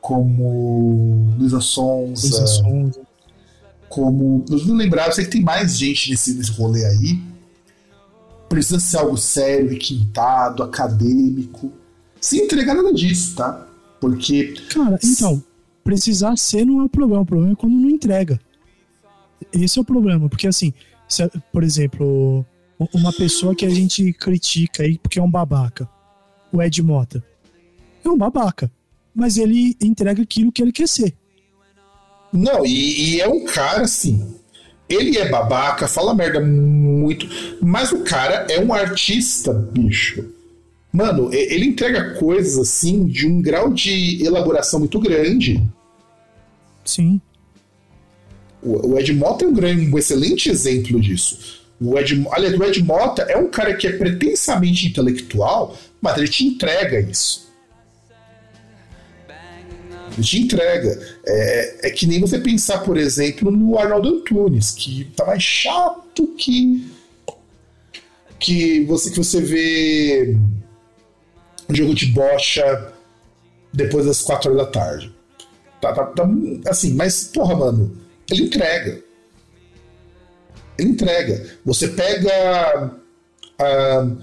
[0.00, 3.00] como Luísa Sonza, Luísa Sonza.
[3.88, 4.44] como.
[4.48, 7.20] Eu não lembrava, eu sei que tem mais gente nesse, nesse rolê aí.
[8.48, 11.72] Precisa ser algo sério, requintado, acadêmico.
[12.20, 13.66] Sem entregar nada disso, tá?
[14.00, 14.54] Porque.
[14.72, 15.42] Cara, então,
[15.84, 17.22] precisar ser não é o problema.
[17.22, 18.40] O problema é quando não entrega.
[19.52, 20.72] Esse é o problema, porque assim,
[21.08, 22.44] se, por exemplo,
[22.94, 25.88] uma pessoa que a gente critica aí porque é um babaca,
[26.52, 27.24] o Ed Mota.
[28.04, 28.70] É um babaca,
[29.20, 31.14] mas ele entrega aquilo que ele quer ser.
[32.32, 34.34] Não, e, e é um cara assim.
[34.88, 37.28] Ele é babaca, fala merda muito,
[37.60, 40.24] mas o cara é um artista, bicho.
[40.90, 45.62] Mano, ele entrega coisas assim de um grau de elaboração muito grande.
[46.84, 47.20] Sim.
[48.62, 51.60] O, Ed Mota é um, grande, um excelente exemplo disso.
[51.80, 56.28] O Ed, aliás, o Ed Mota é um cara que é pretensamente intelectual, mas ele
[56.28, 57.49] te entrega isso.
[60.14, 61.18] Ele te entrega.
[61.24, 66.26] É, é que nem você pensar, por exemplo, no Arnaldo Antunes, que tá mais chato
[66.36, 66.90] que.
[68.38, 70.36] que você, que você vê
[71.68, 72.92] um jogo de bocha
[73.72, 75.14] depois das 4 horas da tarde.
[75.80, 76.28] Tá, tá, tá,
[76.66, 77.96] assim, mas, porra, mano,
[78.30, 79.02] ele entrega.
[80.76, 81.58] Ele entrega.
[81.64, 82.94] Você pega
[83.60, 84.18] uh,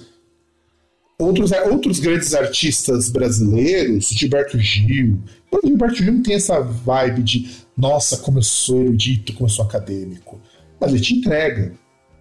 [1.17, 5.19] outros, outros grandes artistas brasileiros, Gilberto Gil.
[5.51, 9.53] O Gilberto Gil não tem essa vibe de nossa, como eu sou erudito, como eu
[9.53, 10.39] sou acadêmico.
[10.79, 11.73] Mas ele te entrega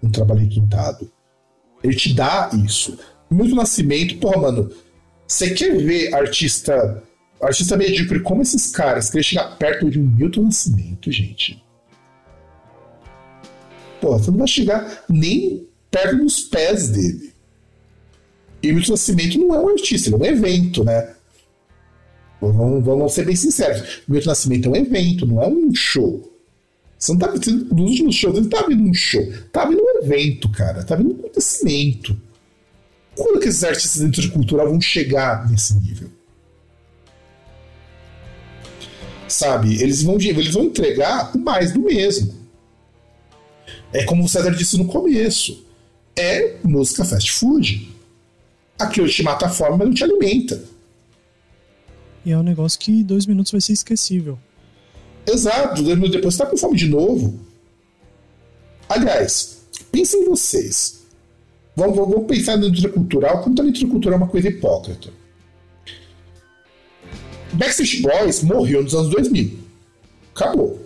[0.02, 1.10] um trabalho requintado.
[1.82, 2.98] Ele te dá isso.
[3.30, 4.70] Muito Nascimento, porra, mano,
[5.26, 7.02] você quer ver artista
[7.40, 11.62] artista medíocre como esses caras querer chegar perto de um Milton Nascimento, gente?
[14.00, 17.32] Pô, você não vai chegar nem perto dos pés dele.
[18.62, 21.15] E o Milton Nascimento não é um artista, ele é um evento, né?
[22.52, 24.02] Vamos, vamos ser bem sinceros.
[24.08, 26.32] O Milton Nascimento é um evento, não é um show.
[26.98, 27.74] Você não tá vendo.
[27.74, 29.22] Nos últimos shows, ele tá vendo um show.
[29.52, 30.82] Tá vendo um evento, cara.
[30.82, 32.16] Tá vendo um acontecimento.
[33.14, 36.10] Quando que esses artistas dentro de cultural vão chegar nesse nível?
[39.28, 39.80] Sabe?
[39.82, 42.34] Eles vão, eles vão entregar mais do mesmo.
[43.92, 45.64] É como o César disse no começo.
[46.14, 47.94] É música fast food.
[48.78, 50.62] Aquilo te mata a fome, mas não te alimenta.
[52.26, 54.36] E é um negócio que dois minutos vai ser esquecível.
[55.24, 57.38] Exato, dois minutos depois você tá com fome de novo.
[58.88, 59.58] Aliás,
[59.92, 61.04] pensem em vocês.
[61.76, 65.10] Vamos, vamos pensar na indústria cultural, como a indústria cultural é uma coisa hipócrita.
[67.52, 69.58] Backstreet Boys morreu nos anos 2000.
[70.34, 70.80] Acabou.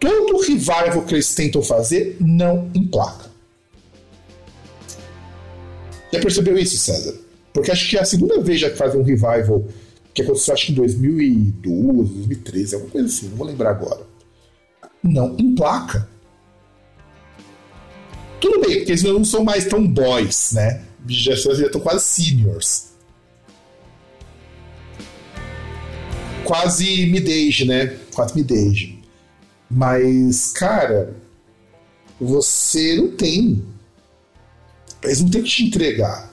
[0.00, 3.30] Todo revival que eles tentam fazer não emplaca.
[6.12, 7.14] Já percebeu isso, César?
[7.52, 9.64] Porque acho que é a segunda vez já que fazem um revival
[10.18, 14.04] que aconteceu acho que em 2012, 2013, alguma coisa assim, não vou lembrar agora.
[15.02, 16.08] Não emplaca.
[18.40, 20.84] Tudo bem, porque eles não são mais tão boys, né?
[21.06, 22.88] Já, já estão quase seniors.
[26.44, 27.86] Quase mid-age, né?
[28.12, 29.00] Quase mid-age.
[29.70, 31.14] Mas, cara,
[32.20, 33.64] você não tem.
[35.02, 36.32] Eles não tem que te entregar.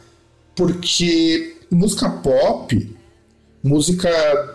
[0.56, 2.95] Porque música pop,
[3.66, 4.10] música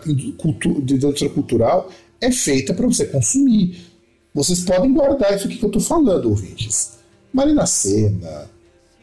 [0.06, 3.90] de indústria cultural, é feita para você consumir.
[4.32, 6.98] Vocês podem guardar isso aqui que eu tô falando, ouvintes.
[7.32, 8.48] Marina Senna,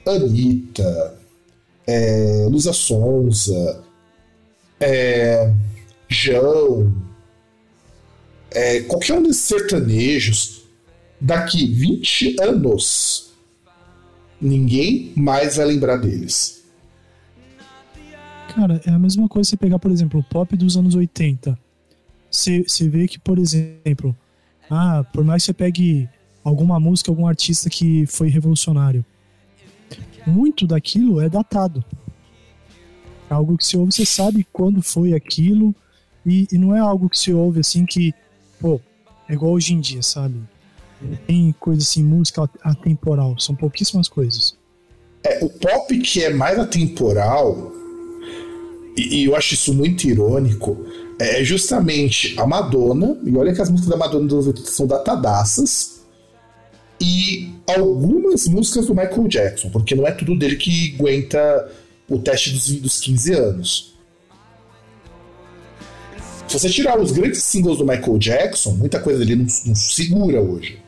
[0.05, 1.19] Anitta,
[1.85, 3.83] é, Luísa Sonza,
[4.79, 5.51] é,
[6.07, 6.93] João,
[8.51, 10.63] é, qualquer um desses sertanejos,
[11.19, 13.33] daqui 20 anos,
[14.39, 16.56] ninguém mais vai lembrar deles.
[18.57, 21.55] Cara, é a mesma coisa você pegar, por exemplo, o pop dos anos 80.
[22.31, 24.17] Você, você vê que, por exemplo,
[24.67, 26.09] ah, por mais que você pegue
[26.43, 29.05] alguma música, algum artista que foi revolucionário,
[30.25, 31.85] muito daquilo é datado.
[33.29, 35.75] É algo que se ouve, você sabe quando foi aquilo,
[36.25, 38.11] e, e não é algo que se ouve assim que,
[38.59, 38.81] pô,
[39.29, 40.41] é igual hoje em dia, sabe?
[41.27, 44.57] Tem coisa assim, música atemporal, são pouquíssimas coisas.
[45.23, 47.76] É, o pop que é mais atemporal,
[48.97, 50.85] e, e eu acho isso muito irônico,
[51.19, 56.01] é justamente a Madonna, e olha que as músicas da Madonna dos 80 são datadaças,
[56.99, 61.71] e algumas músicas do Michael Jackson, porque não é tudo dele que aguenta
[62.09, 63.93] o teste dos, dos 15 anos.
[66.47, 70.41] Se você tirar os grandes singles do Michael Jackson, muita coisa dele não, não segura
[70.41, 70.81] hoje.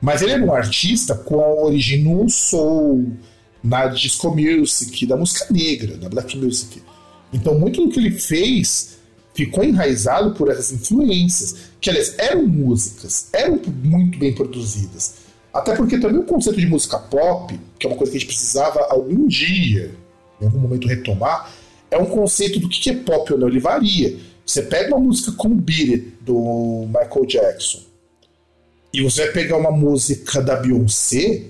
[0.00, 3.12] Mas ele era um artista com a origem no soul,
[3.62, 6.80] na disco music, da música negra, da black music.
[7.32, 8.98] Então, muito do que ele fez
[9.34, 15.14] ficou enraizado por essas influências, que, aliás, eram músicas, eram muito bem produzidas.
[15.52, 18.28] Até porque também o conceito de música pop, que é uma coisa que a gente
[18.28, 19.94] precisava algum dia,
[20.40, 21.52] em algum momento, retomar,
[21.90, 24.16] é um conceito do que é pop ou não, ele varia.
[24.44, 27.80] Você pega uma música como Beat do Michael Jackson,
[28.92, 31.44] e você vai pegar uma música da Beyoncé,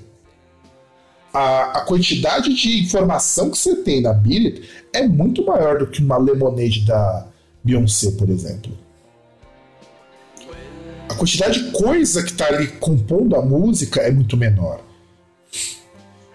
[1.32, 4.62] a, a quantidade de informação que você tem na Beat
[4.92, 7.26] é muito maior do que uma Lemonade da
[7.62, 8.76] Beyoncé, por exemplo.
[11.08, 14.80] A quantidade de coisa que está ali compondo a música é muito menor.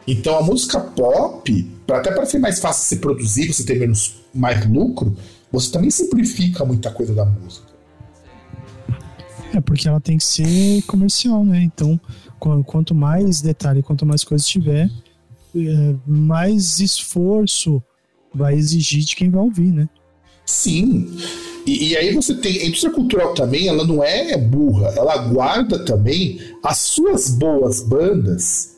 [0.08, 4.22] Então a música pop, até para ser mais fácil de se produzir, você ter menos
[4.34, 5.16] mais lucro,
[5.52, 7.66] você também simplifica muita coisa da música.
[9.54, 11.62] É, porque ela tem que ser comercial, né?
[11.64, 12.00] Então,
[12.40, 14.90] quanto mais detalhe, quanto mais coisa tiver,
[15.56, 17.82] é, mais esforço
[18.34, 19.88] vai exigir de quem vai ouvir, né?
[20.46, 21.18] Sim.
[21.66, 22.60] E, e, aí você tem.
[22.60, 28.76] A indústria cultural também, ela não é burra, ela guarda também as suas boas bandas,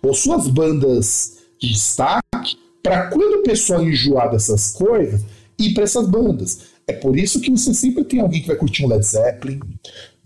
[0.00, 5.22] ou suas bandas de destaque, para quando o pessoal enjoar dessas coisas,
[5.58, 6.60] ir para essas bandas.
[6.86, 9.60] É por isso que você sempre tem alguém que vai curtir um Led Zeppelin.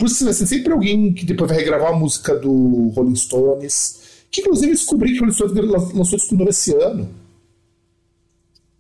[0.03, 4.01] Por isso vai ser sempre alguém que depois vai regravar a música do Rolling Stones.
[4.33, 5.55] Que inclusive descobri que o Rolling Stones
[5.95, 7.09] lançou disco novo esse ano.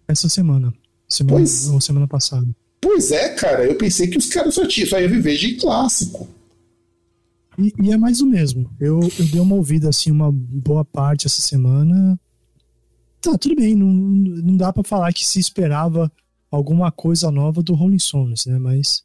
[0.09, 0.75] Essa semana.
[1.09, 2.45] Semana, pois, ou semana passada.
[2.81, 3.65] Pois é, cara.
[3.65, 6.27] Eu pensei que os caras só, tinham, só iam viver de clássico.
[7.57, 8.69] E, e, é mais o mesmo.
[8.81, 12.19] Eu, eu dei uma ouvida assim, uma boa parte essa semana.
[13.21, 13.77] Tá, tudo bem.
[13.77, 16.11] Não, não dá para falar que se esperava
[16.51, 18.59] alguma coisa nova do Rolling Stones, né?
[18.59, 19.05] Mas.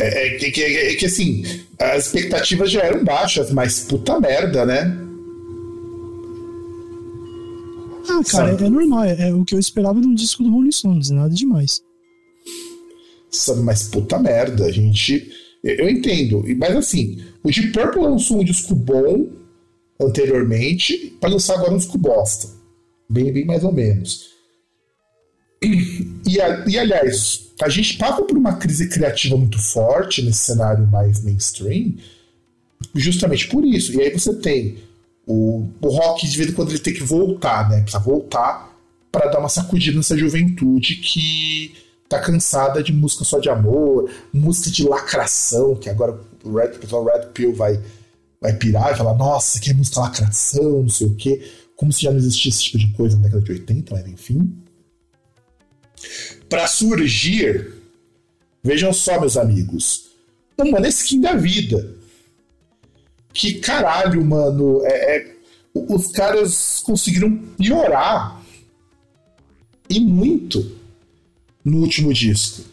[0.00, 1.44] É, é, que, é, é, que assim,
[1.78, 4.98] as expectativas já eram baixas, mas puta merda, né?
[8.08, 9.04] Ah, cara, é, é, normal.
[9.04, 11.82] É, é, o que eu esperava num disco do Rolling Stones, nada demais.
[13.30, 15.30] Sabe, mas puta merda, a gente.
[15.62, 19.28] Eu entendo, mas assim, o Deep Purple lançou um disco bom
[20.00, 22.48] anteriormente, para lançar agora um disco bosta.
[23.08, 24.29] Bem, bem mais ou menos.
[25.62, 31.22] E, e, aliás, a gente passa por uma crise criativa muito forte nesse cenário mais
[31.22, 31.94] mainstream,
[32.94, 33.92] justamente por isso.
[33.92, 34.78] E aí você tem
[35.26, 37.82] o, o rock, de vez em quando, ele tem que voltar, né?
[37.82, 38.74] Precisa voltar
[39.12, 41.74] para dar uma sacudida nessa juventude que
[42.08, 46.78] tá cansada de música só de amor, música de lacração, que agora o Red, o
[46.78, 47.78] pessoal Red Pill vai,
[48.40, 51.46] vai pirar e falar, nossa, que é música lacração, não sei o quê.
[51.76, 54.59] Como se já não existisse esse tipo de coisa na década de 80, mas enfim
[56.48, 57.74] para surgir,
[58.62, 60.10] vejam só, meus amigos,
[60.58, 61.96] um Maneskin da vida.
[63.32, 64.84] Que caralho, mano.
[64.84, 65.36] É, é,
[65.74, 68.42] os caras conseguiram piorar
[69.88, 70.76] e muito
[71.64, 72.64] no último disco.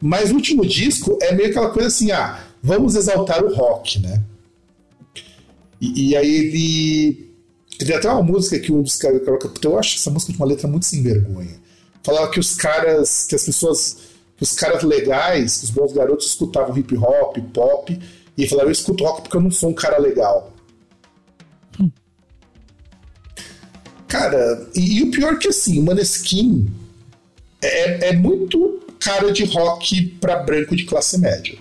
[0.00, 4.22] Mas o último disco é meio aquela coisa assim, ah, vamos exaltar o rock, né?
[5.80, 7.28] E, e aí ele.
[7.78, 9.50] Tem até uma música que um dos caras coloca.
[9.62, 11.67] Eu acho essa música de uma letra muito sem vergonha
[12.08, 13.98] falava que os caras, que as pessoas,
[14.36, 18.00] que os caras legais, os bons garotos escutavam hip hop, pop,
[18.36, 20.54] e falaram, eu escuto rock porque eu não sou um cara legal.
[21.78, 21.90] Hum.
[24.06, 26.72] Cara, e, e, o pior é que assim, o Maneskin
[27.62, 31.58] é, é muito cara de rock para branco de classe média.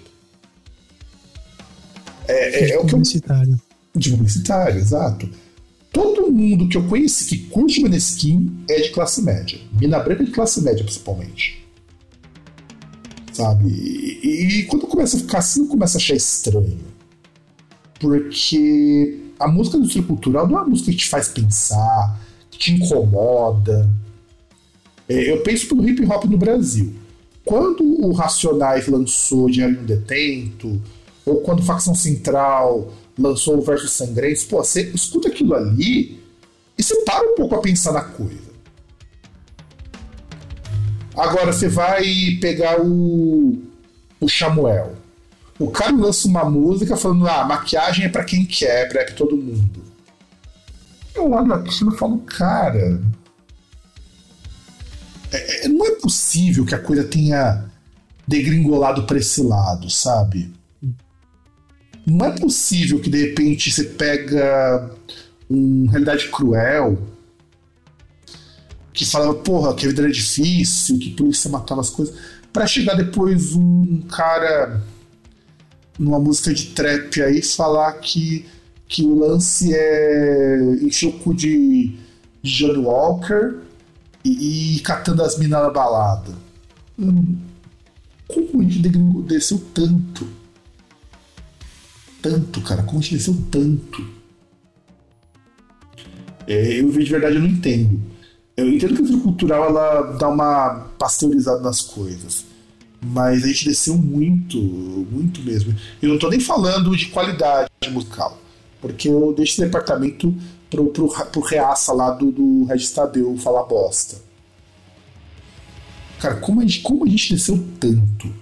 [2.25, 2.99] É, é, é o que eu.
[2.99, 3.61] Publicitário.
[3.93, 5.29] De publicitário, exato
[5.97, 9.59] todo mundo que eu conheci que curte Maneskin é de classe média.
[9.73, 11.65] Mina branca é de classe média, principalmente.
[13.33, 13.67] Sabe?
[13.67, 16.77] E, e quando começa a ficar assim, eu começo a achar estranho.
[17.99, 22.19] Porque a música do estilo cultural não é uma música que te faz pensar,
[22.51, 23.89] que te incomoda.
[25.09, 26.93] É, eu penso pelo hip hop no Brasil.
[27.43, 30.79] Quando o Racionais lançou Diário um Detento,
[31.25, 36.19] ou quando Facção Central lançou o Verso Sangrento, pô, você escuta aquilo ali
[36.77, 38.47] e você para um pouco a pensar na coisa.
[41.15, 42.03] Agora você vai
[42.39, 43.59] pegar o,
[44.19, 44.95] o Samuel.
[45.57, 49.35] O cara lança uma música falando: ah, maquiagem é para quem quer, é pra todo
[49.35, 49.81] mundo.
[51.15, 53.01] Eu olho aquilo e falo, cara.
[55.31, 57.65] É, é, não é possível que a coisa tenha
[58.27, 60.53] degringolado para esse lado, sabe?
[62.07, 64.89] Não é possível que de repente você pega
[65.49, 66.97] um Realidade Cruel
[68.93, 72.15] que fala, porra, que a vida era difícil, que polícia matava as coisas,
[72.51, 74.81] para chegar depois um cara
[75.99, 78.45] numa música de trap aí falar que,
[78.87, 81.95] que o lance é encher o cu de,
[82.41, 83.57] de Johnny Walker
[84.23, 86.33] e, e catando as minas na balada.
[86.97, 87.37] Hum,
[88.27, 88.89] como a gente
[89.27, 90.36] desceu tanto?
[92.27, 94.05] Tanto, cara, como desceu tanto?
[96.45, 98.01] É, eu, de verdade, eu não entendo.
[98.57, 102.43] Eu entendo que a cultura cultural ela dá uma pasteurizada nas coisas.
[103.01, 105.73] Mas a gente desceu muito, muito mesmo.
[106.01, 108.37] Eu não tô nem falando de qualidade musical.
[108.81, 110.35] Porque eu deixo esse departamento
[110.69, 114.17] pro, pro, pro reaça lá do, do Regis Tadeu falar bosta.
[116.19, 118.33] Cara, como a gente, como a gente desceu tanto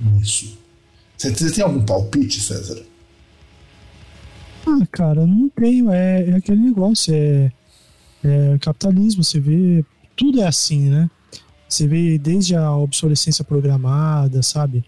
[0.00, 0.56] nisso?
[1.16, 2.82] Você, você tem algum palpite, César?
[4.66, 5.90] Ah, cara, não tenho.
[5.90, 7.52] É, é aquele negócio, é,
[8.24, 9.84] é capitalismo, você vê.
[10.16, 11.10] Tudo é assim, né?
[11.68, 14.84] Você vê desde a obsolescência programada, sabe?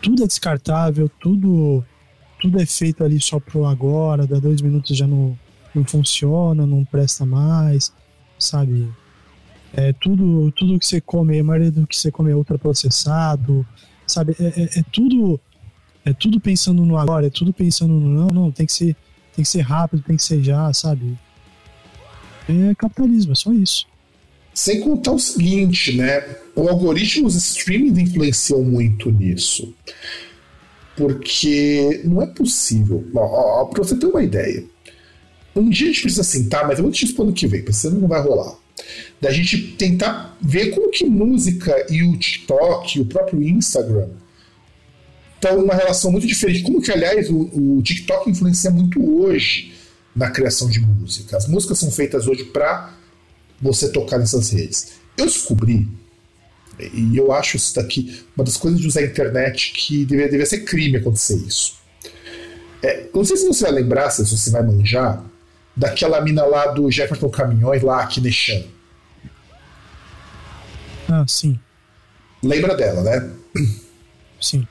[0.00, 1.84] Tudo é descartável, tudo
[2.42, 5.38] tudo é feito ali só pro agora, dá dois minutos já não,
[5.72, 7.92] não funciona, não presta mais,
[8.36, 8.92] sabe?
[9.72, 13.64] É, tudo, tudo que você come, a maioria do que você come é ultraprocessado,
[14.12, 14.36] sabe?
[14.38, 15.40] É, é, é, tudo
[16.04, 18.96] é tudo pensando no agora, é tudo pensando no não, não, tem que ser,
[19.34, 21.16] tem que ser rápido, tem que ser já, sabe?
[22.48, 23.86] É capitalismo, é só isso.
[24.52, 26.20] Sem contar o seguinte, né?
[26.54, 29.74] O algoritmo dos streaming influenciou muito nisso.
[30.96, 33.06] Porque não é possível.
[33.14, 34.64] Ó, ó, pra você ter uma ideia.
[35.54, 37.72] Um dia a gente precisa sentar, mas eu vou te responder o que vem, porque
[37.72, 38.56] senão não vai rolar.
[39.20, 44.08] Da gente tentar ver como que música e o TikTok, o próprio Instagram,
[45.34, 46.62] estão numa relação muito diferente.
[46.62, 49.72] Como que, aliás, o, o TikTok influencia muito hoje
[50.14, 51.36] na criação de música.
[51.36, 52.94] As músicas são feitas hoje para
[53.60, 54.92] você tocar nessas redes.
[55.16, 55.88] Eu descobri,
[56.78, 60.46] e eu acho isso daqui uma das coisas de usar a internet que deveria, deveria
[60.46, 61.76] ser crime acontecer isso.
[62.82, 65.24] É, não sei se você vai lembrar, se você vai manjar,
[65.76, 68.62] daquela mina lá do Jefferson Caminhões, lá, aqui Nechan.
[71.08, 71.58] Ah, sim.
[72.42, 73.30] Lembra dela, né?
[74.40, 74.66] Sim.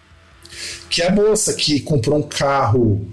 [0.89, 3.07] Que é a moça que comprou um carro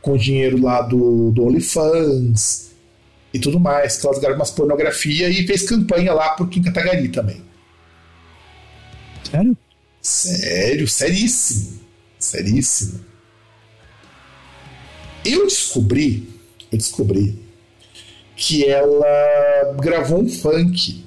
[0.00, 2.68] com dinheiro lá do, do OnlyFans,
[3.32, 7.08] e tudo mais, que elas gravaram umas pornografia e fez campanha lá por Kim Kataguiri
[7.08, 7.42] também.
[9.30, 9.56] Sério?
[10.00, 11.80] Sério, seríssimo.
[12.18, 13.04] Seríssimo.
[15.24, 16.28] Eu descobri,
[16.70, 17.38] eu descobri
[18.36, 21.04] que ela gravou um funk.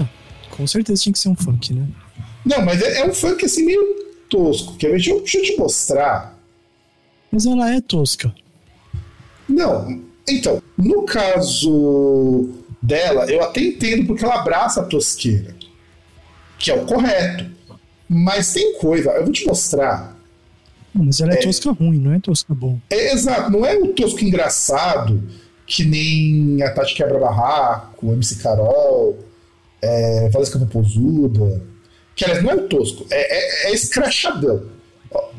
[0.00, 0.08] Ah,
[0.50, 1.86] com certeza tinha que ser um funk, né?
[2.44, 3.82] Não, mas é, é um funk assim meio
[4.28, 4.76] tosco.
[4.76, 4.94] Quer ver?
[4.94, 6.38] Deixa eu, deixa eu te mostrar.
[7.30, 8.34] Mas ela é tosca.
[9.48, 12.50] Não, então, no caso
[12.82, 15.54] dela, eu até entendo porque ela abraça a tosqueira,
[16.58, 17.46] que é o correto.
[18.08, 20.15] Mas tem coisa, eu vou te mostrar.
[21.04, 22.78] Mas ela é, é tosca ruim, não é tosca bom.
[22.90, 25.22] É, exato, não é o tosco engraçado,
[25.66, 29.18] que nem a Tati Quebra Barraco, MC Carol,
[29.82, 31.62] é, Valesca Popozuda.
[32.14, 34.64] Que aliás não é o tosco, é, é, é escrachadão.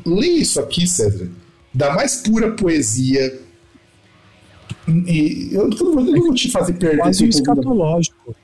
[0.06, 1.28] Lê isso aqui, César,
[1.74, 3.38] da mais pura poesia
[4.88, 7.30] e eu, eu, não vou te fazer perder Quase tempo.
[7.30, 8.36] escatológico.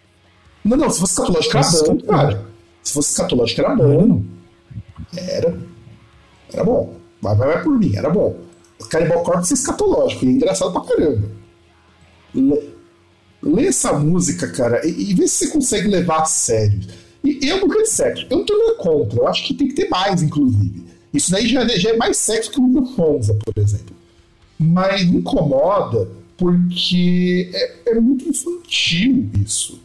[0.65, 2.45] Não, não, se fosse escatológico era bom, cara.
[2.82, 4.23] Se fosse escatológico era bom.
[5.16, 5.59] Era.
[6.53, 6.95] Era bom.
[7.25, 8.37] Mas vai, por mim, era bom.
[8.91, 11.31] Cannibal Corpse é escatológico, é engraçado pra caramba.
[12.35, 12.69] Lê,
[13.43, 16.81] lê essa música, cara, e, e, vê se você consegue levar a sério.
[17.25, 18.27] E eu nunca de sexo.
[18.29, 19.19] Eu não nada contra.
[19.19, 20.85] Eu acho que tem que ter mais, inclusive.
[21.15, 23.97] Isso daí já, já é mais sexo que o Lula Fonza, por exemplo.
[24.59, 26.07] Mas me incomoda
[26.37, 29.81] porque é, é muito infantil isso.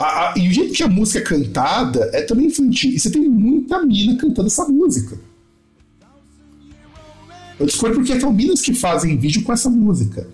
[0.00, 2.90] A, a, e o jeito que a música é cantada é também infantil.
[2.90, 5.18] E você tem muita mina cantando essa música.
[7.58, 10.26] Eu descobri porque são minas que fazem vídeo com essa música.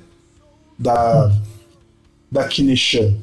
[0.79, 1.37] Da.
[2.31, 3.17] Da Kineshan.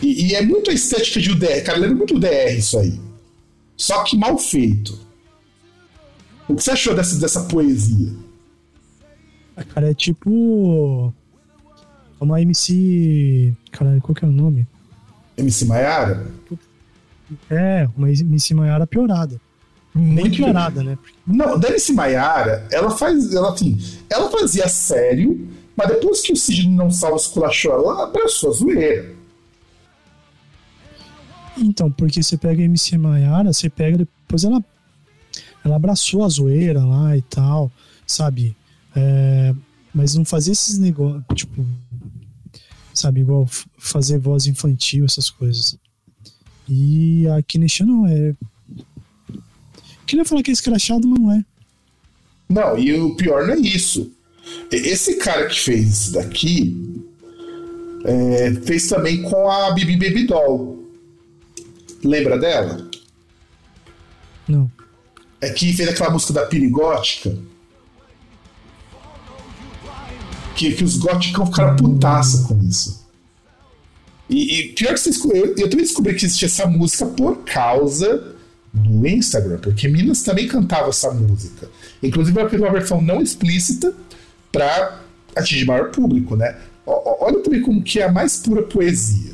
[0.00, 1.64] E, e, é muito a estética de UDR.
[1.64, 3.00] Cara, lembra muito DR isso aí.
[3.76, 4.96] Só que mal feito.
[6.48, 8.12] O que você achou dessa, dessa poesia?
[9.74, 11.12] Cara, é tipo.
[12.20, 13.54] Uma MC.
[13.72, 14.66] Caralho, qual que é o nome?
[15.36, 16.26] MC Maiara?
[17.48, 19.40] É, uma MC Maiara piorada.
[19.94, 20.98] Muito Nem piorada, né?
[21.26, 23.34] Não, da MC Maiara, ela faz.
[23.34, 23.78] Ela, assim,
[24.08, 29.14] ela fazia sério, mas depois que o Sidney não salva esculachou, ela abraçou a zoeira.
[31.56, 34.62] Então, porque você pega a MC Maiara, você pega depois ela
[35.64, 37.70] ela abraçou a zoeira lá e tal,
[38.06, 38.56] sabe?
[38.96, 39.54] É,
[39.94, 41.64] mas não fazia esses negócios, tipo,
[42.94, 43.48] sabe, igual
[43.78, 45.76] fazer voz infantil, essas coisas.
[46.68, 48.34] E a Kinesha não é.
[50.06, 51.44] Queria falar que é escrachado, mas não é.
[52.48, 54.12] Não, e o pior não é isso.
[54.70, 56.76] Esse cara que fez isso daqui
[58.04, 60.90] é, fez também com a Bibi Baby Doll.
[62.02, 62.88] Lembra dela?
[64.48, 64.70] Não.
[65.40, 67.36] É que fez aquela música da Pirigótica.
[70.60, 73.08] Que, que os góticos ficaram putaça com isso.
[74.28, 78.36] E, e pior que você eu, eu também descobri que existia essa música por causa
[78.70, 81.66] do Instagram, porque Minas também cantava essa música.
[82.02, 83.94] Inclusive ela fez uma versão não explícita
[84.52, 85.00] para
[85.34, 86.58] atingir maior público, né?
[86.84, 89.32] O, olha também como que é a mais pura poesia.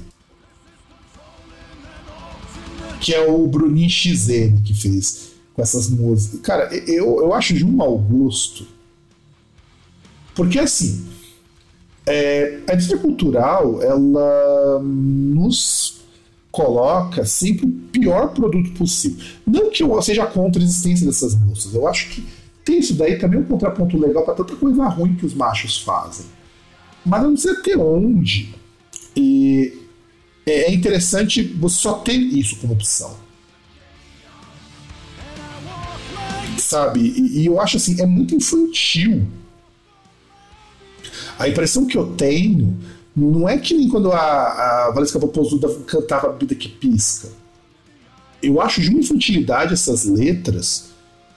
[3.01, 6.39] Que é o Bruninho XN que fez com essas músicas.
[6.41, 8.65] Cara, eu, eu acho de um mau gosto.
[10.37, 11.16] Porque assim,
[12.07, 15.97] é, a indústria cultural, ela nos
[16.51, 19.23] coloca sempre o pior produto possível.
[19.47, 22.25] Não que eu seja contra a existência dessas músicas, eu acho que
[22.65, 26.27] tem isso daí também um contraponto legal para tanta coisa ruim que os machos fazem.
[27.05, 28.55] Mas eu não sei até onde.
[29.15, 29.73] E
[30.45, 33.17] é interessante você só ter isso como opção.
[36.59, 37.01] Sabe?
[37.01, 39.27] E, e eu acho assim, é muito infantil.
[41.39, 42.77] A impressão que eu tenho
[43.15, 47.29] não é que nem quando a, a Valesca Popozuda cantava a Bebida que Pisca.
[48.43, 50.91] Eu acho de uma infantilidade essas letras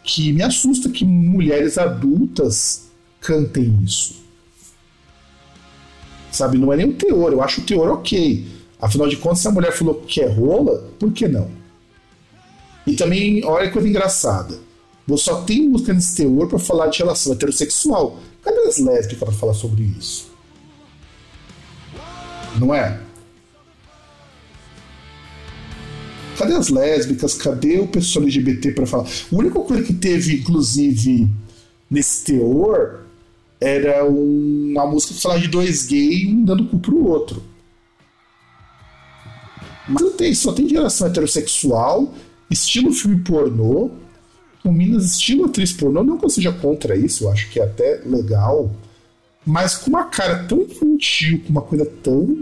[0.03, 2.89] que me assusta que mulheres adultas
[3.21, 4.19] cantem isso.
[6.31, 8.45] Sabe, não é nem o teor, eu acho o teor ok.
[8.81, 11.49] Afinal de contas, se a mulher falou que é rola, por que não?
[12.85, 14.59] E também, olha que coisa engraçada.
[15.07, 18.19] Você só tem música nesse teor para falar de relação heterossexual.
[18.60, 20.30] Cadê as lésbicas para falar sobre isso?
[22.60, 22.99] Não é?
[26.38, 27.36] Cadê as lésbicas?
[27.36, 29.03] Cadê o pessoal LGBT para falar?
[29.03, 31.30] A única coisa que teve, inclusive,
[31.90, 33.02] nesse teor
[33.61, 37.44] era uma música que falava de dois gays, um dando cu pro outro.
[39.88, 42.14] Mas não tem, só tem geração heterossexual,
[42.49, 43.91] estilo filme pornô,
[44.69, 46.03] com minas estilo atriz pornô.
[46.03, 48.71] Não que eu seja contra isso, eu acho que é até legal.
[49.45, 52.37] Mas com uma cara tão infantil, com uma coisa tão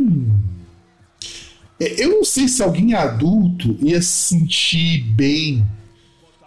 [1.79, 5.65] é, eu não sei se alguém adulto ia se sentir bem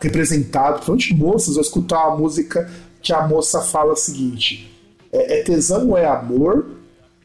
[0.00, 2.70] representado, principalmente moças, ao escutar uma música
[3.00, 4.70] que a moça fala o seguinte:
[5.12, 6.72] é, é tesão ou é amor?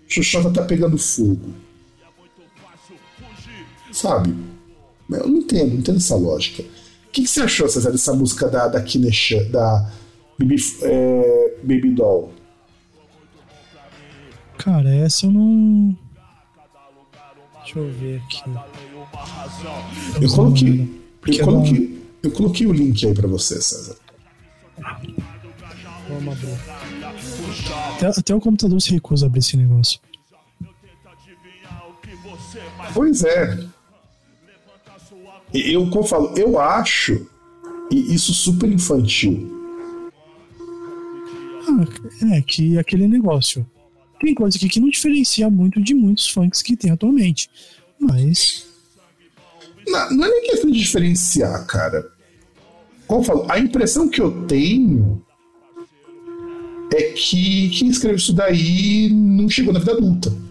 [0.08, 1.50] Xuxota tá pegando fogo.
[3.92, 4.36] Sabe?
[5.10, 6.64] Eu não entendo, não entendo essa lógica.
[7.16, 9.90] O que, que você achou, César, dessa música da, da Kinesha, da
[10.38, 12.34] Baby, é, Baby Doll?
[14.58, 15.98] Cara, essa eu não.
[17.64, 18.44] Deixa eu ver aqui.
[20.22, 23.96] Eu coloquei, eu coloquei, eu coloquei o link aí para você, César.
[27.96, 30.02] Até, até o computador se recusa a abrir esse negócio.
[32.94, 33.75] Pois é.
[35.56, 37.28] Eu, como eu falo, eu acho
[37.92, 39.52] isso super infantil.
[41.68, 43.66] Ah, é que aquele negócio
[44.20, 47.50] tem coisa aqui que não diferencia muito de muitos funks que tem atualmente.
[48.00, 48.66] Mas.
[49.88, 52.06] Não, não é nem questão de diferenciar, cara.
[53.08, 55.24] Como eu falo, a impressão que eu tenho
[56.94, 60.46] é que quem escreveu isso daí não chegou na vida adulta.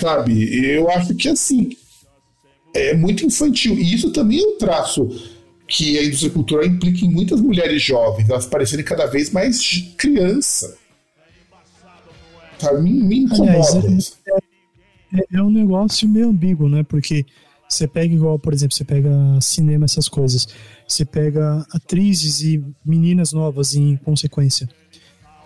[0.00, 1.76] Sabe, eu acho que assim
[2.74, 3.74] é muito infantil.
[3.74, 5.08] E isso também é um traço
[5.66, 9.60] que a indústria cultural implica em muitas mulheres jovens, elas parecerem cada vez mais
[9.96, 10.76] criança.
[12.58, 13.78] Tá, me, me incomoda.
[13.78, 16.82] Aliás, é, é, é, um negócio meio ambíguo, né?
[16.82, 17.24] Porque
[17.68, 19.10] você pega igual, por exemplo, você pega
[19.40, 20.48] cinema, essas coisas.
[20.86, 24.68] Você pega atrizes e meninas novas em consequência.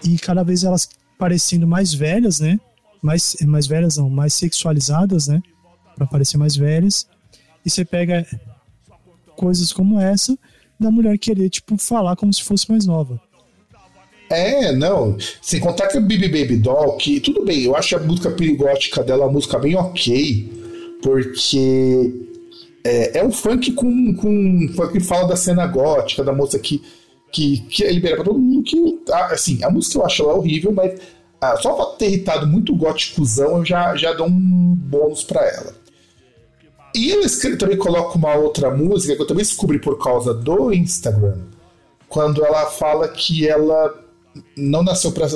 [0.04, 0.88] E cada vez elas
[1.18, 2.58] parecendo mais velhas, né?
[3.00, 5.40] Mais, mais velhas não, mais sexualizadas, né?
[5.94, 7.06] Para parecer mais velhas.
[7.64, 8.26] E você pega
[9.36, 10.36] coisas como essa
[10.78, 13.20] da mulher querer, tipo, falar como se fosse mais nova.
[14.30, 15.16] É, não.
[15.40, 19.02] Sem contar que a Baby Baby Doll, que tudo bem, eu acho a música perigótica
[19.02, 22.12] dela uma música bem ok, porque
[22.84, 26.82] é, é um funk com, com funk que fala da cena gótica, da moça que,
[27.32, 28.62] que, que é liberada pra todo mundo.
[28.62, 28.98] Que,
[29.30, 31.00] assim, a música eu acho ela horrível, mas
[31.40, 35.74] ah, só pra ter irritado muito góticozão, eu já, já dou um bônus pra ela.
[36.94, 41.38] E ele também coloca uma outra música que eu também descobri por causa do Instagram,
[42.08, 43.94] quando ela fala que ela
[44.56, 45.28] não nasceu para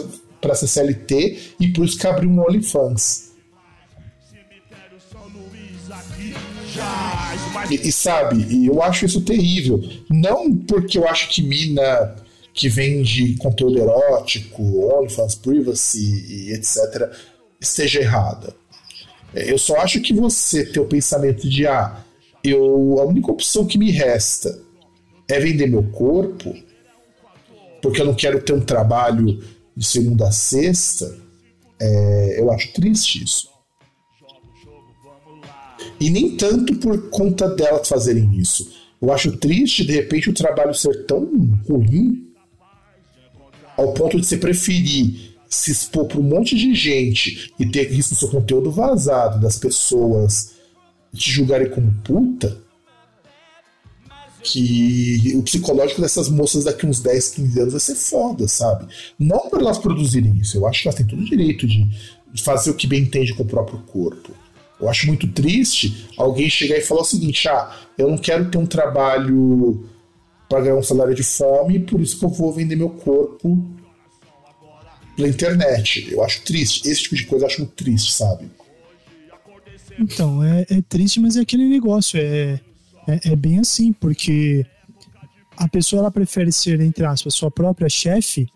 [0.42, 3.30] para ser CLT e por isso que abriu um OnlyFans.
[7.70, 9.80] E, e, sabe, eu acho isso terrível.
[10.10, 12.16] Não porque eu acho que mina
[12.54, 17.10] que vende conteúdo erótico, OnlyFans, privacy e etc.,
[17.60, 18.54] esteja errada.
[19.34, 22.04] Eu só acho que você ter o pensamento de ah,
[22.44, 24.60] eu, a única opção que me resta
[25.28, 26.54] é vender meu corpo,
[27.80, 29.42] porque eu não quero ter um trabalho
[29.74, 31.16] de segunda a sexta,
[31.80, 33.50] é, eu acho triste isso.
[35.98, 38.70] E nem tanto por conta delas fazerem isso.
[39.00, 41.24] Eu acho triste, de repente, o trabalho ser tão
[41.68, 42.21] ruim
[43.76, 48.14] ao ponto de você preferir se expor para um monte de gente e ter risco
[48.14, 50.52] do seu conteúdo vazado, das pessoas
[51.14, 52.58] te julgarem como puta,
[54.42, 58.86] que o psicológico dessas moças daqui uns 10, 15 anos vai ser foda, sabe?
[59.18, 61.88] Não por elas produzirem isso, eu acho que elas têm todo o direito de
[62.42, 64.32] fazer o que bem entende com o próprio corpo.
[64.80, 68.58] Eu acho muito triste alguém chegar e falar o seguinte: ah, eu não quero ter
[68.58, 69.86] um trabalho
[70.52, 73.66] para ganhar um salário de fome, por isso que eu vou vender meu corpo
[75.16, 76.12] pela internet.
[76.12, 76.86] Eu acho triste.
[76.86, 78.50] Esse tipo de coisa eu acho triste, sabe?
[79.98, 82.20] Então, é, é triste, mas é aquele negócio.
[82.20, 82.60] É,
[83.08, 84.66] é, é, bem assim, porque
[85.56, 88.46] a pessoa ela prefere ser, entre aspas, sua própria chefe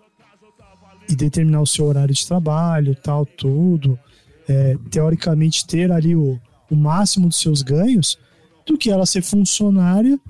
[1.08, 3.98] e determinar o seu horário de trabalho, tal, tudo.
[4.46, 6.38] É, teoricamente, ter ali o,
[6.70, 8.18] o máximo dos seus ganhos,
[8.66, 10.20] do que ela ser funcionária,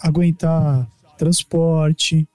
[0.00, 0.88] aguentar
[1.18, 2.26] transporte,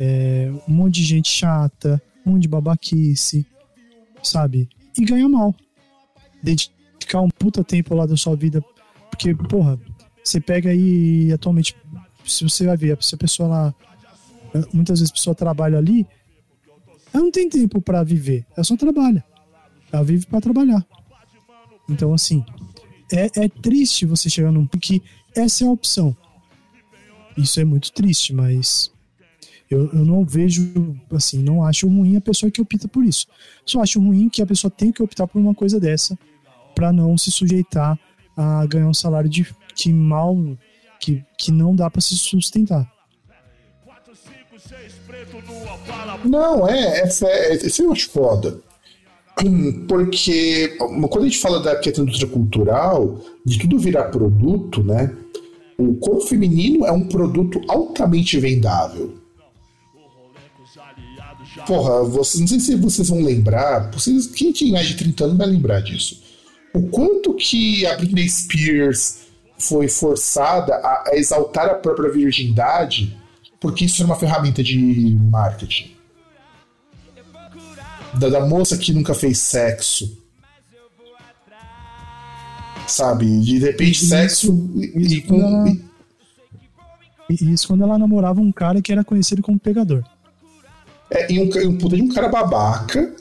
[0.00, 3.46] é, um monte de gente chata, um monte de babaquice,
[4.22, 4.68] sabe?
[4.96, 5.54] E ganha mal.
[6.42, 8.64] Dedicar um puta tempo lá da sua vida.
[9.10, 9.78] Porque, porra,
[10.22, 11.76] você pega aí atualmente,
[12.24, 13.74] se você vai ver, se a pessoa lá.
[14.72, 16.06] Muitas vezes a pessoa trabalha ali,
[17.12, 19.24] ela não tem tempo para viver, ela só trabalha.
[19.92, 20.84] Ela vive para trabalhar.
[21.88, 22.44] Então, assim,
[23.12, 24.66] é, é triste você chegar num.
[24.66, 25.02] Porque
[25.34, 26.16] essa é a opção.
[27.36, 28.92] Isso é muito triste, mas
[29.70, 33.26] eu, eu não vejo, assim, não acho ruim a pessoa que opta por isso.
[33.64, 36.18] Só acho ruim que a pessoa tem que optar por uma coisa dessa
[36.74, 37.98] para não se sujeitar
[38.36, 40.36] a ganhar um salário de que mal,
[41.00, 42.90] que, que não dá para se sustentar.
[46.24, 48.60] Não, é, essa é, isso eu acho foda.
[49.88, 55.14] Porque quando a gente fala da questão indústria cultural, de tudo virar produto, né?
[55.78, 59.18] O corpo feminino é um produto altamente vendável.
[61.66, 65.38] Porra, vocês, não sei se vocês vão lembrar, vocês, quem tem mais de 30 anos
[65.38, 66.22] vai lembrar disso.
[66.74, 69.24] O quanto que a Britney Spears
[69.58, 73.16] foi forçada a, a exaltar a própria virgindade,
[73.60, 75.92] porque isso é uma ferramenta de marketing.
[78.14, 80.23] Da, da moça que nunca fez sexo.
[82.86, 83.40] Sabe?
[83.40, 85.64] De repente, sexo e, e com.
[87.30, 90.04] E isso quando ela namorava um cara que era conhecido como pegador.
[91.10, 93.14] É, e um, um puta de um cara babaca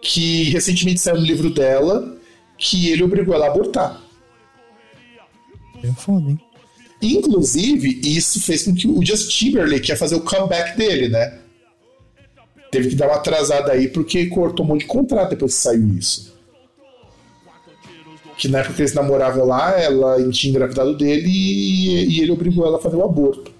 [0.00, 2.16] que recentemente saiu no livro dela
[2.56, 4.00] que ele obrigou ela a abortar.
[5.82, 6.40] É foda, hein?
[7.02, 11.38] Inclusive, isso fez com que o Justin Timberlake ia fazer o comeback dele, né?
[12.70, 15.88] Teve que dar uma atrasada aí porque cortou um monte de contrato depois que saiu
[15.96, 16.35] isso.
[18.36, 22.66] Que na época que eles namoravam lá, ela tinha engravidado dele e, e ele obrigou
[22.66, 23.52] ela a fazer o aborto.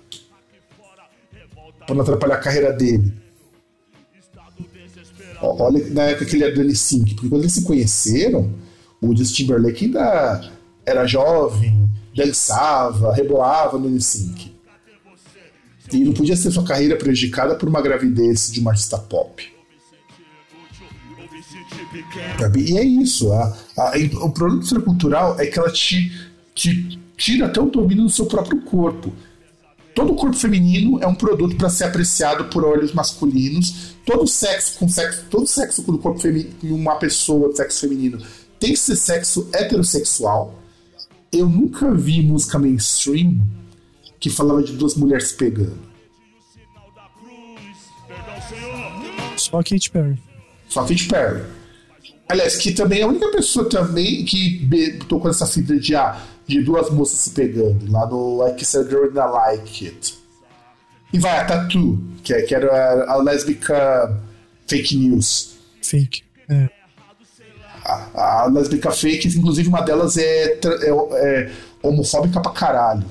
[1.87, 3.13] Pra não atrapalhar a carreira dele.
[5.41, 8.53] Olha na época que ele era do N5, porque quando eles se conheceram,
[9.01, 10.51] o Justin Timberlake ainda
[10.85, 14.51] era jovem, dançava, rebolava no N5.
[15.93, 19.56] E não podia ser sua carreira prejudicada por uma gravidez de uma artista pop.
[22.57, 23.33] E é isso.
[23.33, 23.93] A, a,
[24.23, 26.13] o produto cultural é que ela te,
[26.55, 29.13] te tira até o domínio do seu próprio corpo.
[29.95, 33.95] Todo corpo feminino é um produto para ser apreciado por olhos masculinos.
[34.05, 38.19] Todo sexo com sexo, todo sexo com o corpo feminino, uma pessoa de sexo feminino
[38.59, 40.55] tem que ser sexo heterossexual.
[41.33, 43.41] Eu nunca vi música mainstream
[44.19, 45.79] que falava de duas mulheres pegando.
[49.37, 50.19] Só Katy Perry.
[50.69, 51.43] Só Katy Perry.
[52.29, 56.63] Aliás, que também é a única pessoa também que tocou essa fita de ah, de
[56.63, 60.19] duas moças se pegando, lá no Like I Like It.
[61.13, 64.21] E vai, a Tatu, que, é, que era a, a lésbica
[64.67, 65.57] fake news.
[65.83, 66.69] Fake, é.
[67.85, 73.07] A, a lésbica fake, inclusive uma delas é, é, é homofóbica pra caralho.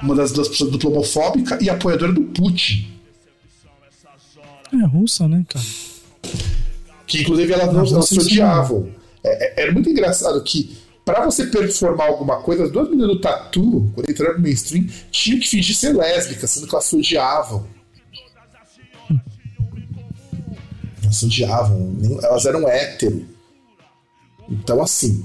[0.00, 2.96] Uma das duas pessoas dupla homofóbica e apoiadora do Putin.
[4.72, 5.64] É russa, né, cara?
[7.08, 8.88] Que inclusive elas não, não se odiavam.
[9.24, 13.20] É, é, era muito engraçado que para você performar alguma coisa, as duas meninas do
[13.20, 17.66] Tatu, quando entraram no mainstream, tinham que fingir ser lésbicas, sendo que elas se odiavam.
[21.02, 23.26] Elas se odiavam, elas eram hétero.
[24.50, 25.24] Então, assim,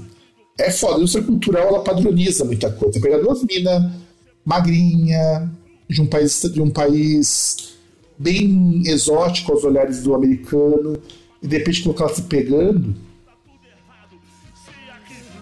[0.58, 0.94] é foda.
[0.94, 2.94] A indústria cultural ela padroniza muita coisa.
[2.94, 3.92] Você pega duas minas
[4.44, 5.50] magrinha,
[5.88, 7.74] de um país de um país
[8.18, 10.98] bem exótico aos olhares do americano,
[11.44, 12.96] e de repente colocar ela se pegando.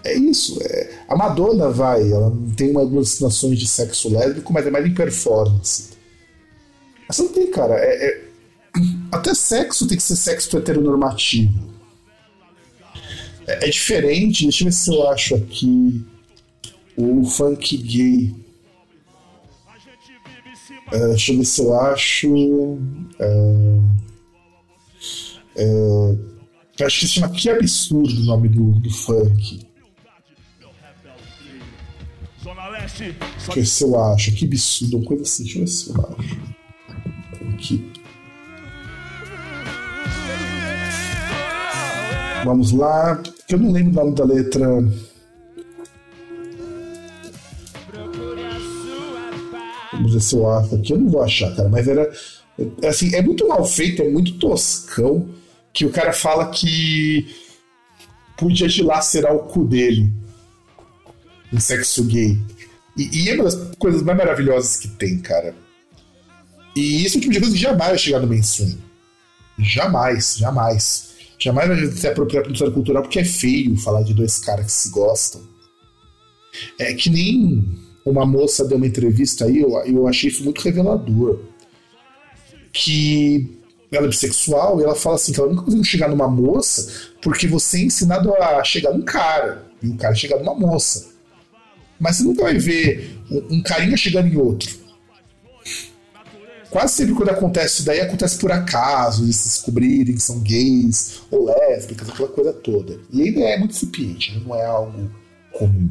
[0.03, 0.59] É isso.
[0.61, 0.99] É.
[1.07, 5.91] A Madonna vai, ela tem algumas situações de sexo lésbico, mas é mais em performance.
[7.07, 7.75] Mas não tem, cara.
[7.75, 8.23] É, é...
[9.13, 11.71] Até sexo tem que ser sexo heteronormativo.
[13.47, 16.05] É, é diferente, deixa eu ver se eu acho aqui
[16.97, 18.35] o funk gay.
[20.91, 22.27] Uh, deixa eu ver se eu acho.
[22.29, 24.12] Uh,
[25.57, 29.73] uh, acho que se chama Que Absurdo o nome do, do funk.
[32.99, 34.31] Deixa eu ver se eu acho.
[34.33, 35.43] Que absurdo, uma coisa assim.
[35.43, 36.53] Deixa eu ver se eu acho.
[37.53, 37.91] Aqui.
[42.45, 43.21] Vamos lá.
[43.49, 44.67] Eu não lembro o nome da letra.
[49.93, 50.93] Vamos ver se eu acho aqui.
[50.93, 51.69] Eu não vou achar, cara.
[51.69, 52.11] Mas era.
[52.87, 55.27] Assim, é muito mal feito, é muito toscão.
[55.73, 57.35] Que o cara fala que
[58.37, 60.11] podia dilacerar o cu dele
[61.51, 62.39] em sexo gay.
[62.95, 65.55] E, e, é uma das coisas mais maravilhosas que tem, cara.
[66.75, 68.77] E isso é tipo de coisa que jamais vai chegar no mainstream.
[69.57, 71.13] Jamais, jamais.
[71.39, 74.89] Jamais vai se apropriar produção cultural porque é feio falar de dois caras que se
[74.89, 75.41] gostam.
[76.79, 77.65] É que nem
[78.05, 81.39] uma moça deu uma entrevista aí, eu, eu achei isso muito revelador.
[82.71, 83.62] Que
[83.95, 87.47] ela é bissexual e ela fala assim que ela nunca conseguiu chegar numa moça porque
[87.47, 91.11] você é ensinado a chegar num cara e o cara chegar numa moça.
[91.99, 94.83] Mas você nunca vai ver um, carinha chegando em outro
[96.73, 101.45] quase sempre quando acontece isso daí, acontece por acaso, eles descobrirem que são gays ou
[101.45, 102.99] lésbicas, aquela coisa toda.
[103.11, 105.11] E ainda é muito incipiente, não é algo
[105.51, 105.89] comum.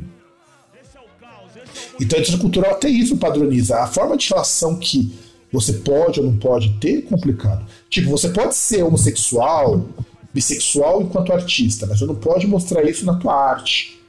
[2.01, 3.79] Então a cultural até isso padroniza.
[3.79, 5.17] A forma de relação que
[5.53, 7.67] você pode ou não pode ter é complicado.
[7.91, 9.87] Tipo, você pode ser homossexual,
[10.33, 14.01] bissexual enquanto artista, mas você não pode mostrar isso na tua arte.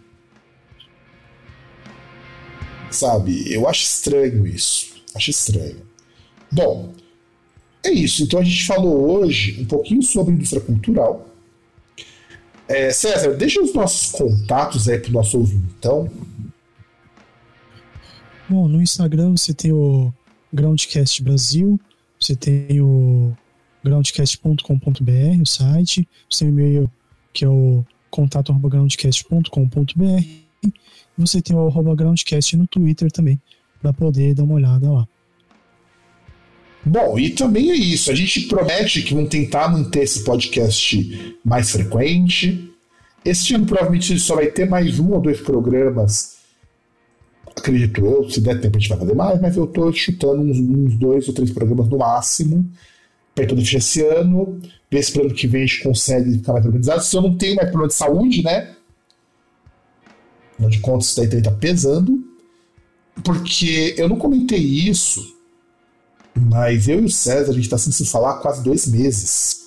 [2.89, 3.51] Sabe?
[3.51, 4.93] Eu acho estranho isso.
[5.13, 5.81] Acho estranho.
[6.49, 6.93] Bom,
[7.83, 8.23] é isso.
[8.23, 11.27] Então a gente falou hoje um pouquinho sobre indústria cultural.
[12.67, 16.09] É, César, deixa os nossos contatos aí para o nosso ouvinte, então.
[18.47, 20.13] Bom, no Instagram você tem o
[20.53, 21.79] Groundcast Brasil,
[22.19, 23.35] você tem o
[23.83, 26.91] groundcast.com.br, o site, você o e-mail
[27.33, 30.03] que é o contato.groundcast.com.br
[30.63, 30.71] e
[31.17, 33.41] você tem o arroba groundcast no Twitter também,
[33.81, 35.07] para poder dar uma olhada lá.
[36.85, 38.11] Bom, e também é isso.
[38.11, 42.69] A gente promete que vão tentar manter esse podcast mais frequente.
[43.23, 46.42] Este ano provavelmente só vai ter mais um ou dois programas.
[47.55, 50.57] Acredito eu, se der tempo a gente vai fazer mais, mas eu estou chutando uns,
[50.59, 52.69] uns, dois ou três programas no máximo.
[53.35, 54.59] Para todo esse ano.
[54.91, 57.03] Ver se ano que vem a gente consegue ficar mais organizado.
[57.03, 58.75] Se eu não tenho mais problema de saúde, né?
[60.53, 62.23] Afinal de contas, isso daí também tá pesando.
[63.23, 65.33] Porque eu não comentei isso
[66.35, 69.61] mas eu e o César, a gente está sem se falar há quase dois meses.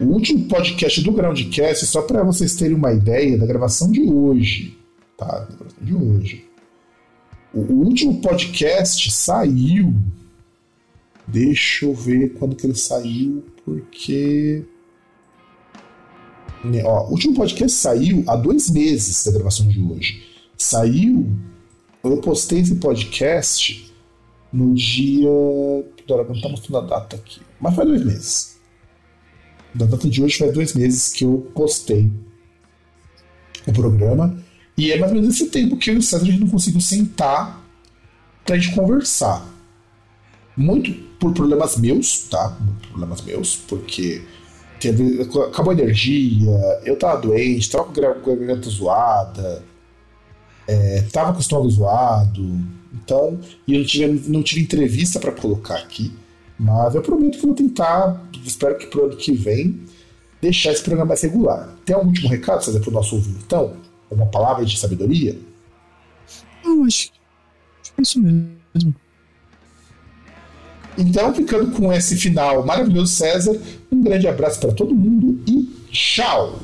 [0.00, 4.78] O último podcast do Groundcast, só para vocês terem uma ideia da gravação de hoje,
[5.20, 5.46] tá?
[5.80, 6.48] De hoje.
[7.52, 9.94] O, último podcast saiu.
[11.26, 14.64] Deixa eu ver quando que ele saiu, porque.
[16.64, 20.22] Né, ó, o último podcast saiu há dois meses da gravação de hoje.
[20.56, 21.30] Saiu.
[22.02, 23.92] Eu postei esse podcast
[24.52, 25.28] no dia.
[26.04, 28.60] Agora não está mostrando a data aqui, mas faz dois meses.
[29.74, 32.10] Da data de hoje faz dois meses que eu postei
[33.66, 34.49] o programa.
[34.80, 36.48] E é mais ou menos esse tempo que eu e o César a gente não
[36.48, 37.62] conseguiu sentar
[38.46, 39.46] pra gente conversar.
[40.56, 42.56] Muito por problemas meus, tá?
[42.88, 44.22] Problemas meus, porque
[44.80, 49.62] teve, acabou a energia, eu tava doente, tava com a garganta zoada,
[50.66, 52.58] é, tava com o estômago zoado,
[52.94, 53.38] então,
[53.68, 56.10] e eu não tive, não tive entrevista para colocar aqui,
[56.58, 59.78] mas eu prometo que vou tentar, espero que pro ano que vem,
[60.40, 61.68] deixar esse programa mais regular.
[61.84, 63.89] Tem algum último recado, César, para o nosso ouvinte, então?
[64.10, 65.38] Uma palavra de sabedoria?
[66.64, 67.10] Eu acho,
[67.80, 68.94] acho que é isso mesmo.
[70.98, 73.58] Então, ficando com esse final maravilhoso, César,
[73.90, 76.58] um grande abraço para todo mundo e tchau!